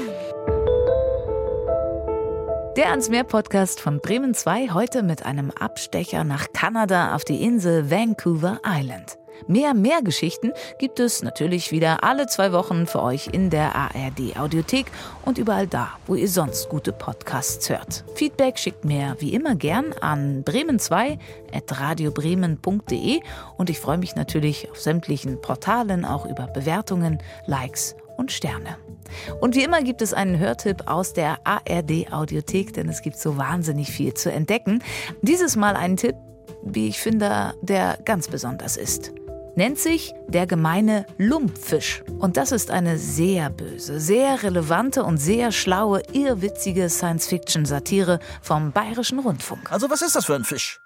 Der 2.76 2.90
ans 2.90 3.08
Meer 3.10 3.24
Podcast 3.24 3.80
von 3.80 4.00
Bremen 4.00 4.32
2 4.32 4.70
heute 4.70 5.02
mit 5.02 5.26
einem 5.26 5.50
Abstecher 5.50 6.24
nach 6.24 6.54
Kanada 6.54 7.14
auf 7.14 7.22
die 7.22 7.42
Insel 7.42 7.90
Vancouver 7.90 8.62
Island. 8.66 9.18
Mehr 9.46 9.74
Meergeschichten 9.74 10.54
gibt 10.78 10.98
es 10.98 11.22
natürlich 11.22 11.70
wieder 11.70 12.02
alle 12.02 12.28
zwei 12.28 12.50
Wochen 12.52 12.86
für 12.86 13.02
euch 13.02 13.26
in 13.26 13.50
der 13.50 13.76
ARD 13.76 14.38
Audiothek 14.38 14.86
und 15.26 15.36
überall 15.36 15.66
da, 15.66 15.90
wo 16.06 16.14
ihr 16.14 16.28
sonst 16.28 16.70
gute 16.70 16.92
Podcasts 16.92 17.68
hört. 17.68 18.04
Feedback 18.14 18.58
schickt 18.58 18.86
mir 18.86 19.16
wie 19.18 19.34
immer 19.34 19.54
gern 19.54 19.92
an 20.00 20.42
bremen2.radiobremen.de 20.42 23.20
und 23.58 23.68
ich 23.68 23.80
freue 23.80 23.98
mich 23.98 24.16
natürlich 24.16 24.70
auf 24.70 24.80
sämtlichen 24.80 25.42
Portalen 25.42 26.06
auch 26.06 26.24
über 26.24 26.46
Bewertungen, 26.46 27.18
Likes 27.44 27.96
und 28.22 28.30
Sterne. 28.30 28.76
Und 29.40 29.56
wie 29.56 29.64
immer 29.64 29.82
gibt 29.82 30.00
es 30.00 30.14
einen 30.14 30.38
Hörtipp 30.38 30.84
aus 30.86 31.12
der 31.12 31.44
ARD 31.44 32.12
Audiothek, 32.12 32.72
denn 32.72 32.88
es 32.88 33.02
gibt 33.02 33.18
so 33.18 33.36
wahnsinnig 33.36 33.90
viel 33.90 34.14
zu 34.14 34.30
entdecken. 34.30 34.82
Dieses 35.22 35.56
Mal 35.56 35.74
ein 35.74 35.96
Tipp, 35.96 36.14
wie 36.62 36.88
ich 36.88 37.00
finde, 37.00 37.54
der 37.62 37.98
ganz 38.04 38.28
besonders 38.28 38.76
ist. 38.76 39.12
Nennt 39.56 39.78
sich 39.78 40.14
der 40.28 40.46
gemeine 40.46 41.04
Lumpfisch. 41.18 42.02
Und 42.20 42.36
das 42.36 42.52
ist 42.52 42.70
eine 42.70 42.96
sehr 42.96 43.50
böse, 43.50 44.00
sehr 44.00 44.42
relevante 44.44 45.02
und 45.02 45.18
sehr 45.18 45.50
schlaue, 45.50 46.00
irrwitzige 46.12 46.88
Science-Fiction-Satire 46.88 48.20
vom 48.40 48.70
Bayerischen 48.70 49.18
Rundfunk. 49.18 49.70
Also 49.70 49.90
was 49.90 50.00
ist 50.00 50.14
das 50.14 50.26
für 50.26 50.36
ein 50.36 50.44
Fisch? 50.44 50.81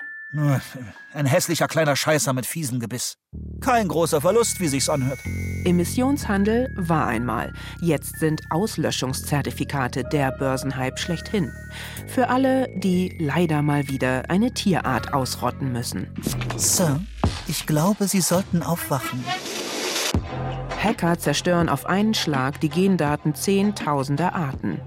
Ein 1.15 1.27
hässlicher 1.27 1.67
kleiner 1.67 1.97
Scheißer 1.97 2.33
mit 2.33 2.47
fiesem 2.47 2.79
Gebiss. 2.79 3.17
Kein 3.61 3.89
großer 3.89 4.21
Verlust, 4.21 4.61
wie 4.61 4.69
sich's 4.69 4.89
anhört. 4.89 5.19
Emissionshandel 5.65 6.73
war 6.77 7.07
einmal. 7.07 7.53
Jetzt 7.81 8.19
sind 8.19 8.43
Auslöschungszertifikate 8.51 10.05
der 10.05 10.33
Börsenhype 10.33 10.99
schlechthin. 10.99 11.53
Für 12.07 12.29
alle, 12.29 12.69
die 12.77 13.17
leider 13.19 13.63
mal 13.63 13.89
wieder 13.89 14.29
eine 14.29 14.53
Tierart 14.53 15.15
ausrotten 15.15 15.73
müssen. 15.73 16.09
Sir, 16.57 17.01
ich 17.49 17.67
glaube, 17.67 18.07
Sie 18.07 18.21
sollten 18.21 18.63
aufwachen. 18.63 19.25
Hacker 20.83 21.19
zerstören 21.19 21.69
auf 21.69 21.87
einen 21.87 22.15
Schlag 22.15 22.61
die 22.61 22.69
Gendaten 22.69 23.35
zehntausender 23.35 24.35
Arten. 24.35 24.81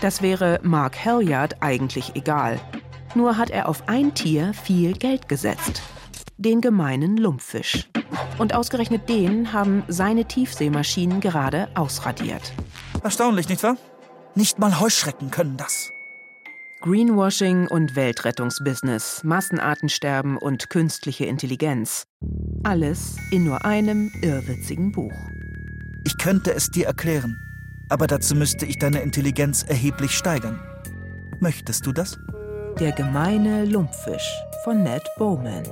Das 0.00 0.20
wäre 0.20 0.60
Mark 0.62 1.04
Halliard 1.04 1.62
eigentlich 1.62 2.14
egal. 2.14 2.60
Nur 3.14 3.36
hat 3.36 3.50
er 3.50 3.68
auf 3.68 3.88
ein 3.88 4.14
Tier 4.14 4.52
viel 4.54 4.92
Geld 4.92 5.28
gesetzt. 5.28 5.82
Den 6.38 6.60
gemeinen 6.60 7.16
Lumpfisch. 7.16 7.88
Und 8.38 8.54
ausgerechnet 8.54 9.08
den 9.08 9.52
haben 9.52 9.82
seine 9.88 10.24
Tiefseemaschinen 10.24 11.20
gerade 11.20 11.68
ausradiert. 11.74 12.52
Erstaunlich, 13.02 13.48
nicht 13.48 13.62
wahr? 13.62 13.76
Nicht 14.34 14.58
mal 14.58 14.80
Heuschrecken 14.80 15.30
können 15.30 15.56
das. 15.56 15.92
Greenwashing 16.80 17.66
und 17.66 17.94
Weltrettungsbusiness, 17.94 19.22
Massenartensterben 19.22 20.38
und 20.38 20.70
künstliche 20.70 21.26
Intelligenz. 21.26 22.04
Alles 22.62 23.16
in 23.30 23.44
nur 23.44 23.66
einem 23.66 24.10
irrwitzigen 24.22 24.92
Buch. 24.92 25.12
Ich 26.06 26.16
könnte 26.16 26.54
es 26.54 26.70
dir 26.70 26.86
erklären, 26.86 27.36
aber 27.90 28.06
dazu 28.06 28.34
müsste 28.34 28.64
ich 28.64 28.78
deine 28.78 29.02
Intelligenz 29.02 29.62
erheblich 29.62 30.12
steigern. 30.12 30.58
Möchtest 31.40 31.84
du 31.84 31.92
das? 31.92 32.18
Der 32.78 32.92
gemeine 32.92 33.64
Lumpfisch 33.64 34.42
von 34.64 34.82
Ned 34.82 35.02
Bowman. 35.18 35.64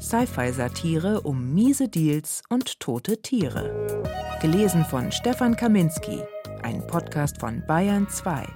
Sci-Fi-Satire 0.00 1.20
um 1.22 1.52
miese 1.54 1.88
Deals 1.88 2.42
und 2.48 2.80
tote 2.80 3.20
Tiere. 3.20 4.04
Gelesen 4.40 4.84
von 4.84 5.10
Stefan 5.12 5.56
Kaminski. 5.56 6.22
Ein 6.62 6.86
Podcast 6.86 7.38
von 7.40 7.62
Bayern 7.66 8.08
2. 8.08 8.46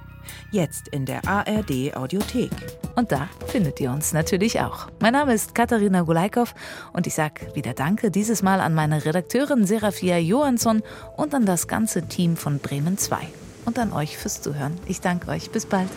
Jetzt 0.50 0.88
in 0.88 1.04
der 1.04 1.26
ARD 1.26 1.94
Audiothek. 1.94 2.50
Und 2.96 3.12
da 3.12 3.28
findet 3.46 3.80
ihr 3.80 3.90
uns 3.90 4.12
natürlich 4.12 4.60
auch. 4.60 4.88
Mein 5.00 5.12
Name 5.12 5.34
ist 5.34 5.54
Katharina 5.54 6.02
Gulaikow 6.02 6.54
und 6.92 7.06
ich 7.06 7.14
sage 7.14 7.54
wieder 7.54 7.74
Danke 7.74 8.10
dieses 8.10 8.42
Mal 8.42 8.60
an 8.60 8.74
meine 8.74 9.04
Redakteurin 9.04 9.66
Serafia 9.66 10.18
Johansson 10.18 10.82
und 11.16 11.34
an 11.34 11.44
das 11.44 11.68
ganze 11.68 12.02
Team 12.02 12.36
von 12.36 12.58
Bremen 12.58 12.98
2. 12.98 13.18
Und 13.64 13.78
an 13.78 13.92
euch 13.92 14.18
fürs 14.18 14.42
Zuhören. 14.42 14.78
Ich 14.86 15.00
danke 15.00 15.30
euch. 15.30 15.50
Bis 15.50 15.66
bald. 15.66 15.88